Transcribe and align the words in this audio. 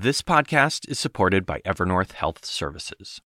This 0.00 0.22
podcast 0.22 0.88
is 0.88 0.96
supported 0.96 1.44
by 1.44 1.60
Evernorth 1.66 2.12
Health 2.12 2.44
Services. 2.44 3.20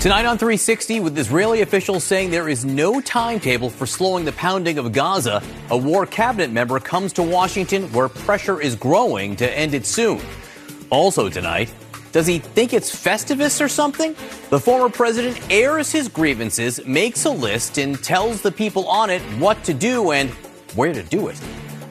Tonight 0.00 0.24
on 0.24 0.36
360, 0.36 0.98
with 0.98 1.16
Israeli 1.16 1.60
officials 1.60 2.02
saying 2.02 2.32
there 2.32 2.48
is 2.48 2.64
no 2.64 3.00
timetable 3.00 3.70
for 3.70 3.86
slowing 3.86 4.24
the 4.24 4.32
pounding 4.32 4.78
of 4.78 4.92
Gaza, 4.92 5.40
a 5.70 5.76
war 5.76 6.06
cabinet 6.06 6.50
member 6.50 6.80
comes 6.80 7.12
to 7.12 7.22
Washington 7.22 7.84
where 7.92 8.08
pressure 8.08 8.60
is 8.60 8.74
growing 8.74 9.36
to 9.36 9.48
end 9.56 9.74
it 9.74 9.86
soon. 9.86 10.20
Also 10.90 11.28
tonight, 11.28 11.72
does 12.10 12.26
he 12.26 12.40
think 12.40 12.72
it's 12.72 12.90
Festivus 12.90 13.60
or 13.60 13.68
something? 13.68 14.16
The 14.50 14.58
former 14.58 14.88
president 14.88 15.40
airs 15.52 15.92
his 15.92 16.08
grievances, 16.08 16.84
makes 16.84 17.24
a 17.26 17.30
list, 17.30 17.78
and 17.78 18.02
tells 18.02 18.42
the 18.42 18.50
people 18.50 18.88
on 18.88 19.08
it 19.08 19.22
what 19.38 19.62
to 19.62 19.72
do 19.72 20.10
and 20.10 20.30
where 20.74 20.92
to 20.92 21.04
do 21.04 21.28
it. 21.28 21.40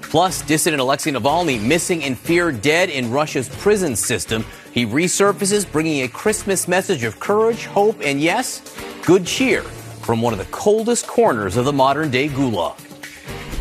Plus, 0.09 0.41
dissident 0.43 0.81
Alexei 0.81 1.11
Navalny 1.11 1.61
missing 1.61 2.03
and 2.03 2.17
feared 2.17 2.61
dead 2.61 2.89
in 2.89 3.11
Russia's 3.11 3.49
prison 3.49 3.95
system. 3.95 4.45
He 4.71 4.85
resurfaces, 4.85 5.69
bringing 5.69 6.03
a 6.03 6.07
Christmas 6.07 6.67
message 6.67 7.03
of 7.03 7.19
courage, 7.19 7.65
hope, 7.65 7.99
and 8.01 8.21
yes, 8.21 8.75
good 9.05 9.25
cheer 9.25 9.61
from 9.61 10.21
one 10.21 10.33
of 10.33 10.39
the 10.39 10.45
coldest 10.45 11.07
corners 11.07 11.57
of 11.57 11.65
the 11.65 11.73
modern 11.73 12.11
day 12.11 12.29
gulag. 12.29 12.79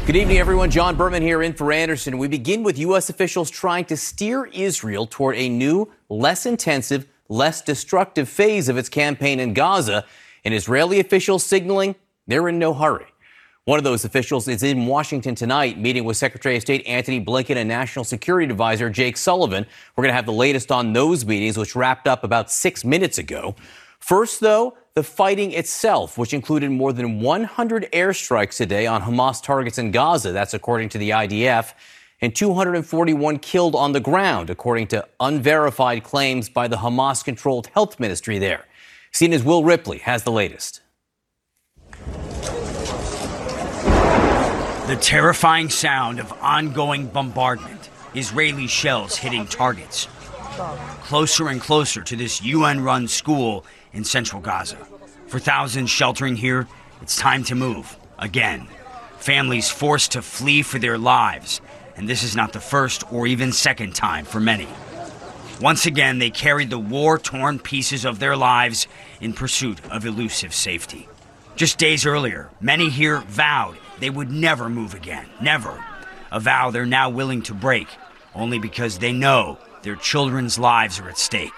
Good 0.07 0.17
evening, 0.17 0.37
everyone. 0.37 0.71
John 0.71 0.97
Berman 0.97 1.23
here 1.23 1.43
in 1.43 1.55
for 1.55 1.73
Anderson. 1.73 2.19
We 2.19 2.29
begin 2.29 2.63
with 2.63 2.79
U.S. 2.79 3.09
officials 3.09 3.51
trying 3.51 3.87
to 3.87 3.97
steer 3.97 4.45
Israel 4.45 5.07
toward 5.07 5.37
a 5.37 5.49
new, 5.49 5.91
less 6.11 6.45
intensive, 6.45 7.07
less 7.31 7.63
destructive 7.63 8.29
phase 8.29 8.69
of 8.69 8.77
its 8.77 8.91
campaign 8.91 9.41
in 9.41 9.55
Gaza, 9.55 10.05
and 10.45 10.53
Israeli 10.53 11.01
officials 11.01 11.43
signaling 11.43 11.95
they're 12.27 12.49
in 12.49 12.59
no 12.59 12.75
hurry. 12.75 13.07
One 13.67 13.79
of 13.79 13.85
those 13.85 14.05
officials 14.05 14.47
is 14.47 14.63
in 14.63 14.85
Washington 14.85 15.35
tonight, 15.35 15.79
meeting 15.79 16.05
with 16.05 16.19
Secretary 16.19 16.57
of 16.57 16.61
State 16.61 16.87
Antony 16.87 17.25
Blinken 17.25 17.57
and 17.57 17.67
National 17.67 18.05
Security 18.05 18.51
Advisor 18.51 18.91
Jake 18.91 19.17
Sullivan. 19.17 19.65
We're 19.97 20.03
going 20.03 20.11
to 20.11 20.17
have 20.17 20.27
the 20.27 20.35
latest 20.35 20.71
on 20.71 20.93
those 20.93 21.25
meetings, 21.25 21.57
which 21.57 21.75
wrapped 21.75 22.07
up 22.07 22.25
about 22.25 22.51
six 22.51 22.85
minutes 22.85 23.17
ago. 23.17 23.57
First, 24.01 24.41
though, 24.41 24.77
the 24.93 25.03
fighting 25.03 25.53
itself, 25.53 26.19
which 26.19 26.35
included 26.35 26.73
more 26.73 26.93
than 26.93 27.21
100 27.21 27.89
airstrikes 27.91 28.59
today 28.59 28.87
on 28.87 29.01
Hamas 29.01 29.43
targets 29.43 29.79
in 29.79 29.93
Gaza. 29.93 30.33
That's 30.33 30.53
according 30.53 30.91
to 30.91 30.99
the 30.99 31.09
IDF. 31.09 31.73
And 32.21 32.37
241 32.37 33.39
killed 33.39 33.75
on 33.75 33.93
the 33.93 34.01
ground, 34.01 34.51
according 34.51 34.89
to 34.89 35.09
unverified 35.21 36.03
claims 36.05 36.51
by 36.51 36.69
the 36.69 36.77
Hamas 36.77 37.25
controlled 37.25 37.69
health 37.69 37.99
ministry 37.99 38.39
there. 38.39 38.67
CNN's 39.15 39.43
Will 39.43 39.65
Ripley 39.65 40.01
has 40.01 40.23
the 40.23 40.33
latest. 40.33 40.83
The 44.87 44.97
terrifying 44.97 45.71
sound 45.71 46.21
of 46.21 46.31
ongoing 46.43 47.07
bombardment, 47.07 47.89
Israeli 48.15 48.67
shells 48.67 49.17
hitting 49.17 49.47
targets. 49.47 50.09
Closer 51.05 51.49
and 51.49 51.59
closer 51.59 52.03
to 52.03 52.15
this 52.15 52.43
UN 52.43 52.85
run 52.85 53.09
school 53.09 53.65
in 53.95 54.05
central 54.05 54.43
Gaza. 54.43 54.77
For 55.27 55.39
thousands 55.39 55.89
sheltering 55.89 56.37
here, 56.37 56.69
it's 57.01 57.17
time 57.17 57.45
to 57.45 57.55
move 57.55 57.97
again. 58.19 58.69
Families 59.17 59.71
forced 59.71 60.13
to 60.13 60.21
flee 60.21 60.61
for 60.61 60.79
their 60.79 60.99
lives, 60.99 61.63
and 61.97 62.07
this 62.07 62.23
is 62.23 62.37
not 62.37 62.53
the 62.53 62.61
first 62.61 63.11
or 63.11 63.27
even 63.27 63.53
second 63.53 63.95
time 63.95 64.27
for 64.27 64.39
many. 64.39 64.69
Once 65.63 65.87
again, 65.87 66.19
they 66.19 66.29
carried 66.29 66.69
the 66.69 66.79
war 66.79 67.19
torn 67.19 67.59
pieces 67.59 68.05
of 68.05 68.19
their 68.19 68.37
lives 68.37 68.87
in 69.19 69.33
pursuit 69.33 69.81
of 69.91 70.05
elusive 70.05 70.53
safety. 70.53 71.09
Just 71.57 71.79
days 71.79 72.05
earlier, 72.05 72.51
many 72.61 72.91
here 72.91 73.21
vowed 73.23 73.79
they 74.01 74.11
would 74.11 74.31
never 74.31 74.69
move 74.69 74.95
again. 74.95 75.27
Never. 75.41 75.83
A 76.31 76.41
vow 76.41 76.71
they're 76.71 76.87
now 76.87 77.11
willing 77.11 77.43
to 77.43 77.55
break, 77.55 77.89
only 78.35 78.59
because 78.59 78.99
they 78.99 79.13
know 79.13 79.59
their 79.83 79.97
children's 79.97 80.59
lives 80.59 80.99
are 80.99 81.09
at 81.09 81.19
stake. 81.19 81.53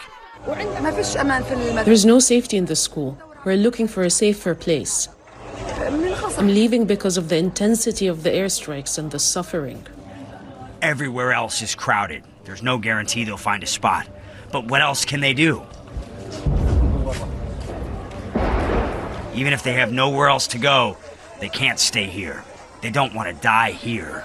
There's 1.84 2.05
no 2.05 2.19
safety 2.19 2.56
in 2.56 2.67
the 2.67 2.77
school. 2.77 3.19
We're 3.45 3.56
looking 3.56 3.88
for 3.88 4.03
a 4.03 4.11
safer 4.11 4.55
place. 4.55 5.09
I'm 6.38 6.49
leaving 6.49 6.84
because 6.84 7.16
of 7.16 7.28
the 7.28 7.37
intensity 7.37 8.06
of 8.06 8.22
the 8.22 8.31
airstrikes 8.31 8.99
and 8.99 9.11
the 9.11 9.19
suffering. 9.19 9.87
Everywhere 10.82 11.32
else 11.32 11.62
is 11.62 11.75
crowded. 11.75 12.22
There's 12.44 12.62
no 12.62 12.78
guarantee 12.78 13.25
they'll 13.25 13.37
find 13.37 13.62
a 13.62 13.66
spot. 13.66 14.06
But 14.53 14.66
what 14.66 14.82
else 14.82 15.05
can 15.05 15.21
they 15.21 15.32
do? 15.32 15.62
Even 19.34 19.53
if 19.53 19.62
they 19.62 19.75
have 19.75 19.93
nowhere 19.93 20.28
else 20.28 20.47
to 20.49 20.59
go, 20.59 20.97
they 21.41 21.49
can't 21.49 21.79
stay 21.79 22.07
here. 22.07 22.45
They 22.83 22.91
don't 22.91 23.15
want 23.15 23.29
to 23.29 23.43
die 23.43 23.73
here. 23.73 24.25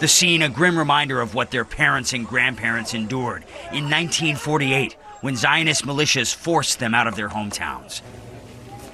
The 0.00 0.08
scene, 0.08 0.42
a 0.42 0.48
grim 0.48 0.78
reminder 0.78 1.20
of 1.20 1.34
what 1.34 1.50
their 1.50 1.64
parents 1.64 2.12
and 2.12 2.26
grandparents 2.26 2.92
endured 2.92 3.44
in 3.72 3.84
1948 3.84 4.94
when 5.22 5.36
Zionist 5.36 5.84
militias 5.84 6.34
forced 6.34 6.78
them 6.78 6.94
out 6.94 7.06
of 7.06 7.16
their 7.16 7.30
hometowns. 7.30 8.02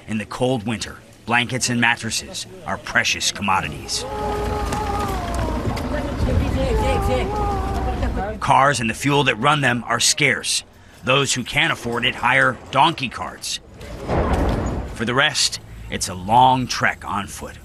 In 0.07 0.17
the 0.17 0.25
cold 0.25 0.65
winter, 0.65 0.97
blankets 1.25 1.69
and 1.69 1.81
mattresses 1.81 2.45
are 2.65 2.77
precious 2.77 3.31
commodities. 3.31 4.03
Cars 8.39 8.79
and 8.79 8.89
the 8.89 8.93
fuel 8.93 9.25
that 9.25 9.35
run 9.35 9.61
them 9.61 9.83
are 9.87 9.99
scarce. 9.99 10.63
Those 11.03 11.33
who 11.33 11.43
can't 11.43 11.73
afford 11.73 12.05
it 12.05 12.15
hire 12.15 12.57
donkey 12.71 13.09
carts. 13.09 13.59
For 14.95 15.05
the 15.05 15.13
rest, 15.13 15.59
it's 15.93 16.09
a 16.09 16.15
long 16.15 16.65
trek 16.65 17.05
on 17.05 17.27
foot. 17.27 17.55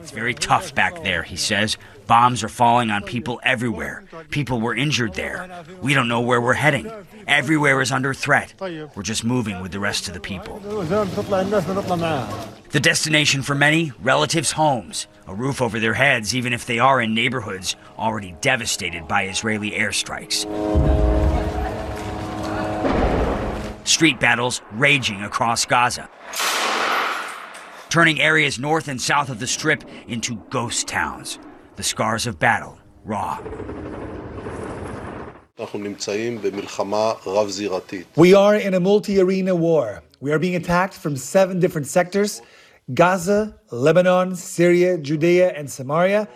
It's 0.00 0.10
very 0.10 0.32
tough 0.32 0.74
back 0.74 1.02
there, 1.02 1.22
he 1.22 1.36
says. 1.36 1.76
Bombs 2.06 2.42
are 2.42 2.48
falling 2.48 2.90
on 2.90 3.02
people 3.02 3.38
everywhere. 3.44 4.04
People 4.30 4.62
were 4.62 4.74
injured 4.74 5.12
there. 5.12 5.62
We 5.82 5.92
don't 5.92 6.08
know 6.08 6.22
where 6.22 6.40
we're 6.40 6.54
heading. 6.54 6.90
Everywhere 7.28 7.82
is 7.82 7.92
under 7.92 8.14
threat. 8.14 8.54
We're 8.58 9.02
just 9.02 9.24
moving 9.24 9.60
with 9.60 9.72
the 9.72 9.78
rest 9.78 10.08
of 10.08 10.14
the 10.14 10.20
people. 10.20 10.58
The 12.70 12.80
destination 12.80 13.42
for 13.42 13.54
many, 13.54 13.92
relatives' 14.00 14.52
homes. 14.52 15.06
A 15.28 15.34
roof 15.34 15.60
over 15.60 15.78
their 15.78 15.94
heads, 15.94 16.34
even 16.34 16.54
if 16.54 16.64
they 16.64 16.78
are 16.78 17.02
in 17.02 17.14
neighborhoods 17.14 17.76
already 17.98 18.34
devastated 18.40 19.06
by 19.06 19.28
Israeli 19.28 19.72
airstrikes. 19.72 20.46
Street 23.90 24.20
battles 24.20 24.62
raging 24.70 25.20
across 25.22 25.66
Gaza, 25.66 26.08
turning 27.88 28.20
areas 28.20 28.56
north 28.58 28.86
and 28.86 29.00
south 29.00 29.28
of 29.28 29.40
the 29.40 29.48
Strip 29.48 29.82
into 30.06 30.36
ghost 30.48 30.86
towns. 30.86 31.40
The 31.74 31.82
scars 31.82 32.26
of 32.28 32.38
battle 32.38 32.78
raw. 33.04 33.40
We 38.16 38.32
are 38.32 38.54
in 38.54 38.74
a 38.74 38.80
multi 38.80 39.18
arena 39.18 39.56
war. 39.56 40.02
We 40.20 40.30
are 40.32 40.38
being 40.38 40.54
attacked 40.54 40.94
from 40.94 41.16
seven 41.16 41.58
different 41.58 41.88
sectors 41.88 42.42
Gaza, 42.94 43.58
Lebanon, 43.72 44.36
Syria, 44.36 44.98
Judea, 44.98 45.50
and 45.50 45.68
Samaria, 45.68 46.28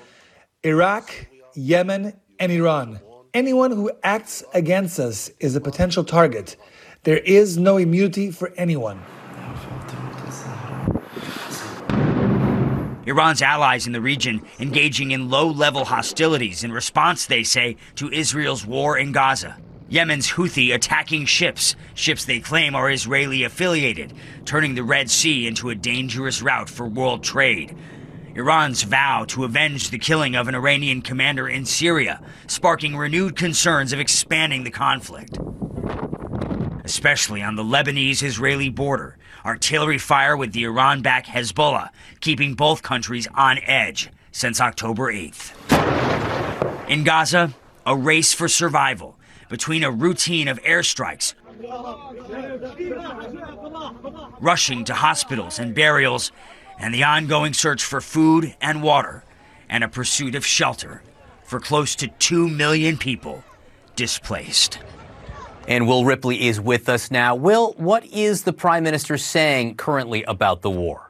Iraq, 0.64 1.28
Yemen, 1.54 2.14
and 2.40 2.50
Iran. 2.50 3.00
Anyone 3.32 3.70
who 3.70 3.92
acts 4.02 4.42
against 4.54 4.98
us 4.98 5.30
is 5.38 5.54
a 5.54 5.60
potential 5.60 6.02
target. 6.04 6.56
There 7.04 7.18
is 7.18 7.58
no 7.58 7.76
immunity 7.76 8.30
for 8.30 8.50
anyone. 8.56 8.98
Iran's 13.06 13.42
allies 13.42 13.86
in 13.86 13.92
the 13.92 14.00
region 14.00 14.40
engaging 14.58 15.10
in 15.10 15.28
low 15.28 15.46
level 15.46 15.84
hostilities 15.84 16.64
in 16.64 16.72
response, 16.72 17.26
they 17.26 17.42
say, 17.42 17.76
to 17.96 18.10
Israel's 18.10 18.64
war 18.64 18.96
in 18.96 19.12
Gaza. 19.12 19.58
Yemen's 19.90 20.30
Houthi 20.30 20.74
attacking 20.74 21.26
ships, 21.26 21.76
ships 21.92 22.24
they 22.24 22.40
claim 22.40 22.74
are 22.74 22.90
Israeli 22.90 23.44
affiliated, 23.44 24.14
turning 24.46 24.74
the 24.74 24.82
Red 24.82 25.10
Sea 25.10 25.46
into 25.46 25.68
a 25.68 25.74
dangerous 25.74 26.40
route 26.40 26.70
for 26.70 26.88
world 26.88 27.22
trade. 27.22 27.76
Iran's 28.34 28.82
vow 28.82 29.26
to 29.28 29.44
avenge 29.44 29.90
the 29.90 29.98
killing 29.98 30.34
of 30.34 30.48
an 30.48 30.54
Iranian 30.54 31.02
commander 31.02 31.46
in 31.46 31.66
Syria, 31.66 32.22
sparking 32.46 32.96
renewed 32.96 33.36
concerns 33.36 33.92
of 33.92 34.00
expanding 34.00 34.64
the 34.64 34.70
conflict 34.70 35.36
especially 36.84 37.42
on 37.42 37.56
the 37.56 37.64
Lebanese 37.64 38.22
Israeli 38.22 38.68
border. 38.68 39.16
Artillery 39.44 39.98
fire 39.98 40.36
with 40.36 40.52
the 40.52 40.64
Iran 40.64 41.02
backed 41.02 41.26
Hezbollah, 41.26 41.90
keeping 42.20 42.54
both 42.54 42.82
countries 42.82 43.26
on 43.34 43.58
edge 43.64 44.10
since 44.30 44.60
October 44.60 45.12
8th. 45.12 45.52
In 46.88 47.04
Gaza, 47.04 47.54
a 47.86 47.96
race 47.96 48.32
for 48.32 48.48
survival 48.48 49.16
between 49.48 49.82
a 49.82 49.90
routine 49.90 50.48
of 50.48 50.62
airstrikes, 50.62 51.34
rushing 54.40 54.84
to 54.84 54.94
hospitals 54.94 55.58
and 55.58 55.74
burials, 55.74 56.32
and 56.78 56.92
the 56.92 57.04
ongoing 57.04 57.52
search 57.52 57.82
for 57.84 58.00
food 58.00 58.54
and 58.60 58.82
water, 58.82 59.24
and 59.68 59.84
a 59.84 59.88
pursuit 59.88 60.34
of 60.34 60.44
shelter 60.44 61.02
for 61.44 61.60
close 61.60 61.94
to 61.94 62.08
2 62.08 62.48
million 62.48 62.96
people 62.96 63.44
displaced. 63.96 64.78
And 65.66 65.88
Will 65.88 66.04
Ripley 66.04 66.46
is 66.46 66.60
with 66.60 66.88
us 66.88 67.10
now. 67.10 67.34
Will, 67.34 67.72
what 67.78 68.04
is 68.06 68.42
the 68.42 68.52
Prime 68.52 68.82
Minister 68.84 69.16
saying 69.16 69.76
currently 69.76 70.22
about 70.24 70.62
the 70.62 70.70
war? 70.70 71.03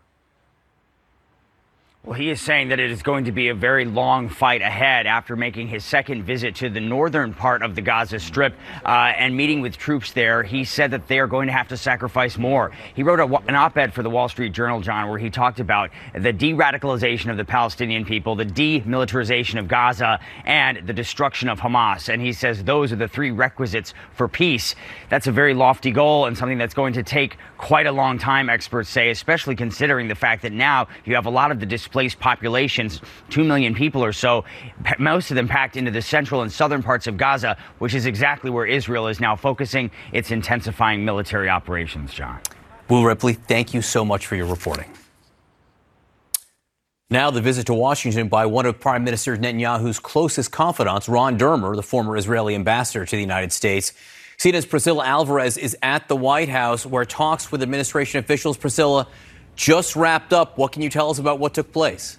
Well, 2.07 2.19
he 2.19 2.29
is 2.29 2.39
saying 2.39 2.69
that 2.69 2.79
it 2.79 2.91
is 2.91 3.03
going 3.03 3.25
to 3.25 3.33
be 3.33 3.49
a 3.49 3.55
very 3.55 3.87
long 3.87 4.29
fight 4.29 4.61
ahead 4.61 5.07
after 5.07 5.37
making 5.37 5.69
his 5.69 5.87
second 5.87 6.25
visit 6.25 6.55
to 6.57 6.69
the 6.69 6.79
northern 6.79 7.33
part 7.33 7.63
of 7.63 7.75
the 7.75 7.81
Gaza 7.81 8.21
Strip 8.21 8.53
uh, 8.85 9.15
and 9.17 9.35
meeting 9.35 9.63
with 9.63 9.79
troops 9.79 10.13
there. 10.13 10.43
He 10.43 10.65
said 10.65 10.91
that 10.91 11.09
they 11.09 11.19
are 11.19 11.27
going 11.27 11.47
to 11.47 11.55
have 11.55 11.69
to 11.69 11.79
sacrifice 11.79 12.37
more. 12.37 12.73
He 12.95 13.03
wrote 13.03 13.21
a, 13.21 13.37
an 13.49 13.55
op 13.55 13.79
ed 13.79 13.95
for 13.95 14.03
the 14.03 14.11
Wall 14.11 14.29
Street 14.29 14.53
Journal, 14.53 14.83
John, 14.83 15.09
where 15.09 15.19
he 15.19 15.31
talked 15.31 15.61
about 15.61 15.89
the 16.15 16.31
de 16.31 16.53
radicalization 16.53 17.31
of 17.31 17.39
the 17.39 17.45
Palestinian 17.47 18.05
people, 18.05 18.37
the 18.37 18.45
demilitarization 18.45 19.59
of 19.59 19.67
Gaza, 19.67 20.21
and 20.45 20.87
the 20.87 20.93
destruction 20.93 21.49
of 21.49 21.59
Hamas. 21.59 22.11
And 22.11 22.21
he 22.21 22.35
says 22.35 22.65
those 22.65 22.93
are 22.93 22.97
the 22.97 23.09
three 23.09 23.31
requisites 23.31 23.95
for 24.13 24.29
peace. 24.29 24.75
That's 25.09 25.27
a 25.27 25.33
very 25.33 25.55
lofty 25.55 25.91
goal 25.91 26.27
and 26.27 26.37
something 26.37 26.59
that's 26.59 26.75
going 26.75 26.93
to 26.93 27.03
take 27.03 27.39
quite 27.57 27.87
a 27.87 27.93
long 27.93 28.19
time, 28.19 28.51
experts 28.51 28.91
say, 28.91 29.09
especially 29.09 29.57
considering 29.57 30.07
the 30.07 30.15
fact 30.15 30.43
that 30.43 30.53
now 30.53 30.87
you 31.07 31.15
have 31.15 31.25
a 31.25 31.31
lot 31.31 31.51
of 31.51 31.61
the 31.61 31.67
displaced 31.95 32.19
populations, 32.19 33.01
2 33.31 33.45
million 33.45 33.73
people 33.73 34.03
or 34.05 34.13
so, 34.13 34.45
most 34.99 35.31
of 35.31 35.37
them 35.37 35.47
packed 35.47 35.77
into 35.77 35.93
the 35.93 36.03
central 36.03 36.43
and 36.43 36.51
southern 36.51 36.83
parts 36.83 37.07
of 37.07 37.17
Gaza, 37.17 37.57
which 37.79 37.95
is 37.95 38.05
exactly 38.05 38.51
where 38.51 38.67
Israel 38.67 39.07
is 39.07 39.21
now 39.21 39.37
focusing 39.37 39.93
its 40.13 40.33
intensifying 40.33 41.05
military 41.05 41.49
operations, 41.49 42.13
John. 42.13 42.41
Will 42.89 43.05
Ripley, 43.05 43.35
thank 43.35 43.75
you 43.75 43.81
so 43.81 44.05
much 44.05 44.27
for 44.27 44.35
your 44.35 44.47
reporting. 44.47 44.91
Now, 47.11 47.31
the 47.31 47.41
visit 47.41 47.67
to 47.67 47.75
Washington 47.75 48.27
by 48.27 48.47
one 48.47 48.67
of 48.67 48.81
Prime 48.81 49.05
Minister 49.05 49.37
Netanyahu's 49.37 50.01
closest 50.01 50.51
confidants, 50.51 51.09
Ron 51.09 51.39
Dermer, 51.39 51.77
the 51.77 51.83
former 51.85 52.17
Israeli 52.17 52.57
ambassador 52.57 53.07
to 53.07 53.17
the 53.17 53.23
United 53.23 53.53
States. 53.53 53.93
CNN's 54.39 54.67
Priscilla 54.67 55.07
Alvarez 55.07 55.57
is 55.57 55.77
at 55.81 56.09
the 56.09 56.17
White 56.17 56.49
House 56.49 56.85
where 56.85 57.05
talks 57.05 57.53
with 57.53 57.63
administration 57.63 58.19
officials, 58.19 58.57
Priscilla, 58.57 59.07
just 59.57 59.97
wrapped 59.97 60.33
up. 60.33 60.59
What 60.59 60.73
can 60.73 60.83
you 60.83 60.91
tell 60.91 61.11
us 61.11 61.19
about 61.19 61.39
what 61.39 61.55
took 61.55 61.73
place? 61.73 62.19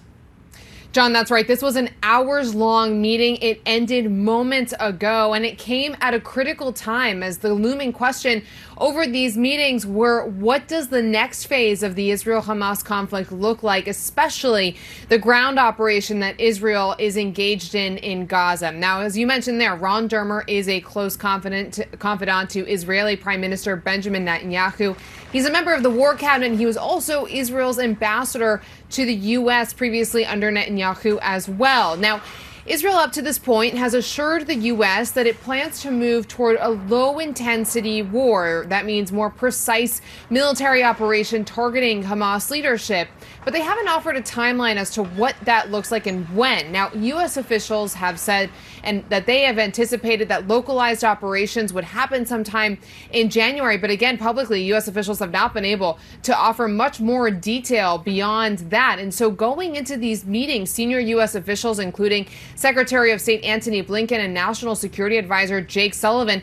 John, 0.92 1.12
that's 1.12 1.30
right. 1.30 1.46
This 1.46 1.60
was 1.60 1.76
an 1.76 1.90
hours 2.02 2.54
long 2.54 3.02
meeting. 3.02 3.36
It 3.42 3.60
ended 3.66 4.10
moments 4.10 4.72
ago, 4.80 5.34
and 5.34 5.44
it 5.44 5.58
came 5.58 5.94
at 6.00 6.14
a 6.14 6.20
critical 6.20 6.72
time 6.72 7.22
as 7.22 7.38
the 7.38 7.52
looming 7.52 7.92
question 7.92 8.42
over 8.78 9.06
these 9.06 9.36
meetings 9.36 9.86
were 9.86 10.26
what 10.26 10.68
does 10.68 10.88
the 10.88 11.02
next 11.02 11.46
phase 11.46 11.82
of 11.82 11.94
the 11.94 12.10
Israel 12.10 12.42
Hamas 12.42 12.84
conflict 12.84 13.32
look 13.32 13.62
like, 13.62 13.86
especially 13.86 14.76
the 15.08 15.18
ground 15.18 15.58
operation 15.58 16.20
that 16.20 16.38
Israel 16.38 16.94
is 16.98 17.16
engaged 17.16 17.74
in 17.74 17.96
in 17.98 18.26
Gaza. 18.26 18.72
Now, 18.72 19.00
as 19.00 19.16
you 19.16 19.26
mentioned 19.26 19.60
there, 19.60 19.74
Ron 19.74 20.08
Dermer 20.08 20.42
is 20.46 20.68
a 20.68 20.80
close 20.80 21.16
confidant, 21.16 21.80
confidant 21.98 22.50
to 22.50 22.68
Israeli 22.68 23.16
Prime 23.16 23.40
Minister 23.40 23.76
Benjamin 23.76 24.26
Netanyahu. 24.26 24.96
He's 25.32 25.46
a 25.46 25.52
member 25.52 25.72
of 25.72 25.82
the 25.82 25.90
War 25.90 26.14
Cabinet. 26.14 26.56
He 26.58 26.66
was 26.66 26.76
also 26.76 27.26
Israel's 27.26 27.78
ambassador 27.78 28.60
to 28.90 29.04
the 29.04 29.14
U.S. 29.14 29.72
previously 29.72 30.24
under 30.24 30.50
Netanyahu 30.50 31.18
as 31.22 31.48
well. 31.48 31.96
Now, 31.96 32.22
Israel, 32.66 32.96
up 32.96 33.12
to 33.12 33.22
this 33.22 33.38
point, 33.38 33.74
has 33.74 33.94
assured 33.94 34.48
the 34.48 34.56
U.S. 34.56 35.12
that 35.12 35.24
it 35.24 35.40
plans 35.40 35.80
to 35.82 35.90
move 35.92 36.26
toward 36.26 36.56
a 36.58 36.70
low 36.70 37.20
intensity 37.20 38.02
war. 38.02 38.64
That 38.66 38.84
means 38.84 39.12
more 39.12 39.30
precise 39.30 40.00
military 40.30 40.82
operation 40.82 41.44
targeting 41.44 42.02
Hamas 42.02 42.50
leadership. 42.50 43.08
But 43.46 43.52
they 43.52 43.60
haven't 43.60 43.86
offered 43.86 44.16
a 44.16 44.22
timeline 44.22 44.74
as 44.74 44.90
to 44.94 45.04
what 45.04 45.36
that 45.42 45.70
looks 45.70 45.92
like 45.92 46.08
and 46.08 46.28
when. 46.36 46.72
Now, 46.72 46.90
U.S. 46.92 47.36
officials 47.36 47.94
have 47.94 48.18
said 48.18 48.50
and 48.82 49.04
that 49.08 49.26
they 49.26 49.42
have 49.42 49.56
anticipated 49.56 50.28
that 50.30 50.48
localized 50.48 51.04
operations 51.04 51.72
would 51.72 51.84
happen 51.84 52.26
sometime 52.26 52.76
in 53.12 53.30
January. 53.30 53.78
But 53.78 53.90
again, 53.90 54.18
publicly, 54.18 54.64
U.S. 54.64 54.88
officials 54.88 55.20
have 55.20 55.30
not 55.30 55.54
been 55.54 55.64
able 55.64 55.96
to 56.24 56.36
offer 56.36 56.66
much 56.66 56.98
more 56.98 57.30
detail 57.30 57.98
beyond 57.98 58.58
that. 58.70 58.98
And 58.98 59.14
so 59.14 59.30
going 59.30 59.76
into 59.76 59.96
these 59.96 60.24
meetings, 60.24 60.70
senior 60.70 60.98
U.S. 60.98 61.36
officials, 61.36 61.78
including 61.78 62.26
Secretary 62.56 63.12
of 63.12 63.20
State 63.20 63.44
Antony 63.44 63.80
Blinken 63.80 64.18
and 64.18 64.34
National 64.34 64.74
Security 64.74 65.18
Advisor 65.18 65.60
Jake 65.60 65.94
Sullivan, 65.94 66.42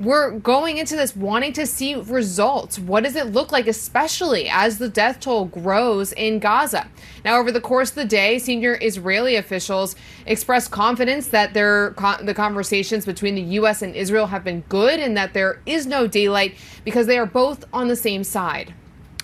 we're 0.00 0.38
going 0.38 0.78
into 0.78 0.96
this 0.96 1.14
wanting 1.14 1.52
to 1.54 1.66
see 1.66 1.94
results. 1.94 2.78
What 2.78 3.04
does 3.04 3.16
it 3.16 3.28
look 3.28 3.52
like, 3.52 3.66
especially 3.66 4.48
as 4.48 4.78
the 4.78 4.88
death 4.88 5.20
toll 5.20 5.46
grows 5.46 6.12
in 6.12 6.38
Gaza? 6.38 6.88
Now, 7.24 7.38
over 7.38 7.52
the 7.52 7.60
course 7.60 7.90
of 7.90 7.96
the 7.96 8.04
day, 8.04 8.38
senior 8.38 8.78
Israeli 8.80 9.36
officials 9.36 9.94
expressed 10.26 10.70
confidence 10.70 11.28
that 11.28 11.54
their 11.54 11.94
the 12.22 12.34
conversations 12.34 13.06
between 13.06 13.34
the 13.34 13.42
U.S. 13.42 13.82
and 13.82 13.94
Israel 13.94 14.26
have 14.26 14.44
been 14.44 14.62
good 14.68 15.00
and 15.00 15.16
that 15.16 15.32
there 15.32 15.60
is 15.66 15.86
no 15.86 16.06
daylight 16.06 16.56
because 16.84 17.06
they 17.06 17.18
are 17.18 17.26
both 17.26 17.64
on 17.72 17.88
the 17.88 17.96
same 17.96 18.24
side. 18.24 18.74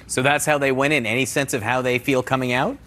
So 0.06 0.22
that's 0.22 0.46
how 0.46 0.58
they 0.58 0.72
went 0.72 0.92
in. 0.92 1.06
Any 1.06 1.24
sense 1.24 1.54
of 1.54 1.62
how 1.62 1.82
they 1.82 1.98
feel 1.98 2.22
coming 2.22 2.52
out? 2.52 2.78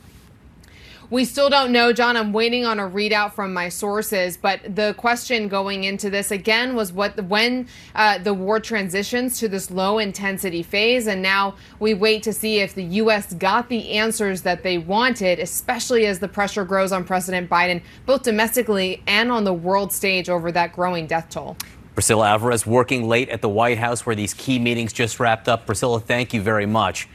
We 1.14 1.26
still 1.26 1.48
don't 1.48 1.72
know, 1.72 1.94
John. 1.94 2.18
I'm 2.18 2.34
waiting 2.34 2.66
on 2.66 2.80
a 2.80 2.90
readout 2.90 3.34
from 3.34 3.54
my 3.54 3.70
sources. 3.70 4.36
But 4.36 4.76
the 4.76 4.96
question 4.98 5.48
going 5.48 5.84
into 5.84 6.10
this 6.10 6.32
again 6.32 6.76
was 6.76 6.92
what 6.92 7.26
when 7.26 7.68
uh, 7.94 8.18
the 8.18 8.34
war 8.34 8.60
transitions 8.60 9.38
to 9.38 9.48
this 9.48 9.70
low 9.70 10.00
intensity 10.00 10.64
phase, 10.64 11.06
and 11.06 11.22
now 11.22 11.54
we 11.80 11.94
wait 11.94 12.24
to 12.24 12.34
see 12.34 12.62
if 12.62 12.74
the 12.74 12.86
U.S. 12.86 13.32
got 13.36 13.70
the 13.70 13.92
answers 13.92 14.42
that 14.42 14.64
they 14.64 14.80
wanted, 14.80 15.38
especially 15.38 16.08
as 16.08 16.18
the 16.18 16.28
pressure 16.28 16.66
grows 16.66 16.92
on 16.92 17.04
President 17.04 17.48
Biden, 17.48 17.84
both 18.08 18.24
domestically 18.24 19.04
and 19.06 19.32
on 19.32 19.44
the 19.44 19.54
world 19.54 19.94
stage 19.94 20.30
over 20.30 20.52
that 20.52 20.74
growing 20.74 21.06
death 21.06 21.30
toll. 21.30 21.56
Priscilla 21.94 22.28
Alvarez 22.28 22.66
working 22.66 23.08
late 23.08 23.30
at 23.30 23.44
the 23.44 23.50
White 23.50 23.78
House 23.78 24.04
where 24.04 24.16
these 24.16 24.34
key 24.34 24.58
meetings 24.58 24.92
just 24.92 25.20
wrapped 25.20 25.48
up. 25.48 25.68
Priscilla, 25.68 26.00
thank 26.00 26.34
you 26.34 26.42
very 26.42 26.66
much. 26.66 27.08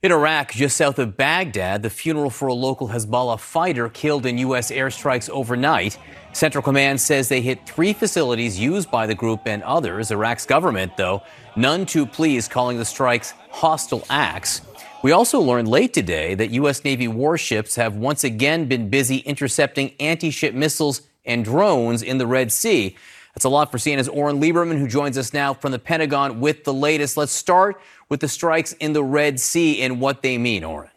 In 0.00 0.12
Iraq, 0.12 0.52
just 0.52 0.76
south 0.76 1.00
of 1.00 1.16
Baghdad, 1.16 1.82
the 1.82 1.90
funeral 1.90 2.30
for 2.30 2.46
a 2.46 2.54
local 2.54 2.86
Hezbollah 2.86 3.40
fighter 3.40 3.88
killed 3.88 4.26
in 4.26 4.38
U.S. 4.38 4.70
airstrikes 4.70 5.28
overnight. 5.28 5.98
Central 6.32 6.62
Command 6.62 7.00
says 7.00 7.28
they 7.28 7.40
hit 7.40 7.66
three 7.66 7.92
facilities 7.92 8.60
used 8.60 8.92
by 8.92 9.08
the 9.08 9.14
group 9.16 9.40
and 9.46 9.60
others. 9.64 10.12
Iraq's 10.12 10.46
government, 10.46 10.96
though, 10.96 11.24
none 11.56 11.84
too 11.84 12.06
pleased, 12.06 12.48
calling 12.48 12.78
the 12.78 12.84
strikes 12.84 13.34
hostile 13.50 14.04
acts. 14.08 14.60
We 15.02 15.10
also 15.10 15.40
learned 15.40 15.66
late 15.66 15.94
today 15.94 16.36
that 16.36 16.52
U.S. 16.52 16.84
Navy 16.84 17.08
warships 17.08 17.74
have 17.74 17.96
once 17.96 18.22
again 18.22 18.66
been 18.66 18.88
busy 18.90 19.16
intercepting 19.16 19.94
anti 19.98 20.30
ship 20.30 20.54
missiles 20.54 21.02
and 21.24 21.44
drones 21.44 22.04
in 22.04 22.18
the 22.18 22.26
Red 22.28 22.52
Sea. 22.52 22.94
That's 23.38 23.44
a 23.44 23.50
lot 23.50 23.70
for 23.70 23.78
CNN's 23.78 24.08
Oren 24.08 24.40
Liebermann, 24.40 24.80
who 24.80 24.88
joins 24.88 25.16
us 25.16 25.32
now 25.32 25.54
from 25.54 25.70
the 25.70 25.78
Pentagon 25.78 26.40
with 26.40 26.64
the 26.64 26.74
latest. 26.74 27.16
Let's 27.16 27.30
start 27.30 27.80
with 28.08 28.18
the 28.18 28.26
strikes 28.26 28.72
in 28.72 28.94
the 28.94 29.04
Red 29.04 29.38
Sea 29.38 29.80
and 29.80 30.00
what 30.00 30.22
they 30.22 30.38
mean, 30.38 30.64
Oren. 30.64 30.90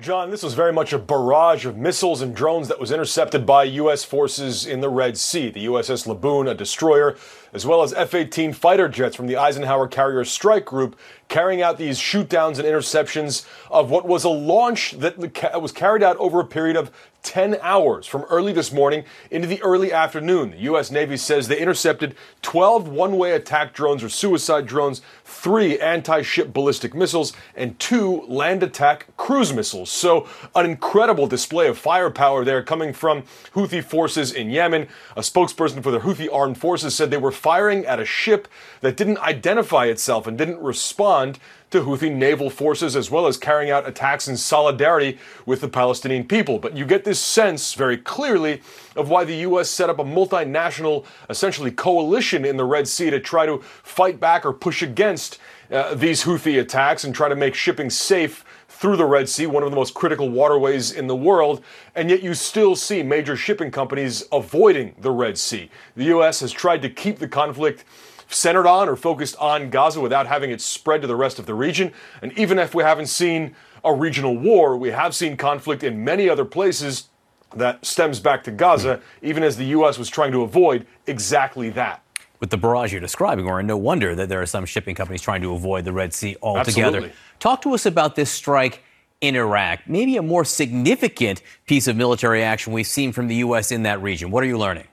John, 0.00 0.30
this 0.30 0.42
was 0.42 0.54
very 0.54 0.72
much 0.72 0.94
a 0.94 0.98
barrage 0.98 1.66
of 1.66 1.76
missiles 1.76 2.22
and 2.22 2.34
drones 2.34 2.68
that 2.68 2.80
was 2.80 2.90
intercepted 2.90 3.44
by 3.44 3.64
U.S. 3.64 4.02
forces 4.02 4.66
in 4.66 4.80
the 4.80 4.88
Red 4.88 5.18
Sea. 5.18 5.50
The 5.50 5.66
USS 5.66 6.06
Laboon, 6.06 6.50
a 6.50 6.54
destroyer, 6.54 7.16
as 7.52 7.66
well 7.66 7.82
as 7.82 7.92
F 7.92 8.14
18 8.14 8.54
fighter 8.54 8.88
jets 8.88 9.14
from 9.14 9.26
the 9.26 9.36
Eisenhower 9.36 9.88
Carrier 9.88 10.24
Strike 10.24 10.64
Group, 10.64 10.98
carrying 11.28 11.60
out 11.60 11.76
these 11.76 11.98
shootdowns 11.98 12.58
and 12.58 12.64
interceptions 12.64 13.46
of 13.70 13.90
what 13.90 14.06
was 14.06 14.24
a 14.24 14.30
launch 14.30 14.92
that 14.92 15.18
was 15.18 15.72
carried 15.72 16.02
out 16.02 16.16
over 16.16 16.40
a 16.40 16.46
period 16.46 16.76
of 16.76 16.90
10 17.26 17.58
hours 17.60 18.06
from 18.06 18.22
early 18.30 18.52
this 18.52 18.72
morning 18.72 19.04
into 19.32 19.48
the 19.48 19.60
early 19.60 19.92
afternoon. 19.92 20.52
The 20.52 20.58
U.S. 20.58 20.92
Navy 20.92 21.16
says 21.16 21.48
they 21.48 21.58
intercepted 21.58 22.14
12 22.42 22.86
one 22.86 23.18
way 23.18 23.32
attack 23.32 23.74
drones 23.74 24.04
or 24.04 24.08
suicide 24.08 24.64
drones, 24.64 25.02
three 25.24 25.76
anti 25.80 26.22
ship 26.22 26.52
ballistic 26.52 26.94
missiles, 26.94 27.32
and 27.56 27.76
two 27.80 28.22
land 28.28 28.62
attack 28.62 29.08
cruise 29.16 29.52
missiles. 29.52 29.90
So, 29.90 30.28
an 30.54 30.66
incredible 30.66 31.26
display 31.26 31.66
of 31.66 31.76
firepower 31.76 32.44
there 32.44 32.62
coming 32.62 32.92
from 32.92 33.24
Houthi 33.54 33.82
forces 33.82 34.32
in 34.32 34.48
Yemen. 34.48 34.86
A 35.16 35.20
spokesperson 35.20 35.82
for 35.82 35.90
the 35.90 36.00
Houthi 36.00 36.32
armed 36.32 36.58
forces 36.58 36.94
said 36.94 37.10
they 37.10 37.16
were 37.16 37.32
firing 37.32 37.84
at 37.86 37.98
a 37.98 38.04
ship 38.04 38.46
that 38.82 38.96
didn't 38.96 39.18
identify 39.18 39.86
itself 39.86 40.28
and 40.28 40.38
didn't 40.38 40.60
respond 40.60 41.40
to 41.70 41.82
Houthi 41.82 42.14
naval 42.14 42.48
forces 42.48 42.94
as 42.94 43.10
well 43.10 43.26
as 43.26 43.36
carrying 43.36 43.70
out 43.70 43.88
attacks 43.88 44.28
in 44.28 44.36
solidarity 44.36 45.18
with 45.46 45.60
the 45.60 45.68
Palestinian 45.68 46.24
people. 46.24 46.58
But 46.58 46.76
you 46.76 46.84
get 46.84 47.04
this 47.04 47.18
sense 47.18 47.74
very 47.74 47.96
clearly 47.96 48.62
of 48.94 49.08
why 49.08 49.24
the 49.24 49.36
U.S. 49.36 49.68
set 49.68 49.90
up 49.90 49.98
a 49.98 50.04
multinational, 50.04 51.04
essentially 51.28 51.70
coalition 51.70 52.44
in 52.44 52.56
the 52.56 52.64
Red 52.64 52.86
Sea 52.86 53.10
to 53.10 53.20
try 53.20 53.46
to 53.46 53.58
fight 53.82 54.20
back 54.20 54.46
or 54.46 54.52
push 54.52 54.82
against 54.82 55.38
uh, 55.70 55.94
these 55.94 56.22
Houthi 56.22 56.60
attacks 56.60 57.02
and 57.02 57.14
try 57.14 57.28
to 57.28 57.36
make 57.36 57.54
shipping 57.54 57.90
safe 57.90 58.44
through 58.68 58.96
the 58.96 59.06
Red 59.06 59.28
Sea, 59.28 59.46
one 59.46 59.62
of 59.62 59.70
the 59.70 59.76
most 59.76 59.94
critical 59.94 60.28
waterways 60.28 60.92
in 60.92 61.06
the 61.06 61.16
world, 61.16 61.64
and 61.94 62.10
yet 62.10 62.22
you 62.22 62.34
still 62.34 62.76
see 62.76 63.02
major 63.02 63.34
shipping 63.34 63.70
companies 63.70 64.24
avoiding 64.30 64.94
the 65.00 65.10
Red 65.10 65.38
Sea. 65.38 65.70
The 65.96 66.04
U.S. 66.04 66.40
has 66.40 66.52
tried 66.52 66.82
to 66.82 66.90
keep 66.90 67.18
the 67.18 67.26
conflict 67.26 67.84
centered 68.28 68.66
on 68.66 68.88
or 68.88 68.96
focused 68.96 69.36
on 69.36 69.70
Gaza 69.70 70.00
without 70.00 70.26
having 70.26 70.50
it 70.50 70.60
spread 70.60 71.00
to 71.02 71.06
the 71.06 71.16
rest 71.16 71.38
of 71.38 71.46
the 71.46 71.54
region. 71.54 71.92
And 72.22 72.36
even 72.38 72.58
if 72.58 72.74
we 72.74 72.82
haven't 72.82 73.06
seen 73.06 73.54
a 73.84 73.94
regional 73.94 74.36
war, 74.36 74.76
we 74.76 74.90
have 74.90 75.14
seen 75.14 75.36
conflict 75.36 75.82
in 75.82 76.04
many 76.04 76.28
other 76.28 76.44
places 76.44 77.08
that 77.54 77.84
stems 77.86 78.20
back 78.20 78.44
to 78.44 78.50
Gaza, 78.50 79.00
even 79.22 79.42
as 79.42 79.56
the 79.56 79.66
U.S. 79.66 79.98
was 79.98 80.08
trying 80.08 80.32
to 80.32 80.42
avoid 80.42 80.86
exactly 81.06 81.70
that. 81.70 82.02
With 82.40 82.50
the 82.50 82.58
barrage 82.58 82.92
you're 82.92 83.00
describing, 83.00 83.46
or 83.46 83.62
no 83.62 83.76
wonder 83.76 84.14
that 84.14 84.28
there 84.28 84.42
are 84.42 84.46
some 84.46 84.66
shipping 84.66 84.94
companies 84.94 85.22
trying 85.22 85.40
to 85.42 85.54
avoid 85.54 85.84
the 85.84 85.92
Red 85.92 86.12
Sea 86.12 86.36
altogether. 86.42 86.98
Absolutely. 86.98 87.12
Talk 87.38 87.62
to 87.62 87.72
us 87.72 87.86
about 87.86 88.14
this 88.14 88.30
strike 88.30 88.82
in 89.22 89.36
Iraq. 89.36 89.80
Maybe 89.86 90.16
a 90.18 90.22
more 90.22 90.44
significant 90.44 91.40
piece 91.66 91.86
of 91.86 91.96
military 91.96 92.42
action 92.42 92.72
we've 92.72 92.86
seen 92.86 93.12
from 93.12 93.28
the 93.28 93.36
U.S. 93.36 93.72
in 93.72 93.84
that 93.84 94.02
region. 94.02 94.30
What 94.30 94.42
are 94.42 94.46
you 94.46 94.58
learning? 94.58 94.86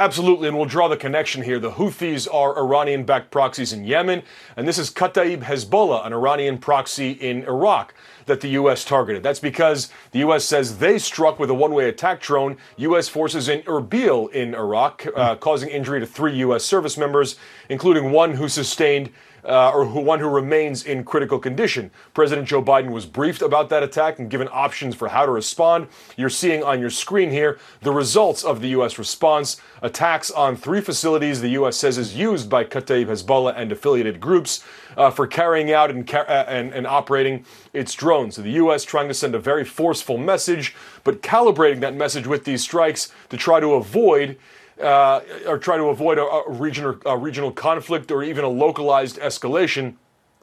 Absolutely, 0.00 0.46
and 0.46 0.56
we'll 0.56 0.64
draw 0.64 0.86
the 0.86 0.96
connection 0.96 1.42
here. 1.42 1.58
The 1.58 1.72
Houthis 1.72 2.32
are 2.32 2.56
Iranian 2.56 3.02
backed 3.02 3.32
proxies 3.32 3.72
in 3.72 3.82
Yemen, 3.82 4.22
and 4.56 4.68
this 4.68 4.78
is 4.78 4.92
Kataib 4.92 5.42
Hezbollah, 5.42 6.06
an 6.06 6.12
Iranian 6.12 6.58
proxy 6.58 7.10
in 7.10 7.42
Iraq 7.42 7.94
that 8.26 8.40
the 8.40 8.50
U.S. 8.50 8.84
targeted. 8.84 9.24
That's 9.24 9.40
because 9.40 9.90
the 10.12 10.20
U.S. 10.20 10.44
says 10.44 10.78
they 10.78 11.00
struck 11.00 11.40
with 11.40 11.50
a 11.50 11.54
one 11.54 11.74
way 11.74 11.88
attack 11.88 12.20
drone 12.20 12.58
U.S. 12.76 13.08
forces 13.08 13.48
in 13.48 13.62
Erbil 13.62 14.30
in 14.30 14.54
Iraq, 14.54 15.04
uh, 15.16 15.34
causing 15.34 15.68
injury 15.68 15.98
to 15.98 16.06
three 16.06 16.36
U.S. 16.36 16.62
service 16.62 16.96
members, 16.96 17.34
including 17.68 18.12
one 18.12 18.34
who 18.34 18.48
sustained 18.48 19.10
uh, 19.44 19.70
or 19.70 19.84
who, 19.84 20.00
one 20.00 20.20
who 20.20 20.28
remains 20.28 20.84
in 20.84 21.04
critical 21.04 21.38
condition. 21.38 21.90
President 22.14 22.48
Joe 22.48 22.62
Biden 22.62 22.90
was 22.90 23.06
briefed 23.06 23.42
about 23.42 23.68
that 23.70 23.82
attack 23.82 24.18
and 24.18 24.30
given 24.30 24.48
options 24.52 24.94
for 24.94 25.08
how 25.08 25.26
to 25.26 25.32
respond. 25.32 25.88
You're 26.16 26.28
seeing 26.28 26.62
on 26.62 26.80
your 26.80 26.90
screen 26.90 27.30
here 27.30 27.58
the 27.82 27.92
results 27.92 28.44
of 28.44 28.60
the 28.60 28.68
U.S. 28.68 28.98
response. 28.98 29.60
Attacks 29.82 30.30
on 30.30 30.56
three 30.56 30.80
facilities 30.80 31.40
the 31.40 31.50
U.S. 31.50 31.76
says 31.76 31.98
is 31.98 32.16
used 32.16 32.50
by 32.50 32.64
Kataib 32.64 33.06
Hezbollah 33.06 33.54
and 33.56 33.72
affiliated 33.72 34.20
groups 34.20 34.64
uh, 34.96 35.10
for 35.10 35.26
carrying 35.26 35.72
out 35.72 35.90
and, 35.90 36.12
uh, 36.12 36.44
and, 36.48 36.72
and 36.72 36.86
operating 36.86 37.44
its 37.72 37.94
drones. 37.94 38.36
So 38.36 38.42
the 38.42 38.50
U.S. 38.52 38.84
trying 38.84 39.08
to 39.08 39.14
send 39.14 39.34
a 39.34 39.38
very 39.38 39.64
forceful 39.64 40.18
message, 40.18 40.74
but 41.04 41.22
calibrating 41.22 41.80
that 41.80 41.94
message 41.94 42.26
with 42.26 42.44
these 42.44 42.62
strikes 42.62 43.12
to 43.30 43.36
try 43.36 43.60
to 43.60 43.74
avoid 43.74 44.36
uh, 44.80 45.20
or 45.46 45.58
try 45.58 45.76
to 45.76 45.84
avoid 45.84 46.18
a, 46.18 46.22
a, 46.22 46.50
regional, 46.50 46.96
a 47.06 47.16
regional 47.16 47.50
conflict 47.50 48.10
or 48.10 48.22
even 48.22 48.44
a 48.44 48.48
localized 48.48 49.18
escalation. 49.18 49.94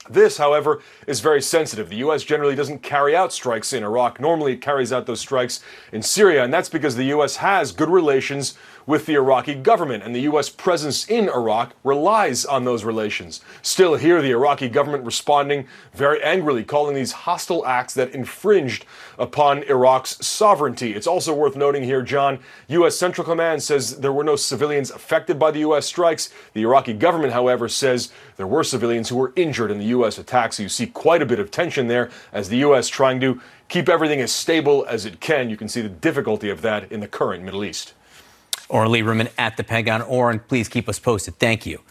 This, 0.08 0.38
however, 0.38 0.82
is 1.08 1.20
very 1.20 1.42
sensitive. 1.42 1.89
The 1.89 1.98
U.S. 1.98 2.24
generally 2.24 2.56
doesn't 2.56 2.84
carry 2.84 3.15
out 3.15 3.34
strikes 3.34 3.74
in 3.74 3.84
Iraq. 3.84 4.20
Normally, 4.20 4.54
it 4.54 4.62
carries 4.62 4.94
out 4.94 5.08
those 5.08 5.20
strikes 5.20 5.62
in 5.92 6.04
Syria, 6.04 6.44
and 6.44 6.54
that's 6.54 6.70
because 6.70 6.96
the 6.96 7.06
U.S. 7.06 7.38
has 7.38 7.72
good 7.72 7.89
relations 7.89 8.56
with 8.86 9.06
the 9.06 9.15
Iraqi 9.15 9.56
government, 9.56 10.04
and 10.04 10.15
the 10.15 10.22
U.S. 10.22 10.50
presence 10.50 11.08
in 11.08 11.27
Iraq 11.27 11.74
relies 11.84 12.46
on 12.46 12.65
those 12.65 12.84
relations. 12.84 13.42
Still, 13.62 13.96
here, 13.96 14.22
the 14.22 14.32
Iraqi 14.32 14.70
government 14.70 15.04
responding 15.04 15.68
very 15.94 16.22
angrily, 16.24 16.63
calling 16.63 16.96
these 16.96 17.12
hostile 17.12 17.65
acts 17.65 17.94
that 17.96 18.12
infringed 18.12 18.86
upon 19.18 19.63
Iraq's 19.63 20.25
sovereignty. 20.25 20.94
It's 20.94 21.08
also 21.08 21.34
worth 21.34 21.56
noting 21.56 21.84
here, 21.84 22.01
John, 22.01 22.39
U.S. 22.68 22.96
Central 22.96 23.25
Command 23.25 23.63
says 23.63 24.00
there 24.00 24.13
were 24.13 24.24
no 24.24 24.36
civilians 24.36 24.92
affected 24.92 25.39
by 25.39 25.51
the 25.51 25.60
U.S. 25.60 25.86
strikes. 25.86 26.30
The 26.54 26.62
Iraqi 26.62 26.94
government, 26.94 27.34
however, 27.34 27.68
says 27.68 28.12
there 28.38 28.48
were 28.48 28.63
civilians 28.63 29.10
who 29.10 29.15
were 29.15 29.34
injured 29.36 29.72
in 29.72 29.80
the 29.80 29.86
U.S. 29.86 30.18
attacks. 30.18 30.58
So 30.58 30.63
you 30.63 30.70
see 30.70 30.88
quite 30.88 31.22
a 31.22 31.25
bit 31.25 31.39
of 31.39 31.50
tension 31.50 31.88
there 31.88 32.10
as 32.32 32.50
the 32.50 32.58
U.S. 32.58 32.88
trying 32.88 33.20
to 33.22 33.42
keep 33.68 33.89
everything 33.89 34.22
as 34.22 34.32
stable 34.32 34.86
as 34.88 35.06
it 35.06 35.20
can. 35.20 35.50
You 35.50 35.58
can 35.58 35.68
see 35.68 35.82
the 35.82 35.89
difficulty 35.89 36.50
of 36.50 36.62
that 36.62 36.92
in 36.92 37.00
the 37.00 37.08
current 37.08 37.44
Middle 37.44 37.63
East. 37.63 37.94
Oren 38.70 38.92
Liebermann 38.92 39.32
at 39.38 39.58
the 39.58 39.64
Pentagon. 39.64 40.02
Oren, 40.02 40.40
please 40.40 40.68
keep 40.68 40.90
us 40.90 41.00
posted. 41.00 41.38
Thank 41.40 41.66
you. 41.66 41.82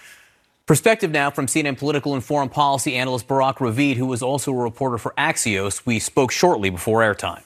Perspective 0.67 1.11
now 1.11 1.31
from 1.31 1.47
CNN 1.47 1.79
political 1.79 2.15
and 2.15 2.25
foreign 2.25 2.49
policy 2.49 2.97
analyst 2.97 3.29
Barak 3.29 3.59
Ravid, 3.59 3.97
who 3.97 4.07
was 4.07 4.23
also 4.23 4.51
a 4.51 4.63
reporter 4.63 4.97
for 4.97 5.13
Axios. 5.19 5.85
We 5.85 5.99
spoke 5.99 6.31
shortly 6.31 6.71
before 6.71 7.01
airtime. 7.01 7.43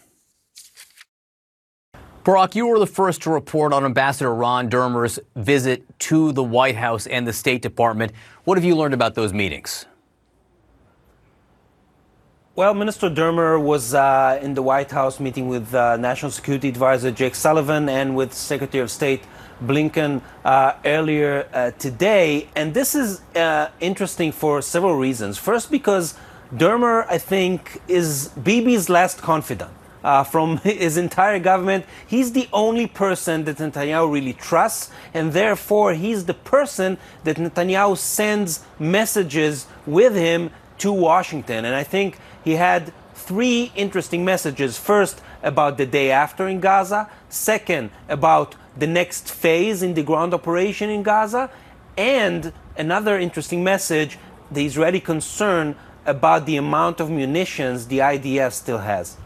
Barak, 2.23 2.55
you 2.55 2.67
were 2.67 2.79
the 2.79 2.87
first 2.87 3.23
to 3.23 3.31
report 3.31 3.73
on 3.73 3.85
Ambassador 3.85 4.35
Ron 4.35 4.69
Dermer's 4.69 5.19
visit 5.35 5.99
to 6.01 6.31
the 6.33 6.43
White 6.43 6.77
House 6.77 7.07
and 7.07 7.27
the 7.27 7.33
State 7.33 7.63
Department. 7.63 8.13
What 8.45 8.59
have 8.59 8.65
you 8.65 8.77
learned 8.77 8.95
about 8.95 9.15
those 9.15 9.33
meetings? 9.33 9.87
Well, 12.59 12.75
Minister 12.75 13.09
Dermer 13.09 13.63
was 13.63 13.95
uh, 13.95 14.41
in 14.43 14.55
the 14.55 14.63
White 14.63 14.91
House 14.91 15.21
meeting 15.21 15.47
with 15.47 15.73
uh, 15.73 15.97
National 15.97 16.33
Security 16.33 16.69
Advisor 16.69 17.13
Jake 17.13 17.37
Sullivan 17.37 17.89
and 17.89 18.17
with 18.17 18.35
Secretary 18.35 18.83
of 18.83 18.91
State 18.91 19.23
Blinken 19.65 20.23
uh, 20.45 20.73
earlier 20.85 21.49
uh, 21.53 21.71
today. 21.79 22.49
And 22.57 22.75
this 22.75 22.97
is 22.97 23.21
uh, 23.37 23.69
interesting 23.79 24.33
for 24.33 24.61
several 24.61 24.97
reasons. 24.97 25.39
First, 25.39 25.71
because 25.71 26.19
Dermer, 26.53 27.07
I 27.09 27.19
think, 27.19 27.81
is 27.87 28.31
Bibi's 28.31 28.89
last 28.89 29.23
confidant. 29.23 29.71
Uh, 30.03 30.23
from 30.23 30.57
his 30.65 30.97
entire 30.97 31.41
government. 31.41 31.85
He's 32.07 32.31
the 32.31 32.49
only 32.53 32.87
person 32.87 33.45
that 33.45 33.57
Netanyahu 33.57 34.13
really 34.13 34.33
trusts, 34.33 34.93
and 35.13 35.33
therefore 35.33 35.95
he's 35.95 36.25
the 36.27 36.35
person 36.35 36.99
that 37.25 37.37
Netanyahu 37.37 37.99
sends 37.99 38.65
messages 38.79 39.67
with 39.87 40.15
him 40.15 40.51
to 40.79 40.93
Washington. 40.93 41.65
And 41.65 41.75
I 41.75 41.83
think 41.83 42.19
he 42.49 42.55
had 42.55 42.95
three 43.15 43.71
interesting 43.77 44.25
messages. 44.25 44.79
First, 44.79 45.21
about 45.43 45.77
the 45.77 45.85
day 45.85 46.11
after 46.11 46.49
in 46.49 46.61
Gaza. 46.61 47.11
Second, 47.29 47.91
about 48.09 48.55
the 48.75 48.87
next 48.87 49.31
phase 49.31 49.83
in 49.83 49.93
the 49.93 50.03
ground 50.03 50.33
operation 50.33 50.89
in 50.89 51.03
Gaza. 51.03 51.51
And 51.99 52.55
another 52.79 53.19
interesting 53.19 53.63
message 53.63 54.19
the 54.51 54.65
Israeli 54.65 54.99
concern 54.99 55.77
about 56.07 56.47
the 56.47 56.57
amount 56.57 57.01
of 57.01 57.11
munitions 57.11 57.89
the 57.89 57.99
IDF 57.99 58.53
still 58.55 58.79
has. 58.79 59.19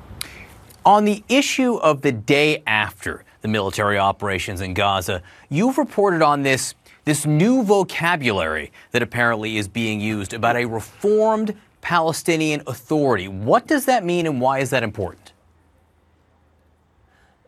On 0.84 1.04
the 1.04 1.22
issue 1.28 1.76
of 1.76 2.02
the 2.02 2.10
day 2.10 2.64
after 2.66 3.24
the 3.42 3.46
military 3.46 3.98
operations 3.98 4.60
in 4.60 4.74
Gaza, 4.74 5.22
you've 5.48 5.78
reported 5.78 6.22
on 6.22 6.42
this 6.42 6.74
this 7.04 7.24
new 7.26 7.62
vocabulary 7.62 8.72
that 8.92 9.02
apparently 9.02 9.56
is 9.56 9.66
being 9.68 10.00
used 10.00 10.32
about 10.32 10.56
a 10.56 10.64
reformed 10.64 11.56
Palestinian 11.82 12.62
Authority. 12.66 13.28
What 13.28 13.66
does 13.66 13.84
that 13.84 14.04
mean 14.04 14.26
and 14.26 14.40
why 14.40 14.60
is 14.60 14.70
that 14.70 14.82
important? 14.82 15.32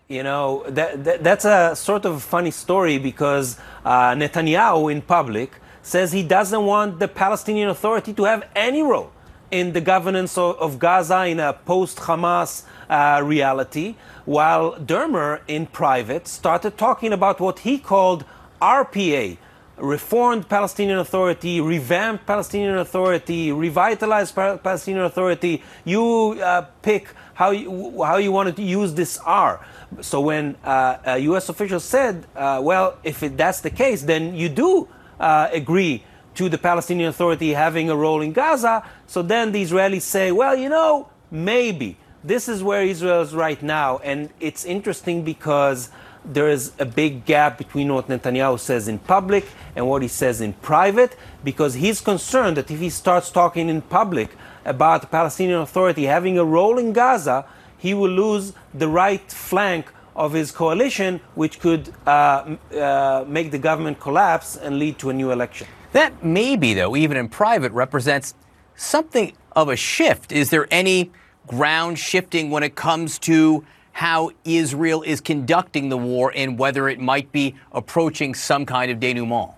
You 0.09 0.23
know, 0.23 0.65
that, 0.69 1.03
that, 1.05 1.25
that's 1.25 1.47
a 1.47 1.75
sort 1.75 2.05
of 2.05 2.23
funny 2.23 2.51
story 2.51 2.99
because 2.99 3.59
uh, 3.87 4.11
Netanyahu 4.13 4.93
in 4.93 5.01
public 5.01 5.53
says 5.81 6.13
he 6.13 6.23
doesn't 6.23 6.63
want 6.63 6.99
the 6.99 7.09
Palestinian 7.09 7.71
Authority 7.71 8.13
to 8.13 8.25
have 8.25 8.47
any 8.55 8.83
role 8.83 9.13
in 9.51 9.73
the 9.73 9.81
governance 9.81 10.37
of, 10.37 10.57
of 10.59 10.79
Gaza 10.79 11.25
in 11.27 11.41
a 11.41 11.53
post 11.53 11.99
Hamas 11.99 12.65
uh, 12.91 13.23
reality, 13.25 13.95
while 14.25 14.75
Dermer 14.75 15.41
in 15.47 15.67
private 15.67 16.27
started 16.27 16.77
talking 16.77 17.13
about 17.13 17.41
what 17.41 17.61
he 17.61 17.79
called 17.79 18.25
RPA, 18.61 19.39
reformed 19.77 20.49
Palestinian 20.49 20.99
Authority, 20.99 21.61
revamped 21.61 22.27
Palestinian 22.27 22.79
Authority, 22.79 23.53
revitalized 23.53 24.35
Palestinian 24.35 25.05
Authority. 25.05 25.63
You 25.85 26.41
uh, 26.41 26.63
pick 26.83 27.09
how 27.35 27.51
you, 27.51 28.03
how 28.03 28.17
you 28.17 28.33
want 28.33 28.55
to 28.55 28.63
use 28.63 28.95
this 28.95 29.19
R. 29.19 29.65
So 30.01 30.21
when 30.21 30.57
uh, 30.65 30.99
a 31.05 31.19
U.S. 31.19 31.49
official 31.49 31.81
said, 31.81 32.27
uh, 32.37 32.61
well, 32.63 32.99
if 33.03 33.23
it, 33.23 33.37
that's 33.37 33.61
the 33.61 33.71
case, 33.71 34.03
then 34.03 34.35
you 34.35 34.49
do 34.49 34.89
uh, 35.19 35.49
agree 35.53 36.05
to 36.37 36.49
the 36.49 36.59
Palestinian 36.59 37.09
Authority 37.09 37.53
having 37.53 37.91
a 37.91 37.97
role 37.97 38.21
in 38.21 38.33
Gaza. 38.33 38.89
So 39.07 39.23
then 39.23 39.53
the 39.53 39.63
Israelis 39.63 40.03
say, 40.03 40.33
well, 40.33 40.57
you 40.57 40.69
know, 40.69 41.09
maybe. 41.31 41.97
This 42.23 42.49
is 42.49 42.63
where 42.63 42.83
Israel 42.83 43.21
is 43.21 43.35
right 43.35 43.63
now. 43.63 43.99
And 43.99 44.31
it's 44.41 44.65
interesting 44.65 45.23
because 45.23 45.91
there 46.25 46.49
is 46.49 46.73
a 46.79 46.85
big 46.85 47.25
gap 47.25 47.59
between 47.59 47.93
what 47.93 48.09
Netanyahu 48.09 48.59
says 48.59 48.89
in 48.89 48.99
public 48.99 49.47
and 49.77 49.87
what 49.87 50.03
he 50.03 50.09
says 50.09 50.41
in 50.41 50.55
private 50.55 51.17
because 51.43 51.75
he's 51.75 52.01
concerned 52.01 52.57
that 52.57 52.71
if 52.71 52.81
he 52.81 52.91
starts 52.91 53.31
talking 53.31 53.69
in 53.69 53.83
public 53.83 54.31
about 54.65 55.03
the 55.03 55.07
Palestinian 55.07 55.61
Authority 55.61 56.05
having 56.05 56.39
a 56.39 56.45
role 56.45 56.79
in 56.79 56.93
Gaza, 56.93 57.45
he 57.77 57.93
will 57.93 58.11
lose 58.11 58.55
the 58.73 58.89
right 58.89 59.31
flank 59.31 59.93
of 60.17 60.33
his 60.33 60.51
coalition, 60.53 61.21
which 61.35 61.61
could 61.61 61.93
uh, 62.07 62.57
uh, 62.75 63.25
make 63.27 63.51
the 63.51 63.59
government 63.59 64.01
collapse 64.01 64.57
and 64.57 64.79
lead 64.79 64.99
to 64.99 65.11
a 65.11 65.13
new 65.13 65.31
election. 65.31 65.67
That 65.93 66.25
maybe, 66.25 66.75
though, 66.75 66.97
even 66.97 67.17
in 67.17 67.29
private, 67.29 67.73
represents 67.73 68.35
something 68.77 69.33
of 69.53 69.69
a 69.69 69.77
shift. 69.77 70.33
Is 70.33 70.51
there 70.51 70.67
any 70.71 71.11
ground 71.47 71.99
shifting 71.99 72.51
when 72.51 72.63
it 72.63 72.75
comes 72.75 73.19
to 73.21 73.65
how 73.95 74.33
Israel 74.45 75.03
is 75.03 75.21
conducting 75.21 75.89
the 75.89 75.97
war 75.97 76.33
and 76.35 76.59
whether 76.59 76.89
it 76.89 76.99
might 76.99 77.31
be 77.31 77.55
approaching 77.73 78.35
some 78.35 78.67
kind 78.67 78.91
of 78.91 78.99
denouement? 78.99 79.55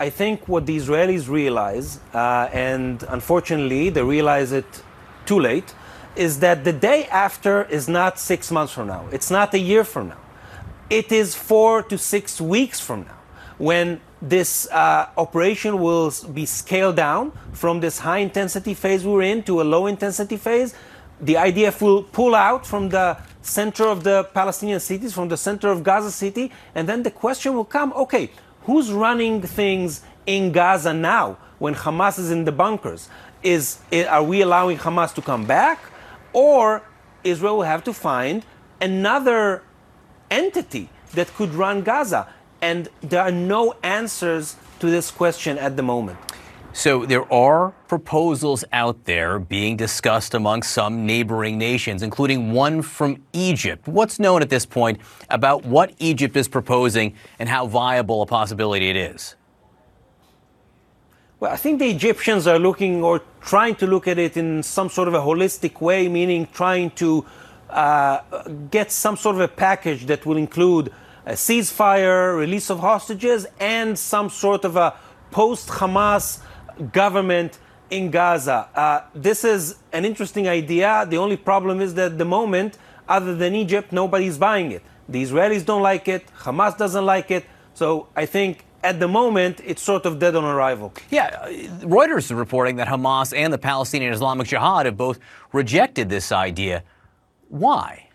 I 0.00 0.08
think 0.08 0.48
what 0.48 0.64
the 0.64 0.76
Israelis 0.76 1.28
realize, 1.28 2.00
uh, 2.14 2.48
and 2.52 3.02
unfortunately 3.08 3.90
they 3.90 4.02
realize 4.02 4.50
it 4.52 4.82
too 5.26 5.38
late, 5.38 5.74
is 6.16 6.40
that 6.40 6.64
the 6.64 6.72
day 6.72 7.04
after 7.06 7.64
is 7.64 7.86
not 7.86 8.18
six 8.18 8.50
months 8.50 8.72
from 8.72 8.88
now. 8.88 9.06
It's 9.12 9.30
not 9.30 9.52
a 9.52 9.58
year 9.58 9.84
from 9.84 10.08
now. 10.08 10.20
It 10.88 11.12
is 11.12 11.34
four 11.34 11.82
to 11.82 11.98
six 11.98 12.40
weeks 12.40 12.80
from 12.80 13.02
now 13.02 13.18
when 13.58 14.00
this 14.22 14.66
uh, 14.70 15.08
operation 15.18 15.80
will 15.80 16.12
be 16.32 16.46
scaled 16.46 16.96
down 16.96 17.32
from 17.52 17.80
this 17.80 17.98
high 17.98 18.18
intensity 18.18 18.72
phase 18.72 19.04
we 19.04 19.12
we're 19.12 19.22
in 19.22 19.42
to 19.42 19.60
a 19.60 19.64
low 19.64 19.86
intensity 19.86 20.38
phase 20.38 20.74
the 21.20 21.34
IDF 21.34 21.80
will 21.80 22.02
pull 22.02 22.34
out 22.34 22.66
from 22.66 22.88
the 22.88 23.16
center 23.42 23.86
of 23.86 24.04
the 24.04 24.24
Palestinian 24.34 24.80
cities, 24.80 25.12
from 25.12 25.28
the 25.28 25.36
center 25.36 25.68
of 25.68 25.82
Gaza 25.82 26.10
City, 26.10 26.52
and 26.74 26.88
then 26.88 27.02
the 27.02 27.10
question 27.10 27.54
will 27.54 27.64
come 27.64 27.92
okay, 27.94 28.30
who's 28.62 28.92
running 28.92 29.40
things 29.42 30.02
in 30.26 30.52
Gaza 30.52 30.92
now 30.92 31.38
when 31.58 31.74
Hamas 31.74 32.18
is 32.18 32.30
in 32.30 32.44
the 32.44 32.52
bunkers? 32.52 33.08
is, 33.46 33.78
are 34.08 34.22
we 34.22 34.42
allowing 34.42 34.76
Hamas 34.78 35.14
to 35.14 35.22
come 35.22 35.44
back? 35.46 35.78
Or 36.32 36.82
Israel 37.24 37.58
will 37.58 37.64
have 37.64 37.84
to 37.84 37.92
find 37.92 38.44
another 38.80 39.62
entity 40.30 40.88
that 41.14 41.32
could 41.34 41.54
run 41.54 41.82
Gaza. 41.82 42.28
And 42.60 42.88
there 43.00 43.22
are 43.22 43.30
no 43.30 43.76
answers 43.82 44.56
to 44.80 44.90
this 44.90 45.10
question 45.10 45.58
at 45.58 45.76
the 45.76 45.82
moment. 45.82 46.18
So 46.76 47.06
there 47.06 47.32
are 47.32 47.70
proposals 47.88 48.62
out 48.70 49.06
there 49.06 49.38
being 49.38 49.78
discussed 49.78 50.34
among 50.34 50.62
some 50.62 51.06
neighboring 51.06 51.56
nations, 51.56 52.02
including 52.02 52.52
one 52.52 52.82
from 52.82 53.22
Egypt. 53.32 53.88
What's 53.88 54.18
known 54.18 54.42
at 54.42 54.50
this 54.50 54.66
point 54.66 55.00
about 55.30 55.64
what 55.64 55.94
Egypt 55.98 56.36
is 56.36 56.48
proposing 56.48 57.14
and 57.38 57.48
how 57.48 57.66
viable 57.66 58.20
a 58.20 58.26
possibility 58.26 58.90
it 58.90 58.96
is? 58.96 59.36
Well, 61.40 61.50
I 61.50 61.56
think 61.56 61.78
the 61.78 61.88
Egyptians 61.88 62.46
are 62.46 62.58
looking 62.58 63.02
or 63.02 63.22
trying 63.40 63.76
to 63.76 63.86
look 63.86 64.06
at 64.06 64.18
it 64.18 64.36
in 64.36 64.62
some 64.62 64.90
sort 64.90 65.08
of 65.08 65.14
a 65.14 65.20
holistic 65.20 65.80
way, 65.80 66.08
meaning 66.08 66.46
trying 66.52 66.90
to 67.02 67.24
uh, 67.70 68.20
get 68.70 68.92
some 68.92 69.16
sort 69.16 69.36
of 69.36 69.40
a 69.40 69.48
package 69.48 70.04
that 70.06 70.26
will 70.26 70.36
include 70.36 70.92
a 71.24 71.32
ceasefire, 71.32 72.36
release 72.36 72.68
of 72.68 72.80
hostages, 72.80 73.46
and 73.60 73.98
some 73.98 74.28
sort 74.28 74.66
of 74.66 74.76
a 74.76 74.92
post 75.30 75.68
Hamas 75.68 76.40
government 76.92 77.58
in 77.90 78.10
Gaza. 78.10 78.68
Uh, 78.74 79.00
this 79.14 79.44
is 79.44 79.76
an 79.92 80.04
interesting 80.04 80.48
idea. 80.48 81.06
The 81.08 81.18
only 81.18 81.36
problem 81.36 81.80
is 81.80 81.94
that 81.94 82.12
at 82.12 82.18
the 82.18 82.24
moment, 82.24 82.78
other 83.08 83.34
than 83.34 83.54
Egypt, 83.54 83.92
nobody's 83.92 84.38
buying 84.38 84.72
it. 84.72 84.82
The 85.08 85.22
Israelis 85.22 85.64
don't 85.64 85.82
like 85.82 86.08
it, 86.08 86.26
Hamas 86.38 86.76
doesn't 86.76 87.04
like 87.04 87.30
it. 87.30 87.44
So 87.74 88.08
I 88.16 88.26
think 88.26 88.64
at 88.82 89.00
the 89.00 89.08
moment, 89.08 89.60
it's 89.64 89.82
sort 89.82 90.06
of 90.06 90.18
dead 90.18 90.36
on 90.36 90.44
arrival. 90.44 90.92
Yeah, 91.10 91.48
Reuters 91.80 92.18
is 92.18 92.32
reporting 92.32 92.76
that 92.76 92.86
Hamas 92.86 93.36
and 93.36 93.52
the 93.52 93.58
Palestinian 93.58 94.12
Islamic 94.12 94.46
Jihad 94.46 94.86
have 94.86 94.96
both 94.96 95.18
rejected 95.52 96.08
this 96.08 96.30
idea. 96.30 96.84
Why? 97.48 98.08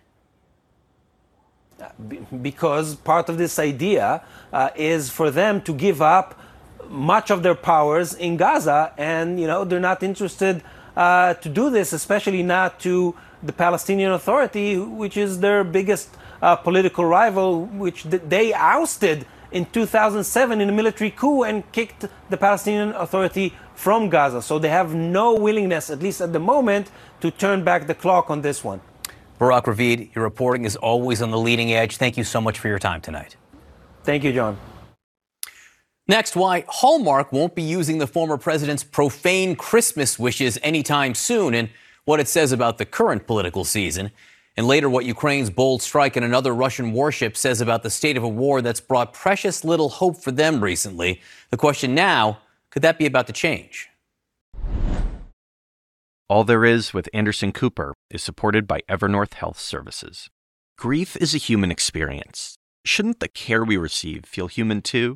Because 2.41 2.96
part 2.96 3.27
of 3.27 3.38
this 3.38 3.60
idea 3.60 4.24
uh, 4.53 4.70
is 4.75 5.10
for 5.10 5.32
them 5.32 5.62
to 5.63 5.74
give 5.74 6.01
up 6.01 6.39
much 6.91 7.31
of 7.31 7.41
their 7.43 7.55
powers 7.55 8.13
in 8.13 8.38
Gaza, 8.38 8.93
and 8.98 9.39
you 9.39 9.48
know 9.48 9.63
they're 9.63 9.79
not 9.79 10.03
interested 10.03 10.62
uh, 10.95 11.33
to 11.36 11.50
do 11.50 11.69
this, 11.69 11.93
especially 11.93 12.43
not 12.43 12.79
to 12.81 13.15
the 13.41 13.53
Palestinian 13.53 14.12
Authority, 14.12 14.77
which 14.77 15.17
is 15.17 15.39
their 15.39 15.63
biggest 15.63 16.10
uh, 16.41 16.55
political 16.55 17.05
rival, 17.05 17.65
which 17.65 18.03
they 18.03 18.53
ousted 18.53 19.25
in 19.51 19.65
2007 19.65 20.62
in 20.62 20.69
a 20.69 20.71
military 20.71 21.12
coup 21.12 21.43
and 21.43 21.69
kicked 21.71 22.05
the 22.29 22.38
Palestinian 22.38 22.93
Authority 22.93 23.53
from 23.75 24.10
Gaza. 24.10 24.41
So 24.41 24.60
they 24.60 24.69
have 24.69 24.93
no 24.93 25.33
willingness, 25.33 25.89
at 25.89 26.00
least 26.00 26.21
at 26.21 26.33
the 26.33 26.39
moment, 26.39 26.89
to 27.21 27.31
turn 27.31 27.63
back 27.63 27.88
the 27.88 27.95
clock 27.95 28.29
on 28.29 28.41
this 28.41 28.63
one. 28.63 28.81
Barak 29.39 29.65
Ravid, 29.65 30.13
your 30.13 30.24
reporting 30.24 30.65
is 30.65 30.75
always 30.75 31.21
on 31.21 31.31
the 31.31 31.38
leading 31.38 31.74
edge. 31.74 31.98
Thank 31.98 32.15
you 32.15 32.24
so 32.24 32.39
much 32.39 32.60
for 32.60 32.67
your 32.67 32.79
time 32.79 33.01
tonight. 33.01 33.36
Thank 34.03 34.24
you, 34.24 34.33
John. 34.33 34.57
Next, 36.12 36.36
why 36.36 36.65
Hallmark 36.68 37.32
won't 37.32 37.56
be 37.56 37.62
using 37.62 38.00
the 38.00 38.06
former 38.06 38.38
president's 38.38 38.84
profane 38.84 39.56
Christmas 39.56 40.20
wishes 40.20 40.60
anytime 40.62 41.15
soon, 41.15 41.53
and 41.53 41.70
what 42.03 42.20
it 42.20 42.27
says 42.27 42.51
about 42.51 42.77
the 42.77 42.86
current 42.86 43.25
political 43.25 43.63
season. 43.63 44.12
And 44.58 44.68
later, 44.68 44.89
what 44.89 45.06
Ukraine's 45.06 45.50
bold 45.50 45.82
strike 45.82 46.18
in 46.18 46.24
another 46.24 46.53
Russian 46.53 46.91
warship 46.91 47.38
says 47.38 47.62
about 47.62 47.84
the 47.84 47.89
state 47.89 48.18
of 48.18 48.24
a 48.24 48.27
war 48.27 48.62
that's 48.62 48.82
brought 48.82 49.13
precious 49.13 49.63
little 49.63 49.88
hope 49.88 50.22
for 50.22 50.32
them 50.34 50.62
recently. 50.62 51.22
The 51.50 51.56
question 51.56 51.96
now 51.96 52.39
could 52.72 52.82
that 52.82 52.98
be 52.98 53.06
about 53.06 53.27
to 53.27 53.34
change? 53.34 53.88
All 56.27 56.44
There 56.44 56.65
Is 56.65 56.94
with 56.94 57.08
Anderson 57.13 57.53
Cooper 57.53 57.94
is 58.10 58.22
supported 58.22 58.68
by 58.68 58.82
Evernorth 58.89 59.36
Health 59.36 59.60
Services. 59.62 60.30
Grief 60.77 61.15
is 61.15 61.34
a 61.34 61.38
human 61.38 61.72
experience. 61.72 62.58
Shouldn't 62.84 63.22
the 63.22 63.30
care 63.30 63.63
we 63.63 63.77
receive 63.77 64.25
feel 64.25 64.48
human 64.48 64.82
too? 64.82 65.15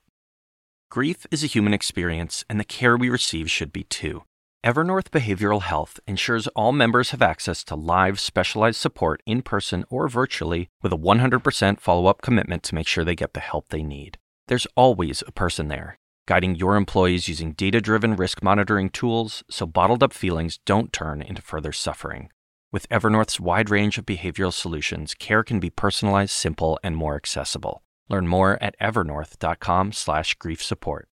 Grief 0.91 1.25
is 1.31 1.41
a 1.41 1.47
human 1.47 1.73
experience 1.73 2.43
and 2.49 2.59
the 2.59 2.65
care 2.65 2.97
we 2.97 3.09
receive 3.09 3.49
should 3.49 3.71
be 3.71 3.85
too. 3.85 4.23
Evernorth 4.61 5.09
Behavioral 5.09 5.61
Health 5.61 6.01
ensures 6.05 6.47
all 6.47 6.73
members 6.73 7.11
have 7.11 7.21
access 7.21 7.63
to 7.63 7.77
live, 7.77 8.19
specialized 8.19 8.75
support 8.77 9.23
in 9.25 9.41
person 9.41 9.85
or 9.89 10.09
virtually 10.09 10.67
with 10.81 10.91
a 10.91 10.97
100% 10.97 11.79
follow 11.79 12.07
up 12.07 12.21
commitment 12.21 12.61
to 12.63 12.75
make 12.75 12.87
sure 12.87 13.05
they 13.05 13.15
get 13.15 13.33
the 13.33 13.39
help 13.39 13.69
they 13.69 13.83
need. 13.83 14.17
There's 14.49 14.67
always 14.75 15.23
a 15.25 15.31
person 15.31 15.69
there, 15.69 15.97
guiding 16.27 16.55
your 16.55 16.75
employees 16.75 17.29
using 17.29 17.53
data 17.53 17.79
driven 17.79 18.17
risk 18.17 18.43
monitoring 18.43 18.89
tools 18.89 19.45
so 19.49 19.65
bottled 19.65 20.03
up 20.03 20.11
feelings 20.11 20.59
don't 20.65 20.91
turn 20.91 21.21
into 21.21 21.41
further 21.41 21.71
suffering. 21.71 22.31
With 22.73 22.89
Evernorth's 22.89 23.39
wide 23.39 23.69
range 23.69 23.97
of 23.97 24.05
behavioral 24.05 24.51
solutions, 24.51 25.13
care 25.13 25.45
can 25.45 25.61
be 25.61 25.69
personalized, 25.69 26.33
simple, 26.33 26.77
and 26.83 26.97
more 26.97 27.15
accessible. 27.15 27.81
Learn 28.09 28.27
more 28.27 28.61
at 28.61 28.75
evernorth.com/slash 28.79 30.35
grief 30.35 30.61
support. 30.61 31.07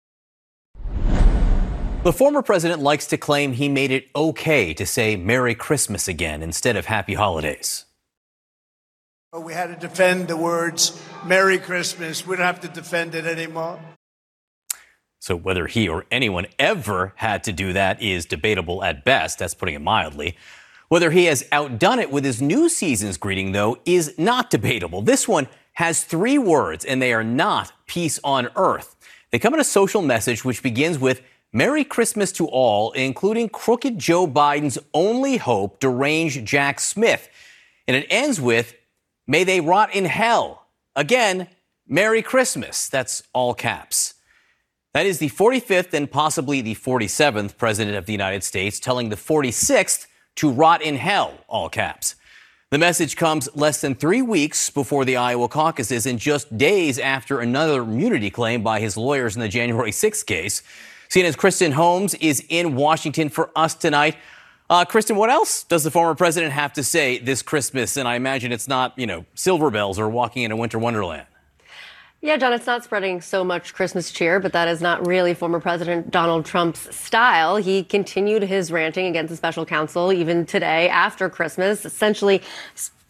The 2.03 2.13
former 2.13 2.41
president 2.41 2.81
likes 2.81 3.07
to 3.07 3.17
claim 3.17 3.51
he 3.51 3.67
made 3.67 3.91
it 3.91 4.07
okay 4.15 4.73
to 4.73 4.85
say 4.85 5.17
Merry 5.17 5.53
Christmas 5.53 6.07
again 6.07 6.41
instead 6.41 6.77
of 6.77 6.85
Happy 6.85 7.13
Holidays. 7.13 7.85
We 9.37 9.53
had 9.53 9.67
to 9.67 9.75
defend 9.75 10.27
the 10.29 10.37
words 10.37 11.03
Merry 11.25 11.59
Christmas. 11.59 12.25
We 12.25 12.37
don't 12.37 12.45
have 12.45 12.61
to 12.61 12.67
defend 12.69 13.15
it 13.15 13.25
anymore. 13.25 13.79
So, 15.19 15.35
whether 15.35 15.67
he 15.67 15.89
or 15.89 16.05
anyone 16.09 16.47
ever 16.57 17.11
had 17.17 17.43
to 17.43 17.51
do 17.51 17.73
that 17.73 18.01
is 18.01 18.25
debatable 18.25 18.81
at 18.81 19.03
best. 19.03 19.37
That's 19.37 19.53
putting 19.53 19.75
it 19.75 19.81
mildly. 19.81 20.37
Whether 20.87 21.11
he 21.11 21.25
has 21.25 21.45
outdone 21.51 21.99
it 21.99 22.11
with 22.11 22.23
his 22.23 22.41
new 22.41 22.69
season's 22.69 23.17
greeting, 23.17 23.51
though, 23.51 23.77
is 23.85 24.17
not 24.17 24.49
debatable. 24.49 25.01
This 25.01 25.27
one 25.27 25.47
has 25.79 26.03
three 26.03 26.37
words, 26.37 26.83
and 26.83 27.01
they 27.01 27.13
are 27.13 27.23
not 27.23 27.71
peace 27.87 28.19
on 28.21 28.49
earth. 28.57 28.97
They 29.31 29.39
come 29.39 29.53
in 29.53 29.61
a 29.61 29.63
social 29.63 30.01
message 30.01 30.43
which 30.43 30.61
begins 30.61 30.99
with 30.99 31.21
Merry 31.53 31.85
Christmas 31.85 32.33
to 32.33 32.47
all, 32.47 32.91
including 32.91 33.47
crooked 33.47 33.97
Joe 33.97 34.27
Biden's 34.27 34.77
only 34.93 35.37
hope, 35.37 35.79
deranged 35.79 36.45
Jack 36.45 36.81
Smith. 36.81 37.29
And 37.87 37.95
it 37.95 38.07
ends 38.09 38.41
with, 38.41 38.75
May 39.25 39.45
they 39.45 39.61
rot 39.61 39.95
in 39.95 40.03
hell. 40.03 40.65
Again, 40.97 41.47
Merry 41.87 42.21
Christmas. 42.23 42.89
That's 42.89 43.23
all 43.31 43.53
caps. 43.53 44.15
That 44.93 45.05
is 45.05 45.19
the 45.19 45.29
45th 45.29 45.93
and 45.93 46.11
possibly 46.11 46.59
the 46.59 46.75
47th 46.75 47.55
President 47.55 47.95
of 47.95 48.05
the 48.05 48.11
United 48.11 48.43
States 48.43 48.81
telling 48.81 49.07
the 49.07 49.15
46th 49.15 50.07
to 50.35 50.51
rot 50.51 50.81
in 50.81 50.97
hell, 50.97 51.35
all 51.47 51.69
caps. 51.69 52.15
The 52.71 52.77
message 52.77 53.15
comes 53.15 53.49
less 53.55 53.81
than 53.81 53.95
three 53.95 54.21
weeks 54.21 54.69
before 54.69 55.03
the 55.03 55.17
Iowa 55.17 55.47
caucuses 55.47 56.05
and 56.05 56.19
just 56.19 56.55
days 56.55 56.99
after 56.99 57.39
another 57.39 57.81
immunity 57.81 58.29
claim 58.29 58.61
by 58.61 58.79
his 58.79 58.95
lawyers 58.95 59.35
in 59.35 59.41
the 59.41 59.47
January 59.47 59.89
6th 59.89 60.23
case. 60.27 60.61
CNN's 61.09 61.35
Kristen 61.35 61.71
Holmes 61.71 62.13
is 62.13 62.45
in 62.47 62.75
Washington 62.75 63.29
for 63.29 63.49
us 63.55 63.73
tonight. 63.73 64.17
Uh, 64.69 64.85
Kristen, 64.85 65.15
what 65.15 65.31
else 65.31 65.63
does 65.63 65.83
the 65.83 65.89
former 65.89 66.13
president 66.13 66.53
have 66.53 66.71
to 66.73 66.83
say 66.83 67.17
this 67.17 67.41
Christmas? 67.41 67.97
And 67.97 68.07
I 68.07 68.13
imagine 68.13 68.51
it's 68.51 68.67
not, 68.67 68.93
you 68.99 69.07
know, 69.07 69.25
silver 69.33 69.71
bells 69.71 69.97
or 69.97 70.07
walking 70.07 70.43
in 70.43 70.51
a 70.51 70.55
winter 70.55 70.77
wonderland. 70.77 71.25
Yeah, 72.21 72.35
John, 72.35 72.51
it's 72.51 72.65
not 72.65 72.83
spreading 72.83 73.21
so 73.21 73.45
much 73.45 73.73
Christmas 73.73 74.11
cheer, 74.11 74.41
but 74.41 74.51
that 74.51 74.67
is 74.67 74.81
not 74.81 75.07
really 75.07 75.33
former 75.33 75.61
President 75.61 76.11
Donald 76.11 76.45
Trump's 76.45 76.93
style. 76.93 77.55
He 77.55 77.81
continued 77.81 78.43
his 78.43 78.73
ranting 78.73 79.05
against 79.05 79.29
the 79.29 79.37
special 79.37 79.65
counsel 79.65 80.11
even 80.11 80.45
today 80.45 80.89
after 80.89 81.29
Christmas, 81.29 81.85
essentially 81.85 82.41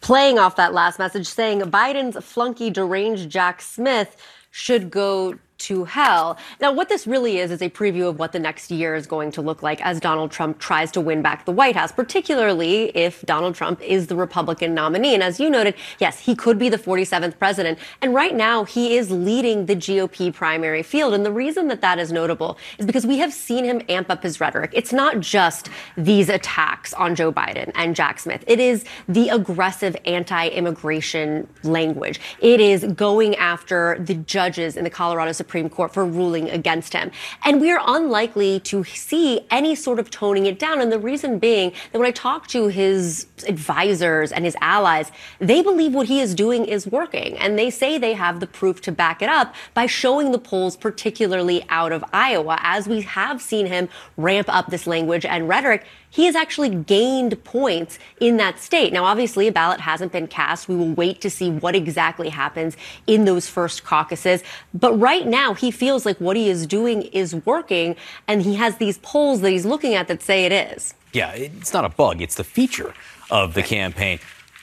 playing 0.00 0.38
off 0.38 0.54
that 0.54 0.72
last 0.72 1.00
message, 1.00 1.26
saying 1.26 1.60
Biden's 1.62 2.24
flunky 2.24 2.70
deranged 2.70 3.28
Jack 3.28 3.62
Smith 3.62 4.16
should 4.52 4.92
go 4.92 5.36
to 5.60 5.84
hell. 5.84 6.38
Now, 6.60 6.72
what 6.72 6.88
this 6.88 7.06
really 7.06 7.38
is 7.38 7.50
is 7.50 7.62
a 7.62 7.70
preview 7.70 8.08
of 8.08 8.18
what 8.18 8.32
the 8.32 8.38
next 8.38 8.70
year 8.70 8.94
is 8.94 9.06
going 9.06 9.30
to 9.32 9.42
look 9.42 9.62
like 9.62 9.80
as 9.84 10.00
Donald 10.00 10.30
Trump 10.30 10.58
tries 10.58 10.90
to 10.92 11.00
win 11.00 11.22
back 11.22 11.44
the 11.44 11.52
White 11.52 11.76
House, 11.76 11.92
particularly 11.92 12.96
if 12.96 13.22
Donald 13.26 13.54
Trump 13.54 13.80
is 13.82 14.06
the 14.06 14.16
Republican 14.16 14.74
nominee. 14.74 15.14
And 15.14 15.22
as 15.22 15.38
you 15.38 15.50
noted, 15.50 15.74
yes, 15.98 16.18
he 16.20 16.34
could 16.34 16.58
be 16.58 16.68
the 16.68 16.78
47th 16.78 17.38
president. 17.38 17.78
And 18.00 18.14
right 18.14 18.34
now, 18.34 18.64
he 18.64 18.96
is 18.96 19.10
leading 19.10 19.66
the 19.66 19.76
GOP 19.76 20.32
primary 20.34 20.82
field. 20.82 21.12
And 21.14 21.24
the 21.24 21.32
reason 21.32 21.68
that 21.68 21.82
that 21.82 21.98
is 21.98 22.10
notable 22.10 22.56
is 22.78 22.86
because 22.86 23.06
we 23.06 23.18
have 23.18 23.32
seen 23.32 23.64
him 23.64 23.82
amp 23.88 24.10
up 24.10 24.22
his 24.22 24.40
rhetoric. 24.40 24.70
It's 24.72 24.92
not 24.92 25.20
just 25.20 25.68
these 25.96 26.28
attacks 26.28 26.94
on 26.94 27.14
Joe 27.14 27.32
Biden 27.32 27.70
and 27.74 27.94
Jack 27.94 28.18
Smith. 28.18 28.42
It 28.46 28.60
is 28.60 28.84
the 29.08 29.28
aggressive 29.28 29.94
anti-immigration 30.06 31.46
language. 31.62 32.18
It 32.40 32.60
is 32.60 32.84
going 32.94 33.36
after 33.36 33.98
the 34.00 34.14
judges 34.14 34.76
in 34.76 34.84
the 34.84 34.90
Colorado 34.90 35.32
Supreme 35.32 35.49
Supreme 35.50 35.68
Court 35.68 35.92
for 35.92 36.04
ruling 36.04 36.48
against 36.48 36.92
him. 36.92 37.10
And 37.44 37.60
we 37.60 37.72
are 37.72 37.80
unlikely 37.84 38.60
to 38.60 38.84
see 38.84 39.40
any 39.50 39.74
sort 39.74 39.98
of 39.98 40.08
toning 40.08 40.46
it 40.46 40.60
down. 40.60 40.80
And 40.80 40.92
the 40.92 40.98
reason 41.00 41.40
being 41.40 41.72
that 41.90 41.98
when 41.98 42.06
I 42.06 42.12
talk 42.12 42.46
to 42.48 42.68
his 42.68 43.26
advisors 43.48 44.30
and 44.30 44.44
his 44.44 44.56
allies, 44.60 45.10
they 45.40 45.60
believe 45.60 45.92
what 45.92 46.06
he 46.06 46.20
is 46.20 46.36
doing 46.36 46.66
is 46.66 46.86
working. 46.86 47.36
And 47.38 47.58
they 47.58 47.68
say 47.68 47.98
they 47.98 48.14
have 48.14 48.38
the 48.38 48.46
proof 48.46 48.80
to 48.82 48.92
back 48.92 49.22
it 49.22 49.28
up 49.28 49.56
by 49.74 49.86
showing 49.86 50.30
the 50.30 50.38
polls, 50.38 50.76
particularly 50.76 51.66
out 51.68 51.90
of 51.90 52.04
Iowa, 52.12 52.56
as 52.62 52.86
we 52.86 53.00
have 53.00 53.42
seen 53.42 53.66
him 53.66 53.88
ramp 54.16 54.46
up 54.48 54.68
this 54.68 54.86
language 54.86 55.24
and 55.24 55.48
rhetoric 55.48 55.84
he 56.10 56.26
has 56.26 56.34
actually 56.34 56.70
gained 56.70 57.42
points 57.44 57.98
in 58.20 58.36
that 58.36 58.58
state. 58.58 58.92
Now, 58.92 59.04
obviously, 59.04 59.46
a 59.46 59.52
ballot 59.52 59.80
hasn't 59.80 60.12
been 60.12 60.26
cast. 60.26 60.68
We 60.68 60.76
will 60.76 60.92
wait 60.92 61.20
to 61.22 61.30
see 61.30 61.50
what 61.50 61.74
exactly 61.74 62.28
happens 62.28 62.76
in 63.06 63.24
those 63.24 63.48
first 63.48 63.84
caucuses. 63.84 64.42
But 64.74 64.98
right 64.98 65.26
now, 65.26 65.54
he 65.54 65.70
feels 65.70 66.04
like 66.04 66.18
what 66.18 66.36
he 66.36 66.50
is 66.50 66.66
doing 66.66 67.02
is 67.02 67.34
working, 67.46 67.96
and 68.26 68.42
he 68.42 68.56
has 68.56 68.76
these 68.76 68.98
polls 68.98 69.40
that 69.40 69.50
he's 69.50 69.64
looking 69.64 69.94
at 69.94 70.08
that 70.08 70.20
say 70.20 70.44
it 70.44 70.52
is. 70.52 70.94
Yeah, 71.12 71.30
it's 71.32 71.72
not 71.72 71.84
a 71.84 71.88
bug, 71.88 72.20
it's 72.20 72.34
the 72.34 72.44
feature 72.44 72.92
of 73.30 73.54
the 73.54 73.62
campaign. 73.62 74.18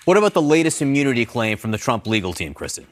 What 0.05 0.17
about 0.17 0.33
the 0.33 0.41
latest 0.41 0.81
immunity 0.81 1.25
claim 1.25 1.57
from 1.57 1.71
the 1.71 1.77
Trump 1.77 2.07
legal 2.07 2.33
team, 2.33 2.53
Kristen? 2.53 2.87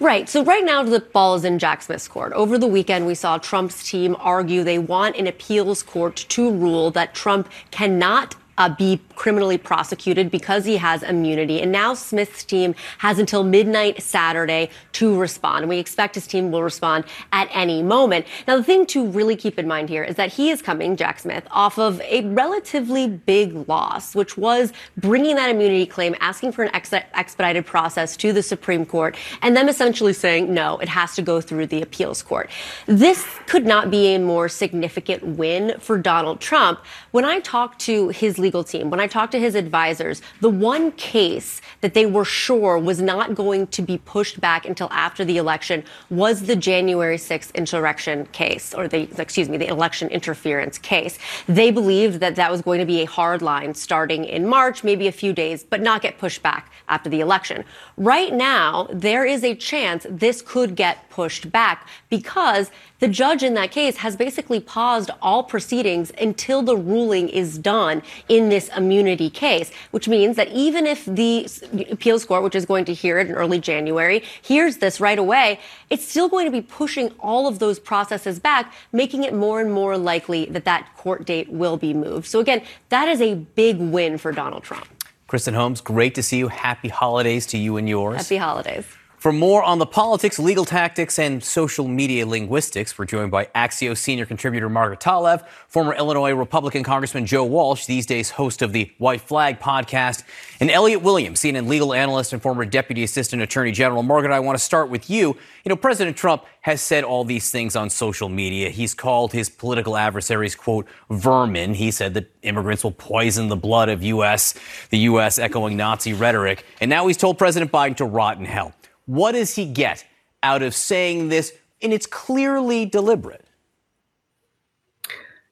Right. 0.00 0.28
So 0.28 0.44
right 0.44 0.64
now 0.64 0.82
the 0.82 1.00
ball 1.00 1.34
is 1.34 1.44
in 1.44 1.58
Jack 1.58 1.82
Smith's 1.82 2.08
court. 2.08 2.32
Over 2.32 2.58
the 2.58 2.66
weekend, 2.66 3.06
we 3.06 3.14
saw 3.14 3.38
Trump's 3.38 3.88
team 3.88 4.16
argue 4.18 4.64
they 4.64 4.78
want 4.78 5.16
an 5.16 5.26
appeals 5.26 5.82
court 5.82 6.16
to 6.16 6.50
rule 6.50 6.90
that 6.92 7.14
Trump 7.14 7.48
cannot 7.70 8.36
uh, 8.58 8.68
be 8.68 9.00
criminally 9.14 9.58
prosecuted 9.58 10.30
because 10.30 10.64
he 10.64 10.76
has 10.76 11.02
immunity. 11.02 11.60
And 11.60 11.72
now 11.72 11.94
Smith's 11.94 12.44
team 12.44 12.74
has 12.98 13.18
until 13.18 13.44
midnight 13.44 14.02
Saturday 14.02 14.70
to 14.92 15.18
respond. 15.18 15.68
We 15.68 15.78
expect 15.78 16.14
his 16.14 16.26
team 16.26 16.50
will 16.50 16.62
respond 16.62 17.04
at 17.32 17.48
any 17.52 17.82
moment. 17.82 18.26
Now, 18.46 18.56
the 18.56 18.64
thing 18.64 18.86
to 18.86 19.06
really 19.06 19.36
keep 19.36 19.58
in 19.58 19.66
mind 19.66 19.88
here 19.88 20.04
is 20.04 20.16
that 20.16 20.32
he 20.32 20.50
is 20.50 20.62
coming, 20.62 20.96
Jack 20.96 21.18
Smith, 21.18 21.46
off 21.50 21.78
of 21.78 22.00
a 22.02 22.24
relatively 22.26 23.08
big 23.08 23.68
loss, 23.68 24.14
which 24.14 24.36
was 24.36 24.72
bringing 24.96 25.36
that 25.36 25.50
immunity 25.50 25.86
claim, 25.86 26.14
asking 26.20 26.52
for 26.52 26.62
an 26.62 26.74
ex- 26.74 26.92
expedited 26.92 27.66
process 27.66 28.16
to 28.16 28.32
the 28.32 28.42
Supreme 28.42 28.86
Court, 28.86 29.16
and 29.42 29.56
them 29.56 29.68
essentially 29.68 30.12
saying, 30.12 30.52
no, 30.52 30.78
it 30.78 30.88
has 30.88 31.14
to 31.16 31.22
go 31.22 31.40
through 31.40 31.66
the 31.66 31.82
appeals 31.82 32.22
court. 32.22 32.50
This 32.86 33.26
could 33.46 33.66
not 33.66 33.90
be 33.90 34.14
a 34.14 34.18
more 34.18 34.48
significant 34.48 35.24
win 35.24 35.78
for 35.78 35.98
Donald 35.98 36.40
Trump. 36.40 36.80
When 37.10 37.24
I 37.24 37.40
talked 37.40 37.80
to 37.82 38.08
his 38.08 38.38
legal 38.44 38.62
team, 38.62 38.90
when 38.90 39.00
I 39.00 39.06
talked 39.06 39.32
to 39.32 39.40
his 39.40 39.54
advisors, 39.54 40.20
the 40.40 40.50
one 40.50 40.92
case 40.92 41.62
that 41.80 41.94
they 41.94 42.06
were 42.06 42.24
sure 42.24 42.78
was 42.78 43.00
not 43.00 43.34
going 43.34 43.66
to 43.68 43.82
be 43.82 43.96
pushed 43.98 44.38
back 44.40 44.66
until 44.66 44.88
after 44.92 45.24
the 45.24 45.38
election 45.38 45.82
was 46.10 46.42
the 46.50 46.56
January 46.56 47.16
6th 47.16 47.52
insurrection 47.54 48.26
case, 48.40 48.74
or 48.74 48.86
the, 48.86 49.02
excuse 49.18 49.48
me, 49.48 49.56
the 49.56 49.66
election 49.66 50.08
interference 50.08 50.76
case. 50.78 51.18
They 51.48 51.70
believed 51.70 52.20
that 52.20 52.36
that 52.36 52.50
was 52.50 52.60
going 52.62 52.80
to 52.80 52.86
be 52.94 53.00
a 53.00 53.06
hard 53.06 53.40
line 53.42 53.74
starting 53.74 54.24
in 54.24 54.46
March, 54.46 54.84
maybe 54.84 55.06
a 55.08 55.16
few 55.22 55.32
days, 55.32 55.64
but 55.64 55.80
not 55.80 56.02
get 56.02 56.18
pushed 56.18 56.42
back 56.42 56.72
after 56.88 57.08
the 57.08 57.20
election. 57.20 57.64
Right 57.96 58.32
now, 58.32 58.88
there 58.92 59.24
is 59.24 59.42
a 59.42 59.54
chance 59.54 60.06
this 60.10 60.42
could 60.42 60.76
get 60.76 61.08
pushed 61.08 61.50
back 61.50 61.88
because 62.10 62.70
the 63.04 63.10
judge 63.10 63.42
in 63.42 63.52
that 63.52 63.70
case 63.70 63.98
has 63.98 64.16
basically 64.16 64.58
paused 64.58 65.10
all 65.20 65.42
proceedings 65.42 66.10
until 66.18 66.62
the 66.62 66.74
ruling 66.74 67.28
is 67.28 67.58
done 67.58 68.02
in 68.30 68.48
this 68.48 68.70
immunity 68.74 69.28
case, 69.28 69.70
which 69.90 70.08
means 70.08 70.36
that 70.36 70.48
even 70.48 70.86
if 70.86 71.04
the 71.04 71.46
appeals 71.90 72.24
court, 72.24 72.42
which 72.42 72.54
is 72.54 72.64
going 72.64 72.86
to 72.86 72.94
hear 72.94 73.18
it 73.18 73.28
in 73.28 73.34
early 73.34 73.60
January, 73.60 74.20
hears 74.40 74.78
this 74.78 75.00
right 75.00 75.18
away, 75.18 75.60
it's 75.90 76.08
still 76.08 76.30
going 76.30 76.46
to 76.46 76.50
be 76.50 76.62
pushing 76.62 77.10
all 77.20 77.46
of 77.46 77.58
those 77.58 77.78
processes 77.78 78.38
back, 78.38 78.72
making 78.90 79.22
it 79.22 79.34
more 79.34 79.60
and 79.60 79.70
more 79.70 79.98
likely 79.98 80.46
that 80.46 80.64
that 80.64 80.88
court 80.96 81.26
date 81.26 81.50
will 81.50 81.76
be 81.76 81.92
moved. 81.92 82.26
So 82.26 82.40
again, 82.40 82.62
that 82.88 83.06
is 83.06 83.20
a 83.20 83.34
big 83.34 83.78
win 83.78 84.16
for 84.16 84.32
Donald 84.32 84.62
Trump. 84.62 84.86
Kristen 85.26 85.52
Holmes, 85.52 85.82
great 85.82 86.14
to 86.14 86.22
see 86.22 86.38
you. 86.38 86.48
Happy 86.48 86.88
holidays 86.88 87.44
to 87.48 87.58
you 87.58 87.76
and 87.76 87.86
yours. 87.86 88.16
Happy 88.16 88.38
holidays. 88.38 88.86
For 89.24 89.32
more 89.32 89.62
on 89.62 89.78
the 89.78 89.86
politics, 89.86 90.38
legal 90.38 90.66
tactics, 90.66 91.18
and 91.18 91.42
social 91.42 91.88
media 91.88 92.26
linguistics, 92.26 92.98
we're 92.98 93.06
joined 93.06 93.30
by 93.30 93.46
Axios 93.54 93.96
senior 93.96 94.26
contributor 94.26 94.68
Margaret 94.68 95.00
Talev, 95.00 95.46
former 95.66 95.94
Illinois 95.94 96.32
Republican 96.32 96.82
Congressman 96.82 97.24
Joe 97.24 97.46
Walsh, 97.46 97.86
these 97.86 98.04
days 98.04 98.32
host 98.32 98.60
of 98.60 98.74
the 98.74 98.92
White 98.98 99.22
Flag 99.22 99.60
podcast, 99.60 100.24
and 100.60 100.70
Elliot 100.70 101.00
Williams, 101.00 101.40
CNN 101.40 101.68
legal 101.68 101.94
analyst 101.94 102.34
and 102.34 102.42
former 102.42 102.66
Deputy 102.66 103.02
Assistant 103.02 103.40
Attorney 103.40 103.72
General. 103.72 104.02
Margaret, 104.02 104.30
I 104.30 104.40
want 104.40 104.58
to 104.58 104.62
start 104.62 104.90
with 104.90 105.08
you. 105.08 105.28
You 105.28 105.70
know, 105.70 105.76
President 105.76 106.18
Trump 106.18 106.44
has 106.60 106.82
said 106.82 107.02
all 107.02 107.24
these 107.24 107.50
things 107.50 107.76
on 107.76 107.88
social 107.88 108.28
media. 108.28 108.68
He's 108.68 108.92
called 108.92 109.32
his 109.32 109.48
political 109.48 109.96
adversaries, 109.96 110.54
quote, 110.54 110.86
vermin. 111.08 111.72
He 111.72 111.92
said 111.92 112.12
that 112.12 112.30
immigrants 112.42 112.84
will 112.84 112.92
poison 112.92 113.48
the 113.48 113.56
blood 113.56 113.88
of 113.88 114.02
U.S., 114.02 114.54
the 114.90 114.98
U.S. 114.98 115.38
echoing 115.38 115.78
Nazi 115.78 116.12
rhetoric. 116.12 116.66
And 116.78 116.90
now 116.90 117.06
he's 117.06 117.16
told 117.16 117.38
President 117.38 117.72
Biden 117.72 117.96
to 117.96 118.04
rot 118.04 118.36
in 118.36 118.44
hell. 118.44 118.74
What 119.06 119.32
does 119.32 119.54
he 119.54 119.66
get 119.66 120.04
out 120.42 120.62
of 120.62 120.74
saying 120.74 121.28
this? 121.28 121.52
And 121.82 121.92
it's 121.92 122.06
clearly 122.06 122.86
deliberate. 122.86 123.44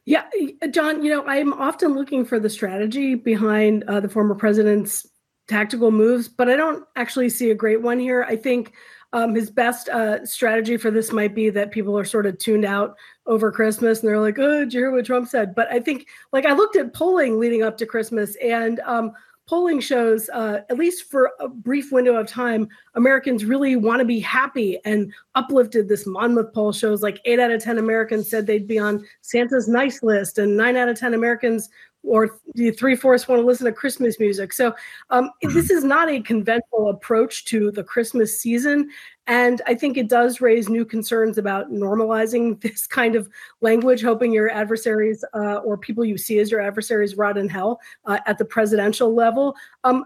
Yeah, 0.05 0.25
John, 0.71 1.05
you 1.05 1.11
know, 1.11 1.25
I'm 1.27 1.53
often 1.53 1.95
looking 1.95 2.25
for 2.25 2.41
the 2.41 2.51
strategy 2.51 3.15
behind 3.15 3.85
uh, 3.85 4.01
the 4.01 4.09
former 4.09 4.35
president's 4.35 5.07
tactical 5.47 5.91
moves, 5.91 6.29
but 6.29 6.49
I 6.49 6.57
don't 6.57 6.85
actually 6.97 7.29
see 7.29 7.51
a 7.51 7.55
great 7.55 7.83
one 7.83 8.01
here. 8.01 8.25
I 8.25 8.35
think 8.35 8.73
um, 9.13 9.35
his 9.35 9.51
best 9.51 9.89
uh, 9.91 10.25
strategy 10.25 10.77
for 10.77 10.91
this 10.91 11.13
might 11.13 11.35
be 11.35 11.51
that 11.51 11.71
people 11.71 11.97
are 11.99 12.05
sort 12.05 12.27
of 12.27 12.39
tuned 12.39 12.65
out 12.65 12.97
over 13.27 13.53
Christmas 13.53 14.01
and 14.01 14.09
they're 14.09 14.19
like, 14.19 14.39
oh, 14.39 14.61
did 14.61 14.75
you 14.75 14.81
hear 14.81 14.91
what 14.91 15.05
Trump 15.05 15.29
said? 15.29 15.55
But 15.55 15.71
I 15.71 15.79
think, 15.79 16.07
like, 16.33 16.47
I 16.47 16.53
looked 16.55 16.77
at 16.77 16.95
polling 16.95 17.39
leading 17.39 17.63
up 17.63 17.77
to 17.79 17.87
Christmas 17.87 18.37
and 18.37 18.81
um, 18.81 19.13
polling 19.53 19.81
shows, 19.81 20.31
uh, 20.31 20.61
at 20.71 20.79
least 20.79 21.11
for 21.11 21.31
a 21.39 21.47
brief 21.47 21.93
window 21.93 22.17
of 22.17 22.27
time, 22.27 22.67
Americans 22.95 23.45
really 23.45 23.77
want 23.77 24.01
to 24.01 24.05
be 24.07 24.19
happy 24.19 24.79
and 24.87 25.13
uplifted. 25.35 25.91
This 25.91 26.07
Monmouth 26.07 26.55
poll 26.55 26.73
shows 26.73 27.03
like 27.03 27.21
eight 27.27 27.39
out 27.39 27.51
of 27.51 27.63
10 27.63 27.77
Americans 27.77 28.31
said 28.31 28.47
they'd 28.47 28.67
be 28.67 28.79
on 28.79 29.05
Santa's 29.21 29.69
nice 29.69 30.03
list, 30.03 30.39
and 30.39 30.57
nine 30.57 30.79
out 30.79 30.89
of 30.89 30.99
10 30.99 31.13
Americans 31.13 31.69
or 32.03 32.39
the 32.55 32.71
three 32.73 32.97
fourths 32.97 33.29
want 33.29 33.41
to 33.41 33.47
listen 33.47 33.67
to 33.67 33.73
Christmas 33.73 34.19
music. 34.19 34.53
So 34.53 34.75
um, 35.11 35.31
this 35.43 35.71
is 35.71 35.85
not 35.85 36.11
a 36.11 36.21
conventional 36.21 36.91
approach 36.91 37.45
to 37.47 37.71
the 37.71 37.85
Christmas 37.85 38.39
season. 38.39 38.91
And 39.27 39.63
I 39.67 39.75
think 39.75 39.97
it 39.97 40.09
does 40.09 40.41
raise 40.41 40.69
new 40.69 40.85
concerns 40.85 41.39
about 41.39 41.71
normalizing 41.71 42.61
this 42.61 42.87
kind 42.87 43.15
of 43.15 43.29
language, 43.61 44.03
hoping 44.03 44.33
your 44.33 44.51
adversaries 44.51 45.25
uh, 45.35 45.57
or 45.57 45.77
people 45.77 46.05
you 46.05 46.19
see 46.19 46.39
as 46.39 46.51
your 46.51 46.61
adversaries 46.61 47.17
rot 47.17 47.39
in 47.39 47.49
hell 47.49 47.81
uh, 48.07 48.19
at 48.27 48.39
the 48.39 48.45
presidential 48.45 49.15
level. 49.15 49.55
Um, 49.85 50.05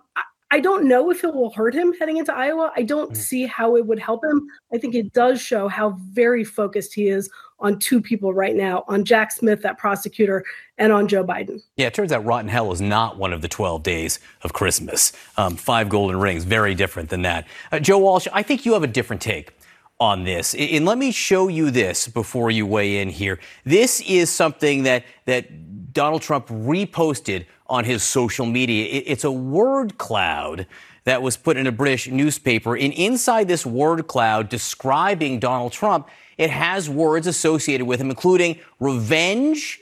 I, 0.57 0.61
don't 0.61 0.89
know 0.89 1.11
if 1.11 1.23
it 1.23 1.35
will 1.35 1.51
hurt 1.51 1.75
him 1.75 1.93
heading 1.99 2.17
into 2.17 2.35
Iowa. 2.35 2.73
I 2.77 2.83
don't 2.83 3.13
mm. 3.13 3.17
see 3.17 3.47
how 3.47 3.77
it 3.77 3.87
would 3.87 3.99
help 3.99 4.25
him. 4.25 4.49
I 4.73 4.79
think 4.79 4.95
it 4.95 5.13
does 5.13 5.41
show 5.41 5.69
how 5.69 5.99
very 6.13 6.45
focused 6.45 6.95
he 6.95 7.09
is 7.09 7.29
on 7.59 7.79
two 7.79 8.01
people 8.01 8.35
right 8.35 8.55
now 8.55 8.85
on 8.89 9.05
Jack 9.05 9.33
Smith, 9.33 9.63
that 9.63 9.79
prosecutor, 9.79 10.45
and 10.79 10.93
on 10.93 11.09
Joe 11.09 11.25
Biden. 11.25 11.63
Yeah, 11.77 11.87
it 11.87 11.95
turns 11.95 12.13
out 12.13 12.25
Rotten 12.25 12.49
Hell 12.49 12.73
is 12.73 12.81
not 12.81 13.19
one 13.19 13.33
of 13.33 13.43
the 13.43 13.49
12 13.49 13.83
days 13.83 14.19
of 14.43 14.53
Christmas. 14.53 15.13
Um, 15.37 15.57
five 15.57 15.89
golden 15.89 16.19
rings, 16.19 16.45
very 16.45 16.75
different 16.75 17.09
than 17.11 17.23
that. 17.23 17.47
Uh, 17.73 17.79
Joe 17.79 17.99
Walsh, 17.99 18.27
I 18.33 18.43
think 18.43 18.65
you 18.65 18.73
have 18.73 18.83
a 18.83 18.89
different 18.89 19.23
take 19.23 19.55
on 19.99 20.25
this. 20.25 20.55
And 20.55 20.85
let 20.85 20.99
me 20.99 21.11
show 21.11 21.49
you 21.49 21.71
this 21.71 22.09
before 22.09 22.51
you 22.51 22.67
weigh 22.67 23.01
in 23.01 23.09
here. 23.09 23.39
This 23.65 24.03
is 24.03 24.31
something 24.31 24.83
that, 24.83 25.05
that 25.25 25.93
Donald 25.93 26.21
Trump 26.21 26.49
reposted 26.49 27.47
on 27.69 27.85
his 27.85 28.03
social 28.03 28.47
media. 28.47 29.03
It's 29.07 29.25
a 29.25 29.33
word 29.33 29.99
cloud 29.99 30.67
that 31.05 31.23
was 31.23 31.37
put 31.37 31.57
in 31.57 31.67
a 31.67 31.73
British 31.73 32.09
newspaper. 32.09 32.77
And 32.77 32.93
inside 32.93 33.49
this 33.49 33.65
word 33.65 34.07
cloud 34.09 34.49
describing 34.49 35.39
Donald 35.39 35.73
Trump, 35.73 36.09
it 36.37 36.51
has 36.51 36.91
words 36.91 37.27
associated 37.27 37.87
with 37.87 38.01
him, 38.01 38.11
including 38.11 38.59
revenge 38.81 39.81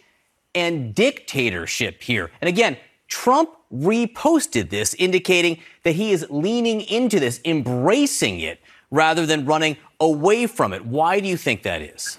and 0.54 0.94
dictatorship 0.94 2.02
here. 2.02 2.30
And 2.40 2.48
again, 2.48 2.76
Trump 3.08 3.50
reposted 3.72 4.70
this, 4.70 4.94
indicating 4.94 5.58
that 5.82 5.92
he 5.92 6.12
is 6.12 6.26
leaning 6.30 6.82
into 6.82 7.18
this, 7.18 7.40
embracing 7.44 8.40
it, 8.40 8.60
rather 8.90 9.26
than 9.26 9.44
running 9.44 9.76
away 9.98 10.46
from 10.46 10.72
it. 10.72 10.84
Why 10.84 11.20
do 11.20 11.26
you 11.26 11.36
think 11.36 11.62
that 11.64 11.82
is? 11.82 12.18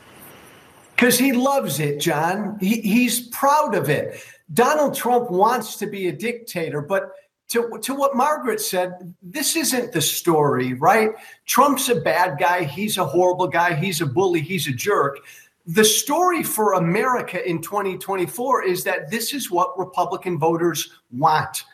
Because 0.95 1.17
he 1.17 1.31
loves 1.31 1.79
it, 1.79 1.99
John. 1.99 2.57
He, 2.59 2.81
he's 2.81 3.27
proud 3.27 3.75
of 3.75 3.89
it. 3.89 4.21
Donald 4.53 4.95
Trump 4.95 5.31
wants 5.31 5.75
to 5.77 5.87
be 5.87 6.07
a 6.07 6.11
dictator, 6.11 6.81
but 6.81 7.11
to, 7.49 7.77
to 7.81 7.93
what 7.93 8.15
Margaret 8.15 8.59
said, 8.59 9.13
this 9.21 9.55
isn't 9.55 9.91
the 9.91 10.01
story, 10.01 10.73
right? 10.73 11.11
Trump's 11.45 11.89
a 11.89 11.95
bad 11.95 12.37
guy. 12.39 12.63
He's 12.63 12.97
a 12.97 13.05
horrible 13.05 13.47
guy. 13.47 13.75
He's 13.75 14.01
a 14.01 14.05
bully. 14.05 14.41
He's 14.41 14.67
a 14.67 14.71
jerk. 14.71 15.19
The 15.67 15.85
story 15.85 16.43
for 16.43 16.73
America 16.73 17.47
in 17.47 17.61
2024 17.61 18.63
is 18.63 18.83
that 18.83 19.09
this 19.09 19.33
is 19.33 19.51
what 19.51 19.77
Republican 19.77 20.37
voters 20.37 20.91
want. 21.11 21.65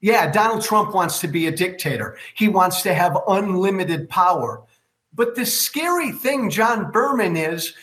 Yeah, 0.00 0.30
Donald 0.30 0.62
Trump 0.62 0.94
wants 0.94 1.18
to 1.20 1.28
be 1.28 1.46
a 1.46 1.52
dictator. 1.52 2.16
He 2.34 2.48
wants 2.48 2.82
to 2.82 2.94
have 2.94 3.18
unlimited 3.26 4.08
power. 4.08 4.62
But 5.12 5.34
the 5.34 5.44
scary 5.44 6.12
thing, 6.12 6.50
John 6.50 6.90
Berman, 6.92 7.36
is 7.36 7.74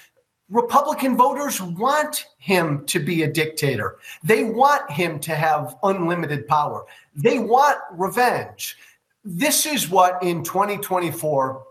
Republican 0.49 1.17
voters 1.17 1.61
want 1.61 2.27
him 2.37 2.85
to 2.85 2.99
be 2.99 3.23
a 3.23 3.31
dictator. 3.31 3.97
They 4.23 4.43
want 4.43 4.89
him 4.91 5.19
to 5.21 5.35
have 5.35 5.75
unlimited 5.81 6.47
power. 6.47 6.85
They 7.15 7.39
want 7.39 7.79
revenge. 7.91 8.77
This 9.23 9.65
is 9.65 9.89
what 9.89 10.21
in 10.21 10.43
2024 10.43 11.63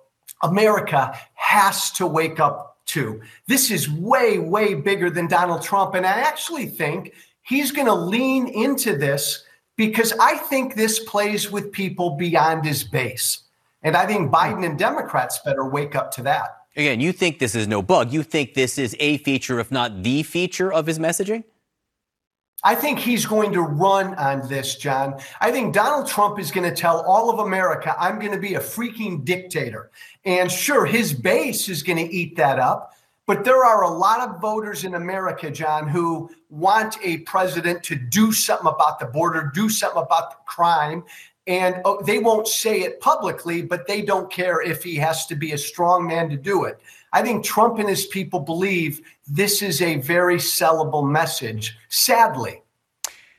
America 0.43 1.17
has 1.35 1.93
to 1.93 2.07
wake 2.07 2.41
up 2.41 2.79
to. 2.87 3.21
This 3.47 3.71
is 3.71 3.89
way, 3.89 4.39
way 4.39 4.75
bigger 4.75 5.09
than 5.09 5.29
Donald 5.29 5.63
Trump. 5.63 5.95
And 5.95 6.05
I 6.05 6.21
actually 6.21 6.67
think 6.67 7.15
he's 7.43 7.71
going 7.71 7.87
to 7.87 7.95
lean 7.95 8.49
into 8.49 8.97
this 8.97 9.45
because 9.77 10.13
I 10.21 10.37
think 10.37 10.75
this 10.75 10.99
plays 11.01 11.51
with 11.51 11.73
people 11.73 12.17
beyond 12.17 12.65
his 12.65 12.83
base. 12.83 13.41
And 13.83 13.97
I 13.97 14.07
think 14.07 14.33
Biden 14.33 14.67
and 14.67 14.79
Democrats 14.79 15.41
better 15.45 15.69
wake 15.69 15.95
up 15.95 16.11
to 16.13 16.23
that. 16.23 16.64
Again, 16.77 17.01
you 17.01 17.13
think 17.13 17.39
this 17.39 17.55
is 17.55 17.69
no 17.69 17.83
bug. 17.83 18.13
You 18.13 18.23
think 18.23 18.55
this 18.55 18.79
is 18.79 18.97
a 18.99 19.19
feature, 19.19 19.61
if 19.61 19.71
not 19.71 20.03
the 20.03 20.23
feature 20.25 20.73
of 20.73 20.87
his 20.87 20.99
messaging? 20.99 21.45
I 22.67 22.75
think 22.75 22.99
he's 22.99 23.27
going 23.27 23.53
to 23.53 23.61
run 23.61 24.15
on 24.15 24.49
this, 24.49 24.77
John. 24.77 25.21
I 25.41 25.53
think 25.53 25.75
Donald 25.75 26.09
Trump 26.09 26.39
is 26.41 26.51
going 26.51 26.69
to 26.69 26.75
tell 26.75 27.03
all 27.03 27.31
of 27.31 27.47
America, 27.47 27.95
I'm 27.99 28.19
going 28.19 28.33
to 28.33 28.39
be 28.39 28.55
a 28.55 28.61
freaking 28.61 29.23
dictator. 29.23 29.91
And 30.25 30.51
sure, 30.51 30.87
his 30.87 31.13
base 31.13 31.69
is 31.69 31.83
going 31.83 31.99
to 31.99 32.13
eat 32.13 32.37
that 32.37 32.59
up. 32.59 32.95
But 33.27 33.45
there 33.45 33.65
are 33.65 33.85
a 33.85 33.91
lot 33.91 34.21
of 34.21 34.41
voters 34.41 34.85
in 34.85 34.95
America, 34.95 35.51
John, 35.51 35.89
who 35.89 36.31
want 36.51 36.99
a 37.03 37.19
president 37.19 37.83
to 37.85 37.97
do 37.97 38.33
something 38.33 38.67
about 38.67 38.99
the 38.99 39.07
border, 39.07 39.51
do 39.55 39.69
something 39.69 40.03
about 40.03 40.31
the 40.31 40.37
crime. 40.47 41.05
And 41.47 41.83
oh, 41.85 42.01
they 42.03 42.19
won't 42.19 42.49
say 42.49 42.81
it 42.81 43.01
publicly, 43.01 43.61
but 43.61 43.87
they 43.87 44.01
don't 44.01 44.31
care 44.31 44.63
if 44.63 44.83
he 44.83 44.97
has 44.97 45.27
to 45.27 45.35
be 45.35 45.53
a 45.53 45.59
strong 45.59 46.07
man 46.07 46.31
to 46.31 46.37
do 46.37 46.65
it. 46.65 46.81
I 47.13 47.23
think 47.23 47.45
Trump 47.45 47.79
and 47.79 47.89
his 47.89 48.07
people 48.07 48.41
believe 48.41 49.01
this 49.27 49.63
is 49.63 49.83
a 49.83 49.97
very 49.97 50.37
sellable 50.37 51.09
message, 51.09 51.77
sadly. 51.89 52.63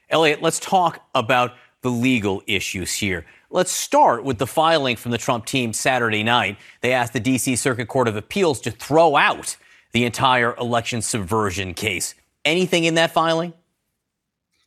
Elliot, 0.09 0.41
let's 0.41 0.59
talk 0.59 1.03
about 1.15 1.53
the 1.81 1.89
legal 1.89 2.43
issues 2.47 2.93
here. 2.93 3.25
Let's 3.49 3.71
start 3.71 4.23
with 4.23 4.37
the 4.37 4.47
filing 4.47 4.95
from 4.95 5.11
the 5.11 5.17
Trump 5.17 5.45
team 5.45 5.73
Saturday 5.73 6.23
night. 6.23 6.57
They 6.81 6.93
asked 6.93 7.13
the 7.13 7.19
D.C. 7.19 7.55
Circuit 7.55 7.87
Court 7.87 8.07
of 8.07 8.15
Appeals 8.15 8.59
to 8.61 8.71
throw 8.71 9.15
out 9.15 9.57
the 9.93 10.03
entire 10.03 10.55
election 10.57 11.01
subversion 11.01 11.73
case. 11.73 12.15
Anything 12.43 12.83
in 12.85 12.95
that 12.95 13.11
filing? 13.11 13.53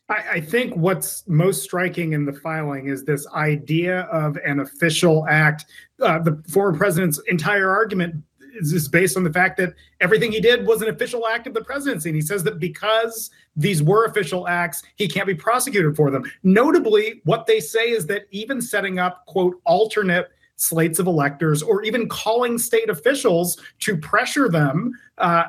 I, 0.09 0.25
I, 0.33 0.41
think 0.41 0.75
what's 0.75 1.27
most 1.29 1.63
striking 1.63 2.15
in 2.15 2.25
the 2.25 2.33
filing 2.33 2.89
is 2.89 3.05
this 3.05 3.27
idea 3.29 4.03
of 4.03 4.37
an 4.39 4.61
official 4.61 5.27
act. 5.29 5.67
Uh, 6.01 6.19
the 6.19 6.43
former 6.49 6.77
president's 6.77 7.21
entire 7.29 7.71
argument 7.71 8.23
is 8.61 8.89
based 8.89 9.17
on 9.17 9.25
the 9.25 9.33
fact 9.33 9.57
that 9.59 9.75
everything 10.01 10.33
he 10.33 10.41
did 10.41 10.67
was 10.67 10.83
an 10.83 10.89
official 10.89 11.27
act 11.27 11.47
of 11.47 11.55
the 11.55 11.63
presidency. 11.63 12.09
And 12.09 12.17
he 12.17 12.23
says 12.23 12.43
that 12.45 12.59
because 12.59 13.31
these 13.57 13.83
were 13.83 14.07
official 14.07 14.49
acts, 14.49 14.83
he 14.97 15.09
can't 15.09 15.27
be 15.27 15.35
prosecuted 15.35 15.95
for 15.95 16.11
them. 16.11 16.25
Notably, 16.43 17.21
what 17.25 17.47
they 17.47 17.61
say 17.61 17.91
is 17.91 18.07
that 18.07 18.27
even 18.31 18.61
setting 18.61 18.99
up, 18.99 19.27
quote, 19.27 19.61
alternate 19.65 20.31
slates 20.57 20.99
of 20.99 21.07
electors 21.07 21.63
or 21.63 21.83
even 21.83 22.09
calling 22.09 22.59
state 22.59 22.91
officials 22.91 23.59
to 23.79 23.97
pressure 23.97 24.49
them 24.49 24.93
uh, 25.19 25.45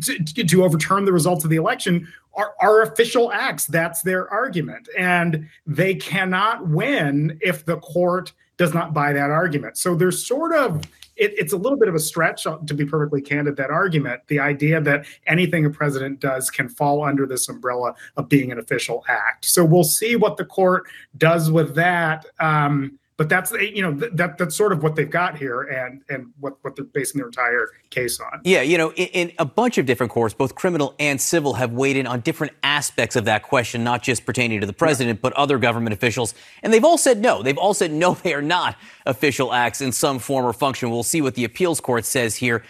to, 0.00 0.44
to, 0.44 0.64
overturn 0.64 1.04
the 1.04 1.12
results 1.12 1.42
of 1.42 1.50
the 1.50 1.56
election 1.56 2.06
are, 2.36 2.54
are 2.60 2.82
official 2.82 3.32
acts. 3.32 3.66
That's 3.66 4.02
their 4.02 4.28
argument. 4.30 4.88
And 4.96 5.48
they 5.66 5.94
cannot 5.94 6.68
win 6.68 7.38
if 7.40 7.64
the 7.64 7.78
court 7.78 8.32
does 8.56 8.72
not 8.72 8.94
buy 8.94 9.12
that 9.12 9.30
argument. 9.30 9.76
So 9.76 9.94
there's 9.94 10.26
sort 10.26 10.54
of 10.54 10.84
it, 11.16 11.32
it's 11.38 11.54
a 11.54 11.56
little 11.56 11.78
bit 11.78 11.88
of 11.88 11.94
a 11.94 11.98
stretch 11.98 12.46
uh, 12.46 12.58
to 12.66 12.74
be 12.74 12.84
perfectly 12.84 13.22
candid 13.22 13.56
that 13.56 13.70
argument 13.70 14.20
the 14.28 14.38
idea 14.38 14.80
that 14.82 15.06
anything 15.26 15.64
a 15.64 15.70
president 15.70 16.20
does 16.20 16.50
can 16.50 16.68
fall 16.68 17.02
under 17.02 17.26
this 17.26 17.48
umbrella 17.48 17.94
of 18.16 18.28
being 18.28 18.52
an 18.52 18.58
official 18.58 19.02
act 19.08 19.46
so 19.46 19.64
we'll 19.64 19.82
see 19.82 20.14
what 20.14 20.36
the 20.36 20.44
court 20.44 20.84
does 21.16 21.50
with 21.50 21.74
that 21.74 22.26
um, 22.38 22.98
but 23.16 23.28
that's 23.28 23.50
you 23.52 23.82
know 23.82 23.92
that 23.92 24.36
that's 24.36 24.54
sort 24.54 24.72
of 24.72 24.82
what 24.82 24.94
they've 24.94 25.10
got 25.10 25.38
here 25.38 25.62
and 25.62 26.02
and 26.08 26.32
what 26.38 26.56
what 26.62 26.76
they're 26.76 26.84
basing 26.84 27.18
their 27.18 27.26
entire 27.26 27.70
case 27.90 28.20
on. 28.20 28.40
Yeah 28.44 28.62
you 28.62 28.76
know 28.76 28.92
in, 28.92 29.08
in, 29.08 29.32
a 29.38 29.44
bunch 29.44 29.78
of 29.78 29.86
different 29.86 30.12
courts 30.12 30.34
both 30.34 30.54
criminal 30.54 30.94
and 30.98 31.20
civil 31.20 31.54
have 31.54 31.72
weighed 31.72 31.96
in 31.96 32.06
on 32.06 32.20
different 32.20 32.52
aspects 32.62 33.16
of 33.16 33.24
that 33.24 33.42
question 33.42 33.82
not 33.82 34.02
just 34.02 34.26
pertaining 34.26 34.60
to 34.60 34.66
the 34.66 34.72
president 34.72 35.18
yeah. 35.18 35.22
but 35.22 35.32
other 35.34 35.58
government 35.58 35.94
officials. 35.94 36.34
And 36.62 36.72
they've 36.72 36.84
all 36.84 36.98
said 36.98 37.20
no. 37.20 37.42
They've 37.42 37.58
all 37.58 37.74
said 37.74 37.90
no 37.90 38.14
they 38.14 38.34
are 38.34 38.42
not 38.42 38.76
official 39.06 39.52
acts 39.52 39.80
in 39.80 39.92
some 39.92 40.18
form 40.18 40.44
or 40.44 40.52
function. 40.52 40.90
We'll 40.90 41.02
see 41.02 41.22
what 41.22 41.34
the 41.34 41.44
appeals 41.44 41.80
court 41.80 42.04
says 42.04 42.36
here. 42.36 42.62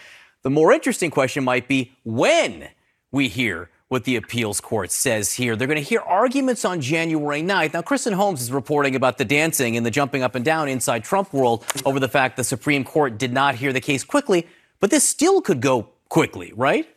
The 0.43 0.49
more 0.49 0.71
interesting 0.71 1.11
question 1.11 1.43
might 1.43 1.67
be 1.67 1.91
when 2.03 2.69
we 3.11 3.27
hear 3.27 3.69
what 3.89 4.03
the 4.03 4.15
appeals 4.15 4.59
court 4.59 4.91
says 4.91 5.33
here. 5.33 5.55
They're 5.55 5.67
going 5.67 5.81
to 5.81 5.83
hear 5.83 6.01
arguments 6.01 6.65
on 6.65 6.81
January 6.81 7.41
9th. 7.41 7.73
Now, 7.73 7.81
Kristen 7.81 8.13
Holmes 8.13 8.41
is 8.41 8.51
reporting 8.51 8.95
about 8.95 9.17
the 9.17 9.25
dancing 9.25 9.77
and 9.77 9.85
the 9.85 9.91
jumping 9.91 10.23
up 10.23 10.35
and 10.35 10.43
down 10.43 10.67
inside 10.67 11.03
Trump 11.03 11.33
world 11.33 11.65
over 11.85 11.99
the 11.99 12.09
fact 12.09 12.37
the 12.37 12.43
Supreme 12.43 12.83
Court 12.83 13.17
did 13.17 13.31
not 13.31 13.55
hear 13.55 13.71
the 13.71 13.81
case 13.81 14.03
quickly, 14.03 14.45
but 14.79 14.91
this 14.91 15.07
still 15.07 15.41
could 15.41 15.61
go 15.61 15.89
quickly, 16.09 16.51
right? 16.55 16.87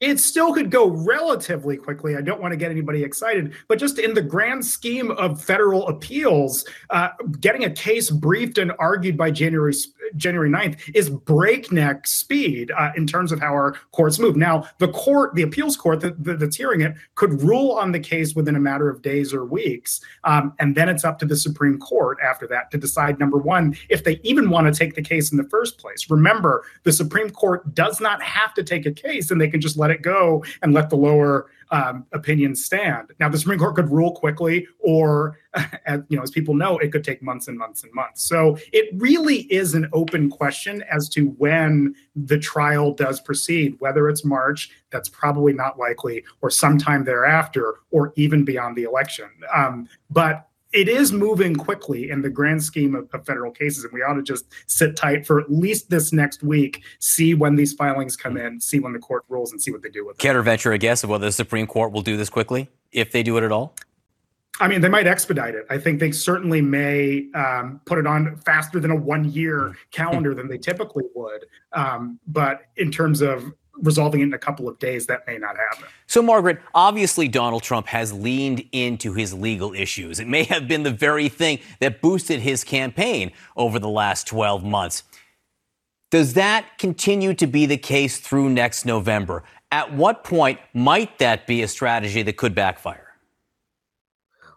it 0.00 0.18
still 0.18 0.54
could 0.54 0.70
go 0.70 0.88
relatively 0.88 1.76
quickly. 1.76 2.16
I 2.16 2.22
don't 2.22 2.40
want 2.40 2.52
to 2.52 2.56
get 2.56 2.70
anybody 2.70 3.04
excited, 3.04 3.52
but 3.68 3.78
just 3.78 3.98
in 3.98 4.14
the 4.14 4.22
grand 4.22 4.64
scheme 4.64 5.10
of 5.10 5.42
federal 5.42 5.86
appeals, 5.88 6.64
uh, 6.88 7.10
getting 7.40 7.64
a 7.64 7.70
case 7.70 8.10
briefed 8.10 8.56
and 8.56 8.72
argued 8.78 9.18
by 9.18 9.30
January 9.30 9.74
January 10.16 10.48
9th 10.48 10.78
is 10.94 11.10
breakneck 11.10 12.06
speed 12.06 12.70
uh, 12.76 12.90
in 12.96 13.06
terms 13.06 13.32
of 13.32 13.40
how 13.40 13.52
our 13.52 13.74
courts 13.92 14.18
move. 14.18 14.36
Now, 14.36 14.68
the 14.78 14.88
court, 14.88 15.34
the 15.34 15.42
appeals 15.42 15.76
court 15.76 16.00
that, 16.00 16.14
that's 16.38 16.56
hearing 16.56 16.80
it, 16.80 16.94
could 17.14 17.42
rule 17.42 17.72
on 17.72 17.92
the 17.92 18.00
case 18.00 18.34
within 18.34 18.56
a 18.56 18.60
matter 18.60 18.88
of 18.88 19.02
days 19.02 19.34
or 19.34 19.44
weeks, 19.44 20.00
um, 20.24 20.54
and 20.58 20.74
then 20.74 20.88
it's 20.88 21.04
up 21.04 21.18
to 21.18 21.26
the 21.26 21.36
Supreme 21.36 21.78
Court 21.78 22.18
after 22.22 22.46
that 22.46 22.70
to 22.70 22.78
decide 22.78 23.18
number 23.18 23.36
one 23.36 23.76
if 23.90 24.04
they 24.04 24.18
even 24.22 24.48
want 24.48 24.66
to 24.66 24.76
take 24.76 24.94
the 24.94 25.02
case 25.02 25.30
in 25.30 25.36
the 25.36 25.48
first 25.48 25.78
place. 25.78 26.08
Remember, 26.08 26.64
the 26.84 26.92
Supreme 26.92 27.28
Court 27.28 27.74
does 27.74 28.00
not 28.00 28.22
have 28.22 28.54
to 28.54 28.62
take 28.62 28.86
a 28.86 28.92
case, 28.92 29.30
and 29.30 29.40
they 29.40 29.48
can 29.48 29.60
just 29.60 29.76
let 29.76 29.90
let 29.90 29.98
it 29.98 30.02
go 30.02 30.44
and 30.62 30.72
let 30.72 30.90
the 30.90 30.96
lower 30.96 31.50
um, 31.70 32.06
opinions 32.12 32.64
stand. 32.64 33.12
Now, 33.20 33.28
the 33.28 33.38
Supreme 33.38 33.58
Court 33.58 33.76
could 33.76 33.90
rule 33.90 34.12
quickly, 34.12 34.66
or 34.80 35.38
as, 35.86 36.00
you 36.08 36.16
know, 36.16 36.22
as 36.22 36.30
people 36.30 36.54
know, 36.54 36.78
it 36.78 36.92
could 36.92 37.04
take 37.04 37.22
months 37.22 37.48
and 37.48 37.56
months 37.56 37.84
and 37.84 37.92
months. 37.92 38.22
So 38.24 38.58
it 38.72 38.90
really 38.94 39.42
is 39.52 39.74
an 39.74 39.88
open 39.92 40.30
question 40.30 40.82
as 40.90 41.08
to 41.10 41.28
when 41.38 41.94
the 42.16 42.38
trial 42.38 42.92
does 42.92 43.20
proceed, 43.20 43.76
whether 43.78 44.08
it's 44.08 44.24
March, 44.24 44.70
that's 44.90 45.08
probably 45.08 45.52
not 45.52 45.78
likely, 45.78 46.24
or 46.42 46.50
sometime 46.50 47.04
thereafter, 47.04 47.76
or 47.90 48.12
even 48.16 48.44
beyond 48.44 48.76
the 48.76 48.84
election. 48.84 49.30
Um, 49.54 49.88
but 50.10 50.49
it 50.72 50.88
is 50.88 51.12
moving 51.12 51.56
quickly 51.56 52.10
in 52.10 52.22
the 52.22 52.30
grand 52.30 52.62
scheme 52.62 52.94
of, 52.94 53.08
of, 53.12 53.26
federal 53.26 53.50
cases, 53.50 53.84
and 53.84 53.92
we 53.92 54.02
ought 54.02 54.14
to 54.14 54.22
just 54.22 54.46
sit 54.66 54.96
tight 54.96 55.26
for 55.26 55.40
at 55.40 55.50
least 55.50 55.90
this 55.90 56.12
next 56.12 56.42
week, 56.42 56.82
see 57.00 57.34
when 57.34 57.56
these 57.56 57.72
filings 57.72 58.16
come 58.16 58.36
in, 58.36 58.60
see 58.60 58.78
when 58.78 58.92
the 58.92 58.98
court 58.98 59.24
rules, 59.28 59.52
and 59.52 59.60
see 59.60 59.70
what 59.70 59.82
they 59.82 59.88
do 59.88 60.06
with 60.06 60.16
it. 60.16 60.20
Care 60.20 60.40
venture 60.42 60.72
a 60.72 60.78
guess 60.78 61.02
of 61.02 61.10
whether 61.10 61.26
the 61.26 61.32
Supreme 61.32 61.66
Court 61.66 61.92
will 61.92 62.02
do 62.02 62.16
this 62.16 62.30
quickly, 62.30 62.68
if 62.92 63.12
they 63.12 63.22
do 63.22 63.36
it 63.36 63.42
at 63.42 63.52
all? 63.52 63.74
I 64.60 64.68
mean, 64.68 64.82
they 64.82 64.88
might 64.90 65.06
expedite 65.06 65.54
it. 65.54 65.64
I 65.70 65.78
think 65.78 66.00
they 66.00 66.12
certainly 66.12 66.60
may 66.60 67.26
um, 67.34 67.80
put 67.86 67.98
it 67.98 68.06
on 68.06 68.36
faster 68.36 68.78
than 68.78 68.90
a 68.90 68.96
one-year 68.96 69.76
calendar 69.90 70.34
than 70.34 70.48
they 70.48 70.58
typically 70.58 71.04
would. 71.14 71.46
Um, 71.72 72.20
but 72.26 72.62
in 72.76 72.90
terms 72.90 73.22
of 73.22 73.52
resolving 73.82 74.20
it 74.20 74.24
in 74.24 74.34
a 74.34 74.38
couple 74.38 74.68
of 74.68 74.78
days, 74.78 75.06
that 75.06 75.26
may 75.26 75.38
not 75.38 75.56
happen. 75.56 75.88
So, 76.06 76.22
Margaret, 76.22 76.60
obviously 76.74 77.28
Donald 77.28 77.62
Trump 77.62 77.86
has 77.88 78.12
leaned 78.12 78.64
into 78.72 79.12
his 79.12 79.34
legal 79.34 79.72
issues. 79.74 80.20
It 80.20 80.28
may 80.28 80.44
have 80.44 80.68
been 80.68 80.82
the 80.82 80.90
very 80.90 81.28
thing 81.28 81.60
that 81.80 82.00
boosted 82.00 82.40
his 82.40 82.64
campaign 82.64 83.32
over 83.56 83.78
the 83.78 83.88
last 83.88 84.26
12 84.26 84.64
months. 84.64 85.04
Does 86.10 86.34
that 86.34 86.78
continue 86.78 87.34
to 87.34 87.46
be 87.46 87.66
the 87.66 87.76
case 87.76 88.18
through 88.18 88.50
next 88.50 88.84
November? 88.84 89.44
At 89.70 89.94
what 89.94 90.24
point 90.24 90.58
might 90.74 91.18
that 91.18 91.46
be 91.46 91.62
a 91.62 91.68
strategy 91.68 92.22
that 92.22 92.36
could 92.36 92.54
backfire? 92.54 93.06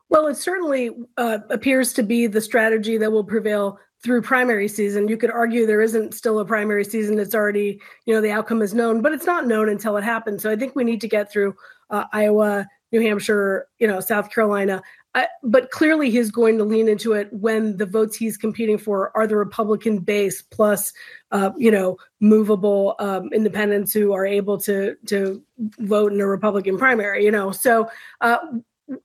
Well, 0.09 0.27
it 0.27 0.37
certainly 0.37 0.91
uh, 1.17 1.39
appears 1.49 1.93
to 1.93 2.03
be 2.03 2.27
the 2.27 2.41
strategy 2.41 2.97
that 2.97 3.11
will 3.11 3.23
prevail 3.23 3.79
through 4.03 4.21
primary 4.21 4.67
season. 4.67 5.07
You 5.07 5.17
could 5.17 5.31
argue 5.31 5.65
there 5.65 5.81
isn't 5.81 6.13
still 6.13 6.39
a 6.39 6.45
primary 6.45 6.83
season. 6.83 7.17
It's 7.19 7.33
already, 7.33 7.79
you 8.05 8.13
know, 8.13 8.21
the 8.21 8.31
outcome 8.31 8.61
is 8.61 8.73
known, 8.73 9.01
but 9.01 9.13
it's 9.13 9.25
not 9.25 9.47
known 9.47 9.69
until 9.69 9.95
it 9.97 10.03
happens. 10.03 10.43
So 10.43 10.51
I 10.51 10.57
think 10.57 10.75
we 10.75 10.83
need 10.83 11.01
to 11.01 11.07
get 11.07 11.31
through 11.31 11.55
uh, 11.89 12.05
Iowa, 12.11 12.67
New 12.91 13.01
Hampshire, 13.01 13.67
you 13.79 13.87
know, 13.87 13.99
South 14.01 14.29
Carolina. 14.29 14.81
I, 15.15 15.27
but 15.43 15.69
clearly, 15.69 16.09
he's 16.09 16.31
going 16.31 16.57
to 16.57 16.63
lean 16.63 16.89
into 16.89 17.13
it 17.13 17.31
when 17.31 17.77
the 17.77 17.85
votes 17.85 18.15
he's 18.15 18.35
competing 18.35 18.79
for 18.79 19.15
are 19.15 19.27
the 19.27 19.35
Republican 19.35 19.99
base 19.99 20.41
plus, 20.41 20.91
uh, 21.31 21.51
you 21.55 21.69
know, 21.69 21.97
movable 22.19 22.95
um, 22.97 23.29
independents 23.31 23.93
who 23.93 24.11
are 24.13 24.25
able 24.25 24.57
to 24.61 24.95
to 25.05 25.41
vote 25.79 26.13
in 26.13 26.19
a 26.19 26.25
Republican 26.27 26.79
primary. 26.79 27.23
You 27.23 27.31
know, 27.31 27.51
so 27.51 27.89
uh, 28.21 28.37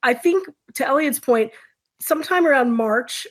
I 0.02 0.14
think 0.14 0.48
to 0.74 0.86
Elliot's 0.86 1.20
point, 1.20 1.52
sometime 2.00 2.46
around 2.46 2.72
March, 2.72 3.26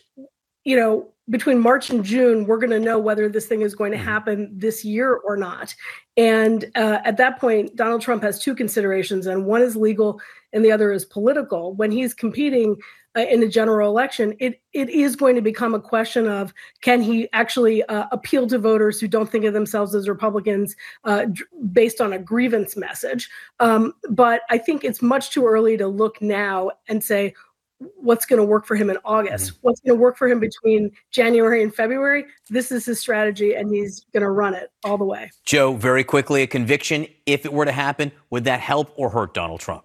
you 0.68 0.76
know, 0.76 1.08
between 1.30 1.60
March 1.60 1.90
and 1.90 2.04
June, 2.04 2.46
we're 2.46 2.58
going 2.58 2.72
to 2.72 2.80
know 2.80 3.00
whether 3.00 3.30
this 3.30 3.46
thing 3.46 3.62
is 3.62 3.74
going 3.74 3.94
to 3.94 3.98
mm-hmm. 3.98 4.06
happen 4.06 4.52
this 4.54 4.84
year 4.84 5.14
or 5.14 5.38
not. 5.38 5.74
And 6.18 6.66
uh, 6.76 7.00
at 7.06 7.16
that 7.18 7.40
point, 7.40 7.74
Donald 7.78 8.02
Trump 8.02 8.22
has 8.24 8.38
two 8.38 8.54
considerations, 8.54 9.28
and 9.28 9.46
one 9.46 9.62
is 9.62 9.78
legal 9.78 10.20
and 10.52 10.66
the 10.66 10.72
other 10.72 10.92
is 10.92 11.06
political. 11.06 11.74
When 11.74 11.90
he's 11.90 12.14
competing 12.14 12.76
uh, 13.16 13.22
in 13.22 13.44
a 13.44 13.48
general 13.48 13.90
election, 13.90 14.36
it 14.40 14.62
it 14.74 14.90
is 14.90 15.16
going 15.16 15.36
to 15.36 15.42
become 15.42 15.74
a 15.74 15.80
question 15.80 16.28
of 16.28 16.54
can 16.82 17.02
he 17.02 17.30
actually 17.32 17.84
uh, 17.84 18.08
appeal 18.12 18.46
to 18.48 18.58
voters 18.58 19.00
who 19.00 19.08
don't 19.08 19.30
think 19.30 19.46
of 19.46 19.54
themselves 19.54 19.96
as 19.96 20.10
Republicans 20.10 20.76
uh, 21.06 21.28
based 21.72 22.02
on 22.02 22.12
a 22.12 22.20
grievance 22.20 22.76
message. 22.76 23.30
Um, 23.62 23.94
but 24.10 24.42
I 24.50 24.58
think 24.58 24.84
it's 24.84 25.02
much 25.02 25.32
too 25.32 25.48
early 25.48 25.78
to 25.78 25.88
look 25.88 26.22
now 26.22 26.72
and 26.90 27.02
say 27.02 27.34
what's 27.80 28.26
going 28.26 28.38
to 28.38 28.46
work 28.46 28.66
for 28.66 28.76
him 28.76 28.90
in 28.90 28.98
August, 29.06 29.52
mm-hmm. 29.52 29.60
what's 29.62 29.80
going 29.82 29.98
to 29.98 30.02
work 30.02 30.18
for 30.18 30.28
him 30.28 30.40
between 30.40 30.92
January 31.12 31.64
and 31.64 31.74
February. 31.74 32.26
This 32.50 32.72
is 32.72 32.86
his 32.86 33.00
strategy, 33.00 33.54
and 33.54 33.74
he's 33.74 34.06
going 34.14 34.24
to 34.24 34.32
run 34.32 34.54
it 34.54 34.72
all 34.84 34.98
the 34.98 35.06
way. 35.06 35.30
Joe, 35.46 35.74
very 35.74 36.04
quickly, 36.04 36.42
a 36.42 36.48
conviction, 36.48 37.08
if 37.26 37.46
it 37.46 37.54
were 37.54 37.66
to 37.66 37.72
happen, 37.72 38.12
would 38.30 38.46
that 38.46 38.60
help 38.60 38.92
or 38.96 39.10
hurt 39.10 39.34
Donald 39.34 39.60
Trump? 39.60 39.84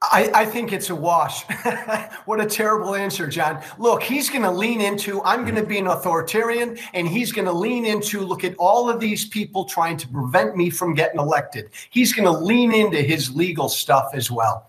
I, 0.00 0.30
I, 0.32 0.44
think 0.44 0.72
it's 0.72 0.90
a 0.90 0.94
wash. 0.94 1.42
what 2.24 2.40
a 2.40 2.46
terrible 2.46 2.94
answer, 2.94 3.26
John. 3.26 3.60
Look, 3.78 4.00
he's 4.00 4.30
going 4.30 4.42
to 4.42 4.50
lean 4.50 4.80
into, 4.80 5.20
I'm 5.24 5.42
going 5.42 5.56
to 5.56 5.66
be 5.66 5.76
an 5.76 5.88
authoritarian, 5.88 6.78
and 6.94 7.08
he's 7.08 7.32
going 7.32 7.46
to 7.46 7.52
lean 7.52 7.84
into, 7.84 8.20
look 8.20 8.44
at 8.44 8.54
all 8.58 8.88
of 8.88 9.00
these 9.00 9.26
people 9.26 9.64
trying 9.64 9.96
to 9.96 10.06
prevent 10.06 10.56
me 10.56 10.70
from 10.70 10.94
getting 10.94 11.18
elected. 11.18 11.70
He's 11.90 12.12
going 12.12 12.26
to 12.26 12.30
lean 12.30 12.72
into 12.72 13.02
his 13.02 13.34
legal 13.34 13.68
stuff 13.68 14.10
as 14.14 14.30
well. 14.30 14.68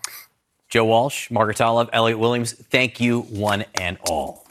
Joe 0.70 0.84
Walsh, 0.84 1.30
Margaret 1.30 1.56
Talev, 1.56 1.88
Elliot 1.92 2.18
Williams, 2.18 2.52
thank 2.52 3.00
you 3.00 3.22
one 3.22 3.64
and 3.74 3.98
all. 4.08 4.46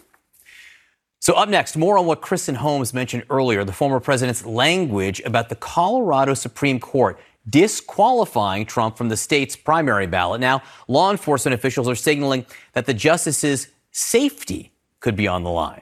So, 1.21 1.33
up 1.33 1.49
next, 1.49 1.75
more 1.75 1.97
on 1.97 2.05
what 2.05 2.21
Kristen 2.21 2.55
Holmes 2.55 2.93
mentioned 2.93 3.23
earlier 3.29 3.63
the 3.63 3.73
former 3.73 3.99
president's 3.99 4.45
language 4.45 5.21
about 5.25 5.49
the 5.49 5.55
Colorado 5.55 6.33
Supreme 6.33 6.79
Court 6.79 7.19
disqualifying 7.49 8.65
Trump 8.65 8.97
from 8.97 9.09
the 9.09 9.17
state's 9.17 9.55
primary 9.55 10.07
ballot. 10.07 10.39
Now, 10.39 10.61
law 10.87 11.11
enforcement 11.11 11.55
officials 11.55 11.87
are 11.87 11.95
signaling 11.95 12.45
that 12.73 12.85
the 12.85 12.93
justice's 12.93 13.69
safety 13.91 14.71
could 14.99 15.15
be 15.15 15.27
on 15.27 15.43
the 15.43 15.49
line. 15.49 15.81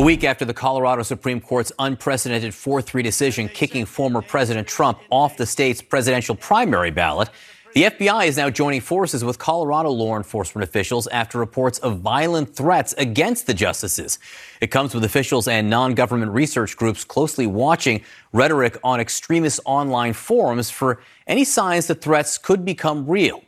A 0.00 0.02
week 0.02 0.24
after 0.24 0.46
the 0.46 0.54
Colorado 0.54 1.02
Supreme 1.02 1.42
Court's 1.42 1.72
unprecedented 1.78 2.54
4 2.54 2.80
3 2.80 3.02
decision 3.02 3.50
kicking 3.50 3.84
former 3.84 4.22
President 4.22 4.66
Trump 4.66 4.98
off 5.10 5.36
the 5.36 5.44
state's 5.44 5.82
presidential 5.82 6.34
primary 6.34 6.90
ballot, 6.90 7.28
the 7.74 7.82
FBI 7.82 8.26
is 8.26 8.38
now 8.38 8.48
joining 8.48 8.80
forces 8.80 9.22
with 9.22 9.38
Colorado 9.38 9.90
law 9.90 10.16
enforcement 10.16 10.66
officials 10.66 11.06
after 11.08 11.36
reports 11.36 11.78
of 11.80 11.98
violent 11.98 12.56
threats 12.56 12.94
against 12.94 13.46
the 13.46 13.52
justices. 13.52 14.18
It 14.62 14.68
comes 14.68 14.94
with 14.94 15.04
officials 15.04 15.46
and 15.48 15.68
non 15.68 15.92
government 15.92 16.32
research 16.32 16.78
groups 16.78 17.04
closely 17.04 17.46
watching 17.46 18.02
rhetoric 18.32 18.78
on 18.82 19.00
extremist 19.00 19.60
online 19.66 20.14
forums 20.14 20.70
for 20.70 21.02
any 21.26 21.44
signs 21.44 21.88
that 21.88 22.00
threats 22.00 22.38
could 22.38 22.64
become 22.64 23.06
real. 23.06 23.42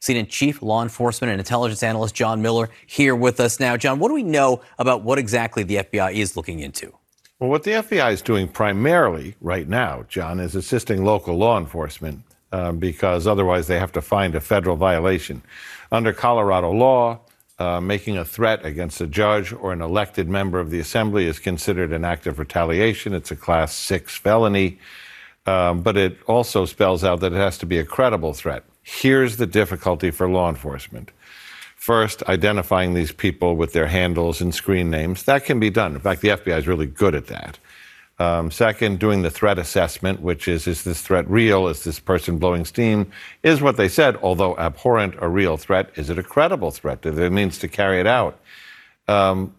CNN 0.00 0.28
Chief 0.28 0.62
Law 0.62 0.82
Enforcement 0.82 1.30
and 1.30 1.40
Intelligence 1.40 1.82
Analyst 1.82 2.14
John 2.14 2.42
Miller 2.42 2.68
here 2.86 3.16
with 3.16 3.40
us 3.40 3.58
now. 3.58 3.76
John, 3.76 3.98
what 3.98 4.08
do 4.08 4.14
we 4.14 4.22
know 4.22 4.60
about 4.78 5.02
what 5.02 5.18
exactly 5.18 5.62
the 5.62 5.76
FBI 5.76 6.14
is 6.14 6.36
looking 6.36 6.60
into? 6.60 6.92
Well, 7.38 7.50
what 7.50 7.64
the 7.64 7.72
FBI 7.72 8.12
is 8.12 8.22
doing 8.22 8.48
primarily 8.48 9.34
right 9.40 9.68
now, 9.68 10.04
John, 10.08 10.40
is 10.40 10.54
assisting 10.54 11.04
local 11.04 11.36
law 11.36 11.58
enforcement 11.58 12.22
uh, 12.52 12.72
because 12.72 13.26
otherwise 13.26 13.66
they 13.66 13.78
have 13.78 13.92
to 13.92 14.02
find 14.02 14.34
a 14.34 14.40
federal 14.40 14.76
violation. 14.76 15.42
Under 15.92 16.12
Colorado 16.12 16.70
law, 16.70 17.20
uh, 17.58 17.80
making 17.80 18.18
a 18.18 18.24
threat 18.24 18.64
against 18.64 19.00
a 19.00 19.06
judge 19.06 19.52
or 19.52 19.72
an 19.72 19.80
elected 19.80 20.28
member 20.28 20.60
of 20.60 20.70
the 20.70 20.78
assembly 20.78 21.26
is 21.26 21.38
considered 21.38 21.92
an 21.92 22.04
act 22.04 22.26
of 22.26 22.38
retaliation. 22.38 23.14
It's 23.14 23.30
a 23.30 23.36
class 23.36 23.74
six 23.74 24.16
felony, 24.16 24.78
um, 25.46 25.82
but 25.82 25.96
it 25.96 26.18
also 26.26 26.64
spells 26.66 27.02
out 27.02 27.20
that 27.20 27.32
it 27.32 27.36
has 27.36 27.58
to 27.58 27.66
be 27.66 27.78
a 27.78 27.84
credible 27.84 28.34
threat. 28.34 28.64
Here's 28.88 29.36
the 29.36 29.48
difficulty 29.48 30.12
for 30.12 30.28
law 30.28 30.48
enforcement. 30.48 31.10
First, 31.74 32.22
identifying 32.28 32.94
these 32.94 33.10
people 33.10 33.56
with 33.56 33.72
their 33.72 33.88
handles 33.88 34.40
and 34.40 34.54
screen 34.54 34.90
names. 34.90 35.24
That 35.24 35.44
can 35.44 35.58
be 35.58 35.70
done. 35.70 35.94
In 35.94 36.00
fact, 36.00 36.20
the 36.20 36.28
FBI 36.28 36.56
is 36.56 36.68
really 36.68 36.86
good 36.86 37.16
at 37.16 37.26
that. 37.26 37.58
Um, 38.20 38.52
second, 38.52 39.00
doing 39.00 39.22
the 39.22 39.30
threat 39.30 39.58
assessment, 39.58 40.20
which 40.20 40.46
is 40.46 40.68
is 40.68 40.84
this 40.84 41.02
threat 41.02 41.28
real? 41.28 41.66
Is 41.66 41.82
this 41.82 41.98
person 41.98 42.38
blowing 42.38 42.64
steam? 42.64 43.10
Is 43.42 43.60
what 43.60 43.76
they 43.76 43.88
said, 43.88 44.18
although 44.22 44.56
abhorrent, 44.56 45.16
a 45.18 45.28
real 45.28 45.56
threat? 45.56 45.90
Is 45.96 46.08
it 46.08 46.16
a 46.16 46.22
credible 46.22 46.70
threat? 46.70 47.02
Do 47.02 47.10
they 47.10 47.28
means 47.28 47.58
to 47.58 47.68
carry 47.68 47.98
it 47.98 48.06
out? 48.06 48.38
Um, 49.08 49.52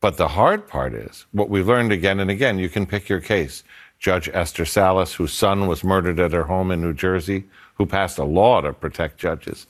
but 0.00 0.16
the 0.16 0.28
hard 0.28 0.66
part 0.66 0.94
is 0.94 1.26
what 1.30 1.48
we've 1.48 1.68
learned 1.68 1.92
again 1.92 2.18
and 2.18 2.30
again. 2.30 2.58
You 2.58 2.68
can 2.68 2.86
pick 2.86 3.08
your 3.08 3.20
case. 3.20 3.62
Judge 4.00 4.28
Esther 4.32 4.64
Salas, 4.64 5.14
whose 5.14 5.32
son 5.32 5.68
was 5.68 5.84
murdered 5.84 6.18
at 6.18 6.32
her 6.32 6.44
home 6.44 6.72
in 6.72 6.80
New 6.80 6.92
Jersey, 6.92 7.44
who 7.78 7.86
passed 7.86 8.18
a 8.18 8.24
law 8.24 8.60
to 8.60 8.72
protect 8.72 9.18
judges. 9.18 9.66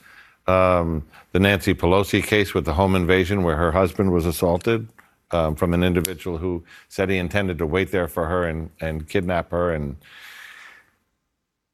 Um, 0.47 1.05
the 1.31 1.39
Nancy 1.39 1.73
Pelosi 1.73 2.23
case 2.23 2.53
with 2.53 2.65
the 2.65 2.73
home 2.73 2.95
invasion, 2.95 3.43
where 3.43 3.55
her 3.55 3.71
husband 3.71 4.11
was 4.11 4.25
assaulted 4.25 4.87
um, 5.31 5.55
from 5.55 5.73
an 5.73 5.83
individual 5.83 6.37
who 6.37 6.63
said 6.87 7.09
he 7.09 7.17
intended 7.17 7.59
to 7.59 7.65
wait 7.65 7.91
there 7.91 8.07
for 8.07 8.25
her 8.25 8.45
and, 8.45 8.71
and 8.81 9.07
kidnap 9.07 9.51
her. 9.51 9.71
And 9.71 9.95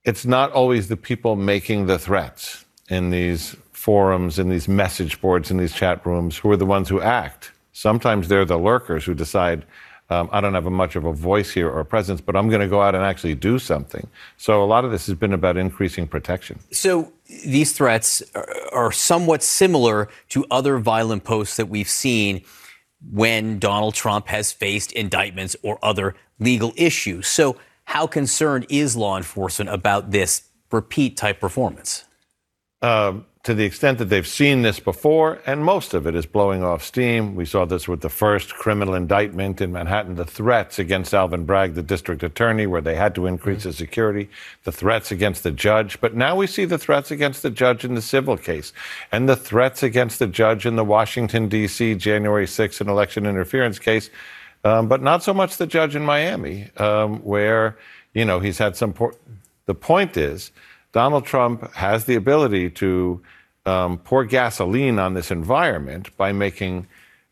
it's 0.04 0.26
not 0.26 0.52
always 0.52 0.88
the 0.88 0.98
people 0.98 1.36
making 1.36 1.88
the 1.88 1.98
threats 1.98 2.66
in 2.90 3.10
these 3.10 3.56
forums, 3.72 4.40
in 4.40 4.50
these 4.50 4.68
message 4.68 5.22
boards, 5.22 5.50
in 5.50 5.58
these 5.58 5.74
chat 5.74 6.06
rooms 6.06 6.38
who 6.38 6.52
are 6.52 6.58
the 6.58 6.66
ones 6.66 6.90
who 6.90 7.02
act. 7.02 7.52
Sometimes 7.72 8.28
they're 8.28 8.46
the 8.46 8.58
lurkers 8.58 9.06
who 9.06 9.14
decide, 9.14 9.66
um, 10.10 10.30
I 10.32 10.40
don't 10.40 10.54
have 10.54 10.68
a 10.68 10.72
much 10.72 10.96
of 10.96 11.06
a 11.06 11.14
voice 11.14 11.52
here 11.52 11.70
or 11.70 11.80
a 11.80 11.86
presence, 11.86 12.22
but 12.22 12.36
I'm 12.36 12.48
going 12.50 12.62
to 12.62 12.68
go 12.68 12.82
out 12.82 12.94
and 12.94 13.04
actually 13.04 13.34
do 13.34 13.58
something. 13.58 14.08
So 14.38 14.64
a 14.64 14.66
lot 14.66 14.86
of 14.86 14.92
this 14.92 15.08
has 15.08 15.16
been 15.16 15.34
about 15.34 15.58
increasing 15.58 16.08
protection. 16.08 16.60
So 16.72 17.12
these 17.44 17.74
threats 17.74 18.22
are, 18.36 18.48
are 18.72 18.92
somewhat 18.92 19.42
similar 19.42 20.10
to 20.30 20.46
other 20.52 20.78
violent 20.78 21.24
posts 21.24 21.58
that 21.58 21.70
we've 21.70 21.90
seen 21.90 22.44
when 23.12 23.60
Donald 23.60 23.96
Trump 23.96 24.28
has 24.28 24.52
faced 24.52 24.92
indictments 24.92 25.56
or 25.64 25.80
other 25.82 26.16
legal 26.40 26.74
issues. 26.76 27.28
So, 27.28 27.58
how 27.90 28.08
concerned 28.08 28.66
is 28.70 28.96
law 28.96 29.16
enforcement 29.16 29.70
about 29.70 30.10
this 30.10 30.50
repeat 30.72 31.18
type 31.18 31.40
performance? 31.40 32.04
Um, 32.82 33.28
to 33.46 33.54
the 33.54 33.64
extent 33.64 34.00
that 34.00 34.06
they've 34.06 34.26
seen 34.26 34.64
this 34.64 34.80
before, 34.80 35.40
and 35.46 35.64
most 35.64 35.94
of 35.94 36.08
it 36.08 36.16
is 36.16 36.26
blowing 36.26 36.64
off 36.64 36.84
steam. 36.84 37.36
We 37.36 37.46
saw 37.46 37.64
this 37.64 37.88
with 37.88 38.02
the 38.02 38.10
first 38.10 38.56
criminal 38.56 38.96
indictment 38.96 39.62
in 39.62 39.72
Manhattan, 39.72 40.16
the 40.16 40.26
threats 40.26 40.80
against 40.80 41.14
Alvin 41.14 41.46
Bragg, 41.46 41.76
the 41.76 41.84
district 41.84 42.24
attorney, 42.24 42.66
where 42.66 42.82
they 42.82 42.96
had 42.96 43.14
to 43.14 43.28
increase 43.28 43.60
mm-hmm. 43.60 43.70
the 43.70 43.74
security, 43.74 44.30
the 44.64 44.72
threats 44.72 45.12
against 45.12 45.44
the 45.44 45.52
judge. 45.52 46.02
But 46.02 46.16
now 46.16 46.36
we 46.36 46.48
see 46.48 46.66
the 46.66 46.80
threats 46.80 47.12
against 47.12 47.44
the 47.44 47.52
judge 47.52 47.86
in 47.86 47.94
the 47.94 48.02
civil 48.02 48.36
case, 48.36 48.74
and 49.12 49.30
the 49.30 49.36
threats 49.36 49.84
against 49.84 50.18
the 50.18 50.28
judge 50.28 50.66
in 50.66 50.76
the 50.76 50.84
Washington, 50.84 51.48
D.C. 51.48 51.94
January 51.96 52.48
6th 52.48 52.82
and 52.82 52.90
election 52.90 53.28
interference 53.28 53.78
case, 53.78 54.10
um, 54.64 54.88
but 54.88 55.04
not 55.04 55.22
so 55.22 55.36
much 55.36 55.58
the 55.58 55.68
judge 55.68 55.96
in 55.96 56.04
Miami, 56.04 56.72
um, 56.78 57.20
where, 57.20 57.78
you 58.16 58.26
know, 58.26 58.40
he's 58.40 58.58
had 58.58 58.76
some. 58.76 58.92
Por- 58.92 59.14
the 59.68 59.76
point 59.76 60.18
is, 60.18 60.52
Donald 60.94 61.26
Trump 61.26 61.72
has 61.74 62.06
the 62.06 62.16
ability 62.16 62.70
to 62.70 63.22
um, 63.66 63.98
pour 63.98 64.26
gasoline 64.26 65.00
on 65.00 65.14
this 65.14 65.32
environment 65.32 66.16
by 66.18 66.32
making 66.32 66.88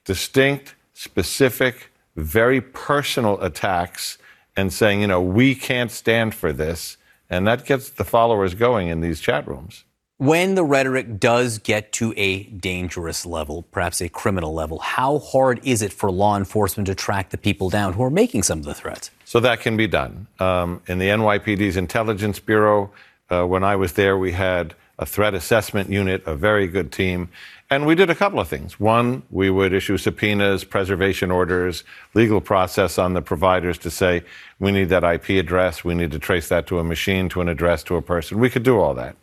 distinct, 0.05 0.75
specific, 0.93 1.91
very 2.15 2.61
personal 2.61 3.41
attacks 3.41 4.17
and 4.55 4.71
saying, 4.71 5.01
you 5.01 5.07
know, 5.07 5.21
we 5.21 5.55
can't 5.55 5.91
stand 5.91 6.35
for 6.35 6.53
this. 6.53 6.97
And 7.29 7.47
that 7.47 7.65
gets 7.65 7.89
the 7.89 8.03
followers 8.03 8.53
going 8.53 8.89
in 8.89 9.01
these 9.01 9.19
chat 9.19 9.47
rooms. 9.47 9.83
When 10.17 10.55
the 10.55 10.63
rhetoric 10.63 11.19
does 11.19 11.57
get 11.57 11.91
to 11.93 12.13
a 12.15 12.43
dangerous 12.43 13.25
level, 13.25 13.63
perhaps 13.63 13.99
a 13.99 14.09
criminal 14.09 14.53
level, 14.53 14.77
how 14.79 15.19
hard 15.19 15.59
is 15.63 15.81
it 15.81 15.91
for 15.91 16.11
law 16.11 16.37
enforcement 16.37 16.87
to 16.87 16.95
track 16.95 17.31
the 17.31 17.37
people 17.37 17.69
down 17.69 17.93
who 17.93 18.03
are 18.03 18.11
making 18.11 18.43
some 18.43 18.59
of 18.59 18.65
the 18.65 18.75
threats? 18.75 19.09
So 19.25 19.39
that 19.39 19.59
can 19.59 19.75
be 19.75 19.87
done. 19.87 20.27
Um, 20.39 20.81
in 20.87 20.99
the 20.99 21.07
NYPD's 21.07 21.75
Intelligence 21.75 22.39
Bureau, 22.39 22.91
uh, 23.31 23.45
when 23.45 23.63
I 23.63 23.75
was 23.75 23.93
there, 23.93 24.17
we 24.17 24.31
had 24.31 24.75
a 24.99 25.05
threat 25.05 25.33
assessment 25.33 25.89
unit, 25.89 26.23
a 26.25 26.35
very 26.35 26.67
good 26.67 26.91
team. 26.91 27.29
And 27.69 27.85
we 27.85 27.95
did 27.95 28.09
a 28.09 28.15
couple 28.15 28.39
of 28.39 28.47
things. 28.47 28.79
One, 28.79 29.23
we 29.31 29.49
would 29.49 29.73
issue 29.73 29.97
subpoenas, 29.97 30.63
preservation 30.63 31.31
orders, 31.31 31.83
legal 32.13 32.39
process 32.39 32.99
on 32.99 33.13
the 33.13 33.21
providers 33.21 33.77
to 33.79 33.89
say, 33.89 34.23
we 34.59 34.71
need 34.71 34.89
that 34.89 35.03
IP 35.03 35.29
address, 35.31 35.83
we 35.83 35.95
need 35.95 36.11
to 36.11 36.19
trace 36.19 36.49
that 36.49 36.67
to 36.67 36.77
a 36.77 36.83
machine, 36.83 37.29
to 37.29 37.41
an 37.41 37.49
address, 37.49 37.83
to 37.83 37.95
a 37.95 38.01
person. 38.01 38.39
We 38.39 38.49
could 38.49 38.63
do 38.63 38.79
all 38.79 38.93
that 38.93 39.15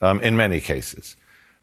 um, 0.00 0.20
in 0.20 0.36
many 0.36 0.60
cases. 0.60 1.16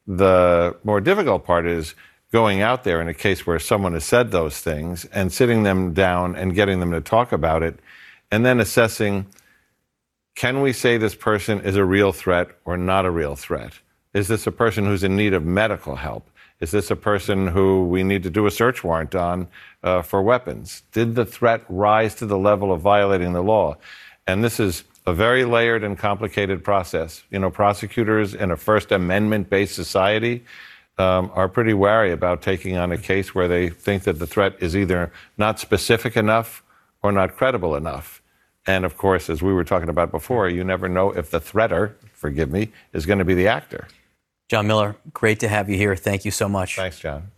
The 0.05 0.75
more 0.83 0.99
difficult 0.99 1.45
part 1.45 1.65
is 1.65 1.95
going 2.33 2.61
out 2.61 2.83
there 2.83 2.99
in 2.99 3.07
a 3.07 3.13
case 3.13 3.45
where 3.45 3.59
someone 3.59 3.93
has 3.93 4.03
said 4.03 4.31
those 4.31 4.59
things 4.59 5.05
and 5.05 5.31
sitting 5.31 5.63
them 5.63 5.93
down 5.93 6.35
and 6.35 6.55
getting 6.55 6.79
them 6.79 6.91
to 6.91 6.99
talk 6.99 7.31
about 7.31 7.63
it, 7.63 7.79
and 8.31 8.45
then 8.45 8.59
assessing 8.59 9.27
can 10.35 10.61
we 10.61 10.73
say 10.73 10.97
this 10.97 11.15
person 11.15 11.61
is 11.61 11.75
a 11.75 11.85
real 11.85 12.11
threat 12.11 12.49
or 12.65 12.77
not 12.77 13.05
a 13.05 13.11
real 13.11 13.35
threat? 13.35 13.73
Is 14.13 14.27
this 14.27 14.47
a 14.47 14.51
person 14.51 14.85
who's 14.85 15.03
in 15.03 15.15
need 15.15 15.33
of 15.33 15.45
medical 15.45 15.95
help? 15.95 16.29
Is 16.59 16.71
this 16.71 16.89
a 16.91 16.95
person 16.95 17.47
who 17.47 17.85
we 17.85 18.03
need 18.03 18.23
to 18.23 18.29
do 18.29 18.45
a 18.45 18.51
search 18.51 18.83
warrant 18.83 19.15
on 19.15 19.47
uh, 19.83 20.01
for 20.01 20.21
weapons? 20.21 20.83
Did 20.91 21.15
the 21.15 21.25
threat 21.25 21.63
rise 21.67 22.15
to 22.15 22.25
the 22.25 22.37
level 22.37 22.71
of 22.71 22.81
violating 22.81 23.33
the 23.33 23.43
law? 23.43 23.77
And 24.27 24.43
this 24.43 24.59
is 24.59 24.83
a 25.05 25.13
very 25.13 25.43
layered 25.43 25.83
and 25.83 25.97
complicated 25.97 26.63
process. 26.63 27.23
You 27.29 27.39
know, 27.39 27.51
prosecutors 27.51 28.33
in 28.33 28.51
a 28.51 28.57
First 28.57 28.91
Amendment 28.91 29.49
based 29.49 29.75
society 29.75 30.45
um, 30.97 31.31
are 31.33 31.49
pretty 31.49 31.73
wary 31.73 32.11
about 32.11 32.41
taking 32.41 32.77
on 32.77 32.91
a 32.91 32.97
case 32.97 33.35
where 33.35 33.47
they 33.47 33.69
think 33.69 34.03
that 34.03 34.19
the 34.19 34.27
threat 34.27 34.55
is 34.59 34.75
either 34.75 35.11
not 35.37 35.59
specific 35.59 36.15
enough 36.15 36.63
or 37.01 37.11
not 37.11 37.35
credible 37.35 37.75
enough. 37.75 38.21
And 38.65 38.85
of 38.85 38.97
course, 38.97 39.29
as 39.29 39.41
we 39.41 39.53
were 39.53 39.63
talking 39.63 39.89
about 39.89 40.11
before, 40.11 40.47
you 40.47 40.63
never 40.63 40.87
know 40.87 41.11
if 41.11 41.29
the 41.29 41.39
threater, 41.39 41.97
forgive 42.13 42.51
me, 42.51 42.71
is 42.93 43.05
going 43.05 43.19
to 43.19 43.25
be 43.25 43.33
the 43.33 43.47
actor. 43.47 43.87
John 44.49 44.67
Miller, 44.67 44.95
great 45.13 45.39
to 45.41 45.47
have 45.47 45.69
you 45.69 45.77
here. 45.77 45.95
Thank 45.95 46.25
you 46.25 46.31
so 46.31 46.47
much. 46.47 46.75
Thanks, 46.75 46.99
John. 46.99 47.31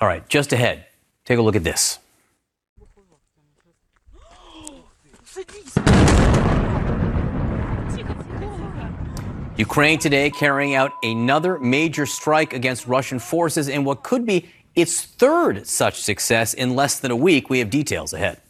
All 0.00 0.08
right, 0.08 0.28
just 0.28 0.52
ahead, 0.52 0.86
take 1.24 1.38
a 1.38 1.42
look 1.42 1.56
at 1.56 1.64
this. 1.64 1.98
Ukraine 9.56 10.00
today 10.00 10.30
carrying 10.30 10.74
out 10.74 10.92
another 11.04 11.58
major 11.60 12.06
strike 12.06 12.52
against 12.52 12.88
Russian 12.88 13.20
forces 13.20 13.68
in 13.68 13.84
what 13.84 14.02
could 14.02 14.26
be 14.26 14.48
its 14.74 15.02
third 15.02 15.66
such 15.66 16.00
success 16.00 16.54
in 16.54 16.74
less 16.74 16.98
than 16.98 17.12
a 17.12 17.16
week. 17.16 17.48
We 17.48 17.60
have 17.60 17.70
details 17.70 18.12
ahead. 18.12 18.40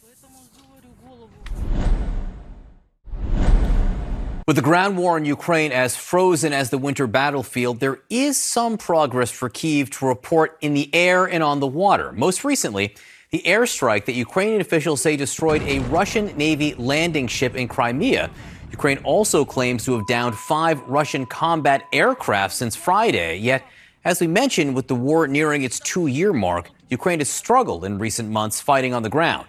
With 4.47 4.57
the 4.57 4.61
ground 4.61 4.95
war 4.95 5.17
in 5.17 5.25
Ukraine 5.25 5.71
as 5.71 5.95
frozen 5.95 6.53
as 6.53 6.69
the 6.69 6.77
winter 6.77 7.07
battlefield, 7.07 7.79
there 7.79 8.01
is 8.11 8.37
some 8.37 8.77
progress 8.77 9.31
for 9.31 9.49
Kiev 9.49 9.89
to 9.89 10.05
report 10.05 10.59
in 10.61 10.75
the 10.75 10.87
air 10.93 11.25
and 11.25 11.41
on 11.41 11.59
the 11.59 11.65
water. 11.65 12.11
Most 12.11 12.43
recently, 12.43 12.93
the 13.31 13.41
airstrike 13.43 14.05
that 14.05 14.13
Ukrainian 14.13 14.61
officials 14.61 15.01
say 15.01 15.17
destroyed 15.17 15.63
a 15.63 15.79
Russian 15.89 16.27
Navy 16.37 16.75
landing 16.75 17.25
ship 17.25 17.55
in 17.55 17.67
Crimea. 17.67 18.29
Ukraine 18.69 18.99
also 18.99 19.45
claims 19.45 19.83
to 19.85 19.97
have 19.97 20.05
downed 20.05 20.35
five 20.35 20.79
Russian 20.81 21.25
combat 21.25 21.81
aircraft 21.91 22.53
since 22.53 22.75
Friday. 22.75 23.37
Yet, 23.37 23.63
as 24.03 24.21
we 24.21 24.27
mentioned, 24.27 24.75
with 24.75 24.87
the 24.87 24.93
war 24.93 25.27
nearing 25.27 25.63
its 25.63 25.79
two 25.79 26.05
year 26.05 26.33
mark, 26.33 26.69
Ukraine 26.89 27.17
has 27.17 27.31
struggled 27.31 27.83
in 27.83 27.97
recent 27.97 28.29
months 28.29 28.61
fighting 28.61 28.93
on 28.93 29.01
the 29.01 29.09
ground. 29.09 29.47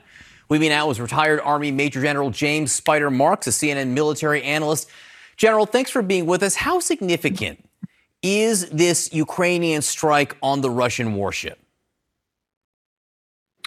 With 0.49 0.61
me 0.61 0.68
now 0.68 0.90
is 0.90 1.01
retired 1.01 1.40
Army 1.40 1.72
Major 1.72 2.01
General 2.01 2.30
James 2.30 2.70
Spider 2.70 3.11
Marks, 3.11 3.47
a 3.49 3.51
CNN 3.51 3.88
military 3.88 4.42
analyst. 4.42 4.88
General, 5.36 5.66
thanks 5.66 5.90
for 5.90 6.03
being 6.03 6.26
with 6.26 6.42
us. 6.42 6.55
How 6.55 6.78
significant 6.78 7.68
is 8.22 8.70
this 8.70 9.12
Ukrainian 9.12 9.82
strike 9.82 10.36
on 10.42 10.61
the 10.61 10.70
Russian 10.70 11.14
warship? 11.14 11.59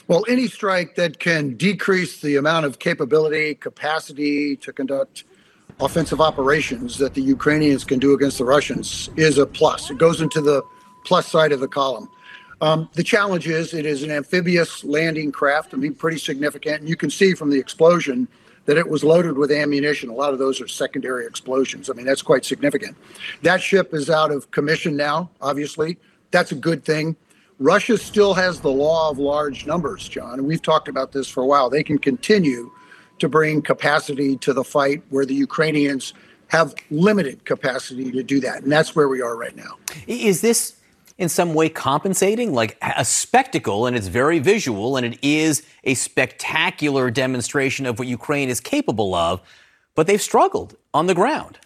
Well, 0.07 0.23
any 0.27 0.47
strike 0.47 0.95
that 0.95 1.19
can 1.19 1.55
decrease 1.55 2.21
the 2.21 2.37
amount 2.37 2.65
of 2.65 2.79
capability, 2.79 3.55
capacity 3.55 4.55
to 4.57 4.73
conduct 4.73 5.25
offensive 5.79 6.19
operations 6.19 6.97
that 6.97 7.13
the 7.13 7.21
Ukrainians 7.21 7.83
can 7.83 7.99
do 7.99 8.13
against 8.13 8.37
the 8.39 8.45
Russians 8.45 9.09
is 9.17 9.37
a 9.37 9.45
plus. 9.45 9.91
It 9.91 9.97
goes 9.97 10.21
into 10.21 10.41
the 10.41 10.63
plus 11.05 11.27
side 11.27 11.51
of 11.51 11.59
the 11.59 11.67
column. 11.67 12.09
Um, 12.61 12.89
the 12.93 13.03
challenge 13.03 13.47
is 13.47 13.73
it 13.73 13.85
is 13.85 14.03
an 14.03 14.11
amphibious 14.11 14.83
landing 14.83 15.31
craft. 15.31 15.73
I 15.73 15.77
mean, 15.77 15.93
pretty 15.93 16.17
significant. 16.17 16.81
And 16.81 16.89
you 16.89 16.95
can 16.95 17.09
see 17.09 17.33
from 17.33 17.49
the 17.49 17.59
explosion 17.59 18.27
that 18.65 18.77
it 18.77 18.87
was 18.87 19.03
loaded 19.03 19.37
with 19.37 19.51
ammunition. 19.51 20.09
A 20.09 20.13
lot 20.13 20.33
of 20.33 20.39
those 20.39 20.61
are 20.61 20.67
secondary 20.67 21.25
explosions. 21.25 21.89
I 21.89 21.93
mean, 21.93 22.05
that's 22.05 22.21
quite 22.21 22.45
significant. 22.45 22.97
That 23.41 23.61
ship 23.61 23.93
is 23.93 24.09
out 24.09 24.31
of 24.31 24.51
commission 24.51 24.95
now, 24.95 25.29
obviously. 25.41 25.97
That's 26.31 26.51
a 26.51 26.55
good 26.55 26.83
thing. 26.83 27.15
Russia 27.57 27.97
still 27.97 28.33
has 28.33 28.61
the 28.61 28.69
law 28.69 29.09
of 29.09 29.17
large 29.19 29.65
numbers, 29.65 30.07
John, 30.07 30.39
and 30.39 30.47
we've 30.47 30.61
talked 30.61 30.87
about 30.87 31.11
this 31.11 31.27
for 31.27 31.43
a 31.43 31.45
while. 31.45 31.69
They 31.69 31.83
can 31.83 31.97
continue 31.97 32.71
to 33.19 33.27
bring 33.27 33.61
capacity 33.61 34.37
to 34.37 34.53
the 34.53 34.63
fight 34.63 35.03
where 35.09 35.25
the 35.25 35.33
Ukrainians 35.33 36.13
have 36.47 36.73
limited 36.89 37.43
capacity 37.45 38.11
to 38.11 38.23
do 38.23 38.39
that. 38.39 38.63
And 38.63 38.71
that's 38.71 38.95
where 38.95 39.09
we 39.09 39.21
are 39.21 39.35
right 39.35 39.55
now. 39.55 39.77
Is 40.07 40.41
this 40.41 40.78
in 41.19 41.27
some 41.27 41.53
way 41.53 41.67
compensating, 41.67 42.53
like 42.53 42.77
a 42.81 43.03
spectacle, 43.03 43.85
and 43.85 43.95
it's 43.95 44.07
very 44.07 44.39
visual, 44.39 44.95
and 44.95 45.05
it 45.05 45.19
is 45.21 45.63
a 45.83 45.93
spectacular 45.93 47.11
demonstration 47.11 47.85
of 47.85 47.99
what 47.99 48.07
Ukraine 48.07 48.47
is 48.47 48.61
capable 48.61 49.13
of, 49.13 49.41
but 49.95 50.07
they've 50.07 50.21
struggled 50.21 50.77
on 50.93 51.07
the 51.07 51.13
ground. 51.13 51.59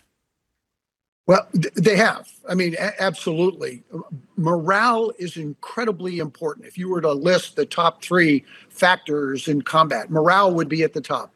Well, 1.27 1.47
they 1.75 1.95
have. 1.95 2.27
I 2.49 2.55
mean, 2.55 2.75
absolutely. 2.99 3.83
Morale 4.35 5.13
is 5.19 5.37
incredibly 5.37 6.17
important. 6.17 6.65
If 6.65 6.75
you 6.75 6.89
were 6.89 6.99
to 7.01 7.13
list 7.13 7.55
the 7.55 7.65
top 7.65 8.03
three 8.03 8.43
factors 8.69 9.47
in 9.47 9.61
combat, 9.61 10.09
morale 10.09 10.51
would 10.51 10.67
be 10.67 10.81
at 10.81 10.93
the 10.93 10.99
top. 10.99 11.31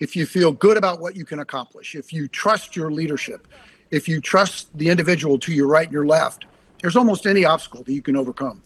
If 0.00 0.16
you 0.16 0.26
feel 0.26 0.50
good 0.50 0.76
about 0.76 1.00
what 1.00 1.14
you 1.14 1.24
can 1.24 1.38
accomplish, 1.38 1.94
if 1.94 2.12
you 2.12 2.26
trust 2.26 2.74
your 2.74 2.90
leadership, 2.90 3.46
if 3.92 4.08
you 4.08 4.20
trust 4.20 4.76
the 4.76 4.88
individual 4.88 5.38
to 5.38 5.52
your 5.52 5.68
right 5.68 5.86
and 5.86 5.92
your 5.92 6.06
left, 6.06 6.44
there's 6.80 6.96
almost 6.96 7.26
any 7.26 7.44
obstacle 7.44 7.82
that 7.84 7.92
you 7.92 8.02
can 8.02 8.16
overcome. 8.16 8.62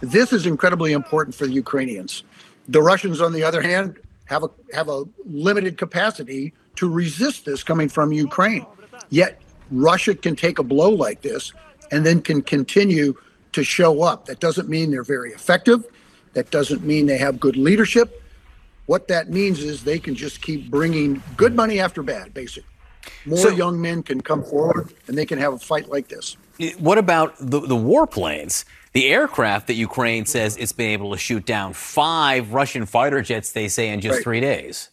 This 0.00 0.32
is 0.32 0.46
incredibly 0.46 0.92
important 0.92 1.34
for 1.34 1.46
the 1.46 1.52
Ukrainians. 1.52 2.24
The 2.68 2.82
Russians, 2.82 3.20
on 3.20 3.32
the 3.32 3.44
other 3.44 3.60
hand, 3.60 3.98
have 4.26 4.44
a 4.44 4.50
have 4.72 4.88
a 4.88 5.04
limited 5.26 5.76
capacity 5.76 6.54
to 6.76 6.88
resist 6.88 7.44
this 7.44 7.62
coming 7.62 7.88
from 7.88 8.12
Ukraine. 8.12 8.64
Yet 9.10 9.42
Russia 9.70 10.14
can 10.14 10.36
take 10.36 10.58
a 10.58 10.62
blow 10.62 10.90
like 10.90 11.20
this 11.22 11.52
and 11.90 12.06
then 12.06 12.22
can 12.22 12.40
continue 12.42 13.14
to 13.52 13.64
show 13.64 14.02
up. 14.02 14.26
That 14.26 14.40
doesn't 14.40 14.68
mean 14.68 14.90
they're 14.90 15.02
very 15.02 15.32
effective. 15.32 15.84
That 16.34 16.50
doesn't 16.50 16.84
mean 16.84 17.06
they 17.06 17.18
have 17.18 17.40
good 17.40 17.56
leadership. 17.56 18.22
What 18.86 19.08
that 19.08 19.30
means 19.30 19.60
is 19.60 19.84
they 19.84 19.98
can 19.98 20.14
just 20.14 20.40
keep 20.40 20.70
bringing 20.70 21.22
good 21.36 21.54
money 21.54 21.80
after 21.80 22.02
bad, 22.02 22.32
basically. 22.32 22.68
More 23.26 23.38
so, 23.38 23.48
young 23.48 23.80
men 23.80 24.02
can 24.02 24.20
come 24.20 24.42
forward 24.42 24.94
and 25.06 25.16
they 25.16 25.26
can 25.26 25.38
have 25.38 25.52
a 25.52 25.58
fight 25.58 25.88
like 25.88 26.08
this. 26.08 26.36
What 26.78 26.98
about 26.98 27.34
the, 27.38 27.60
the 27.60 27.76
warplanes? 27.76 28.64
The 28.92 29.08
aircraft 29.08 29.68
that 29.68 29.74
Ukraine 29.74 30.26
says 30.26 30.56
it's 30.56 30.72
been 30.72 30.90
able 30.90 31.12
to 31.12 31.18
shoot 31.18 31.46
down 31.46 31.72
five 31.74 32.52
Russian 32.52 32.86
fighter 32.86 33.22
jets, 33.22 33.52
they 33.52 33.68
say, 33.68 33.88
in 33.88 34.00
just 34.00 34.16
right. 34.16 34.24
three 34.24 34.40
days. 34.40 34.90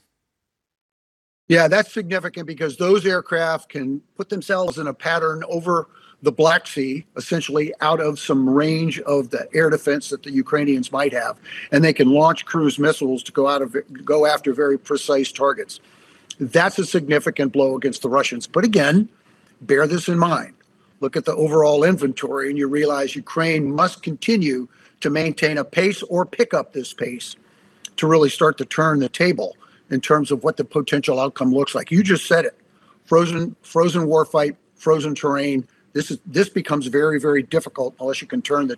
Yeah, 1.47 1.67
that's 1.67 1.91
significant 1.93 2.45
because 2.45 2.77
those 2.77 3.05
aircraft 3.05 3.69
can 3.69 4.01
put 4.15 4.29
themselves 4.29 4.77
in 4.77 4.87
a 4.87 4.93
pattern 4.93 5.43
over 5.47 5.87
the 6.21 6.31
Black 6.31 6.67
Sea, 6.67 7.05
essentially 7.15 7.73
out 7.79 7.99
of 7.99 8.19
some 8.19 8.49
range 8.49 8.99
of 9.01 9.29
the 9.29 9.47
air 9.53 9.69
defense 9.69 10.09
that 10.09 10.23
the 10.23 10.31
Ukrainians 10.31 10.91
might 10.91 11.13
have, 11.13 11.37
and 11.71 11.83
they 11.83 11.93
can 11.93 12.09
launch 12.09 12.45
cruise 12.45 12.79
missiles 12.79 13.23
to 13.23 13.31
go 13.31 13.47
out 13.47 13.61
of 13.61 13.75
go 14.03 14.25
after 14.25 14.53
very 14.53 14.77
precise 14.77 15.31
targets. 15.31 15.79
That's 16.39 16.79
a 16.79 16.85
significant 16.85 17.53
blow 17.53 17.75
against 17.75 18.01
the 18.01 18.09
Russians. 18.09 18.45
But 18.47 18.63
again, 18.63 19.09
bear 19.61 19.87
this 19.87 20.07
in 20.07 20.19
mind. 20.19 20.53
Look 20.99 21.15
at 21.15 21.25
the 21.25 21.35
overall 21.35 21.83
inventory, 21.83 22.49
and 22.49 22.57
you 22.57 22.67
realize 22.67 23.15
Ukraine 23.15 23.71
must 23.71 24.01
continue 24.01 24.67
to 25.01 25.09
maintain 25.09 25.57
a 25.57 25.63
pace 25.63 26.01
or 26.03 26.25
pick 26.25 26.53
up 26.53 26.73
this 26.73 26.93
pace 26.93 27.35
to 27.97 28.07
really 28.07 28.29
start 28.29 28.57
to 28.57 28.65
turn 28.65 28.99
the 28.99 29.09
table 29.09 29.55
in 29.89 30.01
terms 30.01 30.31
of 30.31 30.43
what 30.43 30.57
the 30.57 30.65
potential 30.65 31.19
outcome 31.19 31.53
looks 31.53 31.75
like. 31.75 31.91
You 31.91 32.03
just 32.03 32.25
said 32.25 32.45
it. 32.45 32.57
Frozen 33.05 33.55
frozen 33.61 34.07
warfight, 34.07 34.55
frozen 34.75 35.15
terrain. 35.15 35.67
This 35.93 36.11
is 36.11 36.19
this 36.25 36.49
becomes 36.49 36.87
very 36.87 37.19
very 37.19 37.43
difficult 37.43 37.95
unless 37.99 38.21
you 38.21 38.27
can 38.27 38.41
turn 38.41 38.67
the 38.67 38.77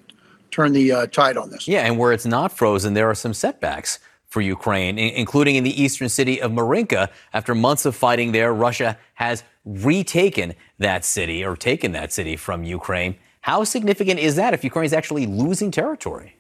turn 0.51 0.73
the 0.73 0.91
uh, 0.91 1.07
tide 1.07 1.37
on 1.37 1.49
this. 1.49 1.67
Yeah, 1.67 1.85
and 1.85 1.97
where 1.97 2.11
it's 2.11 2.25
not 2.25 2.51
frozen, 2.51 2.93
there 2.93 3.09
are 3.09 3.15
some 3.15 3.33
setbacks 3.33 3.99
for 4.29 4.41
Ukraine, 4.41 4.97
including 4.97 5.55
in 5.55 5.63
the 5.63 5.81
eastern 5.81 6.07
city 6.07 6.41
of 6.41 6.51
Marinka. 6.51 7.09
After 7.33 7.55
months 7.55 7.85
of 7.85 7.95
fighting 7.95 8.31
there, 8.31 8.53
Russia 8.53 8.97
has 9.15 9.43
retaken 9.65 10.53
that 10.77 11.03
city 11.03 11.43
or 11.43 11.55
taken 11.55 11.91
that 11.93 12.13
city 12.13 12.35
from 12.35 12.63
Ukraine. 12.63 13.15
How 13.41 13.63
significant 13.63 14.19
is 14.19 14.35
that 14.35 14.53
if 14.53 14.63
Ukraine 14.63 14.85
is 14.85 14.93
actually 14.93 15.25
losing 15.25 15.71
territory? 15.71 16.35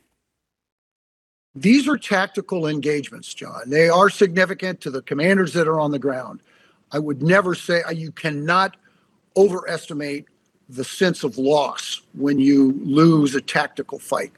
These 1.55 1.87
are 1.87 1.97
tactical 1.97 2.67
engagements, 2.67 3.33
John. 3.33 3.63
They 3.67 3.89
are 3.89 4.09
significant 4.09 4.81
to 4.81 4.91
the 4.91 5.01
commanders 5.01 5.53
that 5.53 5.67
are 5.67 5.79
on 5.79 5.91
the 5.91 5.99
ground. 5.99 6.41
I 6.91 6.99
would 6.99 7.23
never 7.23 7.55
say 7.55 7.81
uh, 7.81 7.91
you 7.91 8.11
cannot 8.11 8.77
overestimate 9.35 10.25
the 10.69 10.83
sense 10.83 11.23
of 11.23 11.37
loss 11.37 12.01
when 12.13 12.37
you 12.37 12.79
lose 12.83 13.33
a 13.33 13.41
tactical 13.41 13.97
fight. 13.97 14.31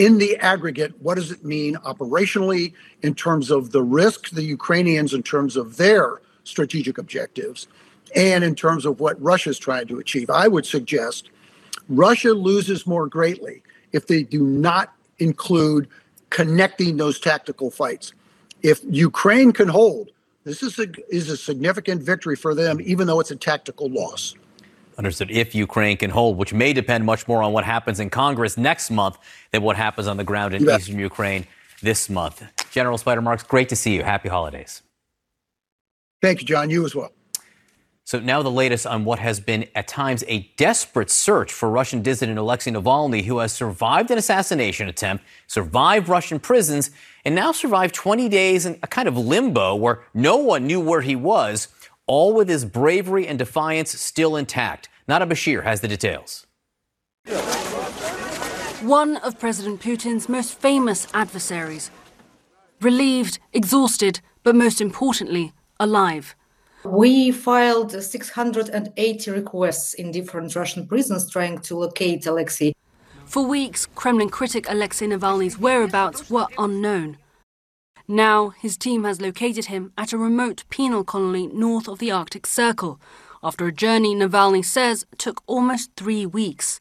In 0.00 0.16
the 0.16 0.38
aggregate, 0.38 0.98
what 1.02 1.16
does 1.16 1.30
it 1.30 1.44
mean 1.44 1.74
operationally 1.74 2.72
in 3.02 3.14
terms 3.14 3.50
of 3.50 3.72
the 3.72 3.82
risk 3.82 4.30
the 4.30 4.42
Ukrainians, 4.42 5.12
in 5.12 5.22
terms 5.22 5.58
of 5.58 5.76
their 5.76 6.22
strategic 6.42 6.96
objectives, 6.96 7.68
and 8.16 8.42
in 8.42 8.54
terms 8.54 8.86
of 8.86 8.98
what 8.98 9.20
Russia's 9.20 9.58
trying 9.58 9.88
to 9.88 9.98
achieve? 9.98 10.30
I 10.30 10.48
would 10.48 10.64
suggest 10.64 11.28
Russia 11.90 12.32
loses 12.32 12.86
more 12.86 13.08
greatly 13.08 13.62
if 13.92 14.06
they 14.06 14.22
do 14.22 14.42
not 14.42 14.94
include 15.18 15.86
connecting 16.30 16.96
those 16.96 17.20
tactical 17.20 17.70
fights. 17.70 18.14
If 18.62 18.80
Ukraine 18.88 19.52
can 19.52 19.68
hold, 19.68 20.12
this 20.44 20.62
is 20.62 20.78
a, 20.78 20.86
is 21.14 21.28
a 21.28 21.36
significant 21.36 22.02
victory 22.02 22.36
for 22.36 22.54
them, 22.54 22.80
even 22.80 23.06
though 23.06 23.20
it's 23.20 23.32
a 23.32 23.36
tactical 23.36 23.90
loss. 23.90 24.34
Understood. 25.00 25.30
If 25.30 25.54
Ukraine 25.54 25.96
can 25.96 26.10
hold, 26.10 26.36
which 26.36 26.52
may 26.52 26.74
depend 26.74 27.06
much 27.06 27.26
more 27.26 27.42
on 27.42 27.54
what 27.54 27.64
happens 27.64 28.00
in 28.00 28.10
Congress 28.10 28.58
next 28.58 28.90
month 28.90 29.16
than 29.50 29.62
what 29.62 29.74
happens 29.74 30.06
on 30.06 30.18
the 30.18 30.24
ground 30.24 30.52
in 30.52 30.68
eastern 30.68 30.98
Ukraine 30.98 31.46
this 31.80 32.10
month. 32.10 32.42
General 32.70 32.98
Spider 32.98 33.22
Marks, 33.22 33.42
great 33.42 33.70
to 33.70 33.76
see 33.76 33.94
you. 33.94 34.02
Happy 34.02 34.28
holidays. 34.28 34.82
Thank 36.20 36.42
you, 36.42 36.46
John. 36.46 36.68
You 36.68 36.84
as 36.84 36.94
well. 36.94 37.12
So 38.04 38.20
now 38.20 38.42
the 38.42 38.50
latest 38.50 38.86
on 38.86 39.06
what 39.06 39.18
has 39.20 39.40
been 39.40 39.66
at 39.74 39.88
times 39.88 40.22
a 40.28 40.40
desperate 40.58 41.08
search 41.08 41.50
for 41.50 41.70
Russian 41.70 42.02
dissident 42.02 42.38
Alexei 42.38 42.70
Navalny, 42.70 43.24
who 43.24 43.38
has 43.38 43.54
survived 43.54 44.10
an 44.10 44.18
assassination 44.18 44.86
attempt, 44.86 45.24
survived 45.46 46.10
Russian 46.10 46.38
prisons, 46.38 46.90
and 47.24 47.34
now 47.34 47.52
survived 47.52 47.94
20 47.94 48.28
days 48.28 48.66
in 48.66 48.78
a 48.82 48.86
kind 48.86 49.08
of 49.08 49.16
limbo 49.16 49.74
where 49.76 50.02
no 50.12 50.36
one 50.36 50.66
knew 50.66 50.78
where 50.78 51.00
he 51.00 51.16
was, 51.16 51.68
all 52.06 52.34
with 52.34 52.50
his 52.50 52.66
bravery 52.66 53.26
and 53.26 53.38
defiance 53.38 53.98
still 53.98 54.36
intact. 54.36 54.89
Nada 55.08 55.26
Bashir 55.26 55.64
has 55.64 55.80
the 55.80 55.88
details. 55.88 56.46
One 58.82 59.16
of 59.18 59.38
President 59.38 59.80
Putin's 59.80 60.28
most 60.28 60.58
famous 60.58 61.06
adversaries. 61.12 61.90
Relieved, 62.80 63.38
exhausted, 63.52 64.20
but 64.42 64.54
most 64.54 64.80
importantly, 64.80 65.52
alive. 65.78 66.34
We 66.84 67.30
filed 67.30 67.92
680 67.92 69.30
requests 69.30 69.92
in 69.94 70.12
different 70.12 70.56
Russian 70.56 70.86
prisons 70.86 71.30
trying 71.30 71.58
to 71.58 71.76
locate 71.76 72.24
Alexei. 72.24 72.72
For 73.26 73.44
weeks, 73.46 73.84
Kremlin 73.84 74.30
critic 74.30 74.64
Alexei 74.68 75.06
Navalny's 75.06 75.58
whereabouts 75.58 76.30
were 76.30 76.46
unknown. 76.56 77.18
Now, 78.08 78.48
his 78.48 78.76
team 78.76 79.04
has 79.04 79.20
located 79.20 79.66
him 79.66 79.92
at 79.96 80.12
a 80.12 80.18
remote 80.18 80.64
penal 80.70 81.04
colony 81.04 81.46
north 81.48 81.86
of 81.86 81.98
the 81.98 82.10
Arctic 82.10 82.46
Circle, 82.46 82.98
after 83.42 83.66
a 83.66 83.72
journey 83.72 84.14
Navalny 84.14 84.64
says 84.64 85.06
took 85.18 85.42
almost 85.46 85.90
three 85.96 86.26
weeks. 86.26 86.80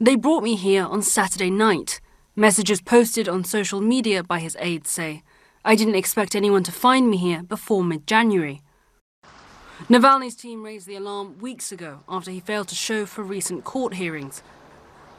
They 0.00 0.16
brought 0.16 0.42
me 0.42 0.56
here 0.56 0.84
on 0.84 1.02
Saturday 1.02 1.50
night. 1.50 2.00
Messages 2.36 2.80
posted 2.80 3.28
on 3.28 3.44
social 3.44 3.80
media 3.80 4.22
by 4.22 4.38
his 4.38 4.56
aides 4.60 4.90
say, 4.90 5.22
I 5.64 5.74
didn't 5.74 5.94
expect 5.94 6.34
anyone 6.34 6.62
to 6.64 6.72
find 6.72 7.10
me 7.10 7.16
here 7.16 7.42
before 7.42 7.84
mid 7.84 8.06
January. 8.06 8.62
Navalny's 9.88 10.36
team 10.36 10.62
raised 10.62 10.86
the 10.86 10.96
alarm 10.96 11.38
weeks 11.38 11.72
ago 11.72 12.00
after 12.08 12.30
he 12.30 12.40
failed 12.40 12.68
to 12.68 12.74
show 12.74 13.04
for 13.04 13.22
recent 13.22 13.64
court 13.64 13.94
hearings. 13.94 14.42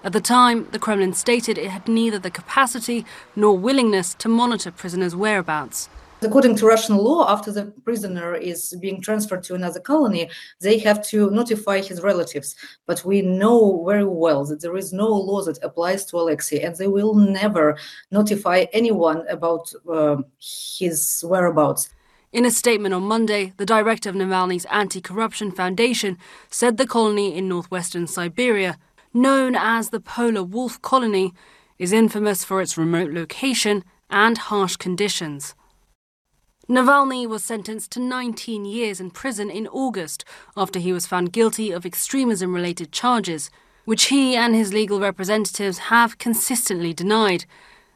At 0.03 0.13
the 0.13 0.21
time, 0.21 0.67
the 0.71 0.79
Kremlin 0.79 1.13
stated 1.13 1.57
it 1.57 1.69
had 1.69 1.87
neither 1.87 2.19
the 2.19 2.31
capacity 2.31 3.05
nor 3.35 3.57
willingness 3.57 4.13
to 4.15 4.27
monitor 4.27 4.71
prisoners' 4.71 5.15
whereabouts. 5.15 5.87
According 6.23 6.55
to 6.57 6.65
Russian 6.65 6.97
law, 6.97 7.31
after 7.31 7.51
the 7.51 7.65
prisoner 7.83 8.35
is 8.35 8.75
being 8.79 9.01
transferred 9.01 9.43
to 9.43 9.55
another 9.55 9.79
colony, 9.79 10.29
they 10.61 10.77
have 10.79 11.05
to 11.07 11.29
notify 11.31 11.81
his 11.81 12.01
relatives. 12.01 12.55
But 12.85 13.03
we 13.05 13.21
know 13.21 13.83
very 13.85 14.05
well 14.05 14.45
that 14.45 14.61
there 14.61 14.77
is 14.77 14.93
no 14.93 15.07
law 15.07 15.41
that 15.43 15.63
applies 15.63 16.05
to 16.05 16.17
Alexei, 16.17 16.61
and 16.61 16.75
they 16.75 16.87
will 16.87 17.13
never 17.13 17.77
notify 18.11 18.65
anyone 18.73 19.27
about 19.27 19.73
uh, 19.91 20.17
his 20.39 21.23
whereabouts. 21.27 21.89
In 22.31 22.45
a 22.45 22.51
statement 22.51 22.95
on 22.95 23.03
Monday, 23.03 23.53
the 23.57 23.65
director 23.65 24.09
of 24.09 24.15
Navalny's 24.15 24.65
anti 24.65 25.01
corruption 25.01 25.51
foundation 25.51 26.17
said 26.49 26.77
the 26.77 26.87
colony 26.87 27.35
in 27.35 27.47
northwestern 27.47 28.07
Siberia, 28.07 28.77
known 29.13 29.55
as 29.55 29.89
the 29.89 29.99
Polar 29.99 30.43
Wolf 30.43 30.81
Colony, 30.81 31.33
is 31.77 31.91
infamous 31.91 32.43
for 32.43 32.61
its 32.61 32.77
remote 32.77 33.11
location 33.11 33.83
and 34.09 34.37
harsh 34.37 34.77
conditions. 34.77 35.53
Navalny 36.69 37.27
was 37.27 37.43
sentenced 37.43 37.91
to 37.91 37.99
19 37.99 38.63
years 38.63 39.01
in 39.01 39.11
prison 39.11 39.49
in 39.49 39.67
August 39.67 40.23
after 40.55 40.79
he 40.79 40.93
was 40.93 41.05
found 41.05 41.33
guilty 41.33 41.71
of 41.71 41.85
extremism 41.85 42.53
related 42.53 42.93
charges, 42.93 43.49
which 43.83 44.05
he 44.05 44.37
and 44.37 44.55
his 44.55 44.71
legal 44.73 45.01
representatives 45.01 45.89
have 45.89 46.17
consistently 46.17 46.93
denied. 46.93 47.43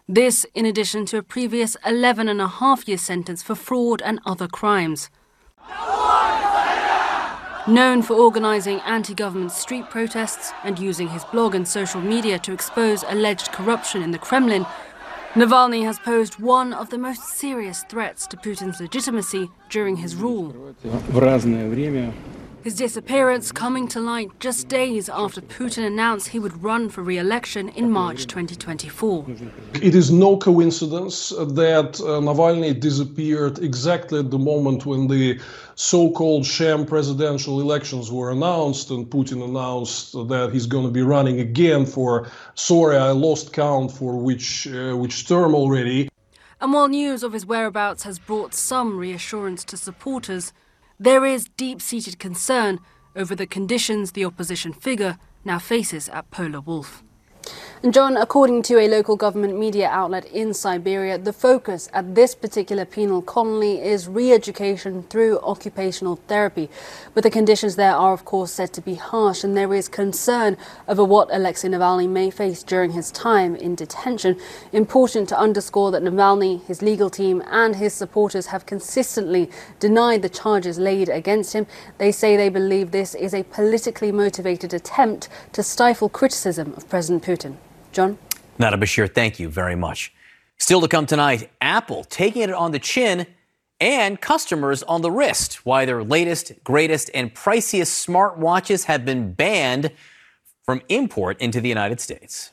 This, 0.05 0.45
in 0.53 0.65
addition 0.65 1.05
to 1.07 1.17
a 1.17 1.23
previous 1.23 1.77
11 1.85 2.27
and 2.27 2.41
a 2.41 2.47
half 2.47 2.89
year 2.89 2.97
sentence 2.97 3.41
for 3.41 3.55
fraud 3.55 4.01
and 4.01 4.19
other 4.25 4.49
crimes. 4.49 5.09
Known 7.67 8.01
for 8.01 8.15
organizing 8.15 8.79
anti 8.81 9.13
government 9.13 9.51
street 9.53 9.89
protests 9.89 10.51
and 10.65 10.77
using 10.77 11.09
his 11.09 11.23
blog 11.25 11.55
and 11.55 11.67
social 11.67 12.01
media 12.01 12.37
to 12.39 12.53
expose 12.53 13.03
alleged 13.07 13.51
corruption 13.53 14.01
in 14.01 14.11
the 14.11 14.17
Kremlin, 14.17 14.65
Navalny 15.33 15.83
has 15.83 15.99
posed 15.99 16.39
one 16.39 16.73
of 16.73 16.89
the 16.89 16.97
most 16.97 17.23
serious 17.23 17.83
threats 17.89 18.25
to 18.27 18.37
Putin's 18.37 18.79
legitimacy 18.79 19.49
during 19.69 19.97
his 19.97 20.15
rule. 20.15 20.75
His 22.63 22.75
disappearance 22.75 23.51
coming 23.51 23.87
to 23.89 24.01
light 24.01 24.29
just 24.39 24.67
days 24.67 25.09
after 25.09 25.39
Putin 25.41 25.85
announced 25.85 26.29
he 26.29 26.39
would 26.39 26.63
run 26.63 26.89
for 26.89 27.01
re 27.01 27.17
election 27.17 27.69
in 27.69 27.91
March 27.91 28.27
2024. 28.27 29.25
It 29.81 29.95
is 29.95 30.11
no 30.11 30.37
coincidence 30.37 31.29
that 31.29 32.01
uh, 32.01 32.19
Navalny 32.19 32.77
disappeared 32.77 33.59
exactly 33.59 34.19
at 34.19 34.31
the 34.31 34.39
moment 34.39 34.85
when 34.85 35.07
the 35.07 35.39
so 35.77 36.09
called 36.09 36.43
sham 36.43 36.87
presidential 36.87 37.61
elections 37.61 38.11
were 38.11 38.31
announced, 38.31 38.89
and 38.89 39.07
Putin 39.07 39.43
announced 39.43 40.13
that 40.13 40.49
he's 40.51 40.65
going 40.65 40.85
to 40.85 40.91
be 40.91 41.03
running 41.03 41.39
again 41.39 41.85
for, 41.85 42.27
sorry, 42.55 42.97
I 42.97 43.11
lost 43.11 43.53
count 43.53 43.91
for 43.91 44.17
which, 44.17 44.67
uh, 44.67 44.97
which 44.97 45.27
term 45.27 45.53
already. 45.53 46.09
And 46.59 46.73
while 46.73 46.87
news 46.87 47.21
of 47.21 47.33
his 47.33 47.45
whereabouts 47.45 48.03
has 48.03 48.17
brought 48.17 48.55
some 48.55 48.97
reassurance 48.97 49.63
to 49.65 49.77
supporters, 49.77 50.51
there 50.99 51.23
is 51.23 51.47
deep 51.57 51.79
seated 51.79 52.17
concern 52.17 52.79
over 53.15 53.35
the 53.35 53.45
conditions 53.45 54.13
the 54.13 54.25
opposition 54.25 54.73
figure 54.73 55.19
now 55.45 55.59
faces 55.59 56.09
at 56.09 56.31
Polar 56.31 56.59
Wolf. 56.59 57.03
And 57.83 57.93
John, 57.93 58.17
according 58.17 58.63
to 58.63 58.79
a 58.79 58.87
local 58.87 59.15
government 59.15 59.55
media 59.59 59.87
outlet 59.87 60.25
in 60.25 60.55
Siberia, 60.55 61.19
the 61.19 61.31
focus 61.31 61.89
at 61.93 62.15
this 62.15 62.33
particular 62.33 62.85
penal 62.85 63.21
colony 63.21 63.79
is 63.79 64.07
re 64.07 64.31
education 64.31 65.03
through 65.03 65.39
occupational 65.41 66.15
therapy. 66.27 66.71
But 67.13 67.23
the 67.23 67.29
conditions 67.29 67.75
there 67.75 67.93
are, 67.93 68.13
of 68.13 68.25
course, 68.25 68.51
said 68.51 68.73
to 68.73 68.81
be 68.81 68.95
harsh, 68.95 69.43
and 69.43 69.55
there 69.55 69.75
is 69.75 69.87
concern 69.87 70.57
over 70.87 71.03
what 71.03 71.29
Alexei 71.31 71.67
Navalny 71.69 72.09
may 72.09 72.31
face 72.31 72.63
during 72.63 72.93
his 72.93 73.11
time 73.11 73.55
in 73.55 73.75
detention. 73.75 74.39
Important 74.73 75.29
to 75.29 75.37
underscore 75.37 75.91
that 75.91 76.01
Navalny, 76.01 76.65
his 76.65 76.81
legal 76.81 77.11
team, 77.11 77.43
and 77.45 77.75
his 77.75 77.93
supporters 77.93 78.47
have 78.47 78.65
consistently 78.65 79.51
denied 79.79 80.23
the 80.23 80.29
charges 80.29 80.79
laid 80.79 81.09
against 81.09 81.53
him. 81.53 81.67
They 81.99 82.11
say 82.11 82.35
they 82.35 82.49
believe 82.49 82.89
this 82.89 83.13
is 83.13 83.35
a 83.35 83.43
politically 83.43 84.11
motivated 84.11 84.73
attempt 84.73 85.29
to 85.53 85.61
stifle 85.61 86.09
criticism 86.09 86.73
of 86.75 86.89
President 86.89 87.23
Putin. 87.23 87.57
John? 87.97 88.19
Nada 88.59 88.77
Bashir, 88.77 89.11
thank 89.11 89.39
you 89.39 89.49
very 89.49 89.75
much. 89.75 90.13
Still 90.59 90.81
to 90.81 90.87
come 90.87 91.07
tonight, 91.07 91.49
Apple 91.59 92.03
taking 92.03 92.43
it 92.43 92.53
on 92.53 92.71
the 92.71 92.77
chin 92.77 93.25
and 93.79 94.21
customers 94.21 94.83
on 94.83 95.01
the 95.01 95.09
wrist. 95.09 95.65
Why 95.65 95.85
their 95.85 96.03
latest, 96.03 96.63
greatest, 96.63 97.09
and 97.15 97.33
priciest 97.33 98.05
smartwatches 98.05 98.83
have 98.83 99.03
been 99.03 99.33
banned 99.33 99.91
from 100.63 100.83
import 100.89 101.41
into 101.41 101.59
the 101.59 101.69
United 101.69 101.99
States. 101.99 102.51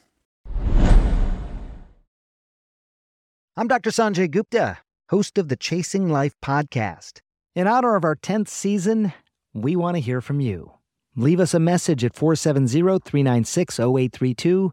I'm 3.55 3.69
Dr. 3.69 3.91
Sanjay 3.91 4.31
Gupta, 4.31 4.79
host 5.11 5.37
of 5.37 5.49
the 5.49 5.57
Chasing 5.57 6.09
Life 6.09 6.35
podcast. 6.43 7.21
In 7.55 7.67
honor 7.67 7.97
of 7.97 8.05
our 8.05 8.17
10th 8.17 8.49
season, 8.49 9.13
we 9.53 9.77
want 9.77 9.97
to 9.97 10.01
hear 10.01 10.23
from 10.23 10.41
you. 10.41 10.73
Leave 11.17 11.39
us 11.39 11.53
a 11.53 11.61
message 11.61 12.03
at 12.03 12.17
470 12.17 12.99
396 13.05 13.79
0832 13.79 14.73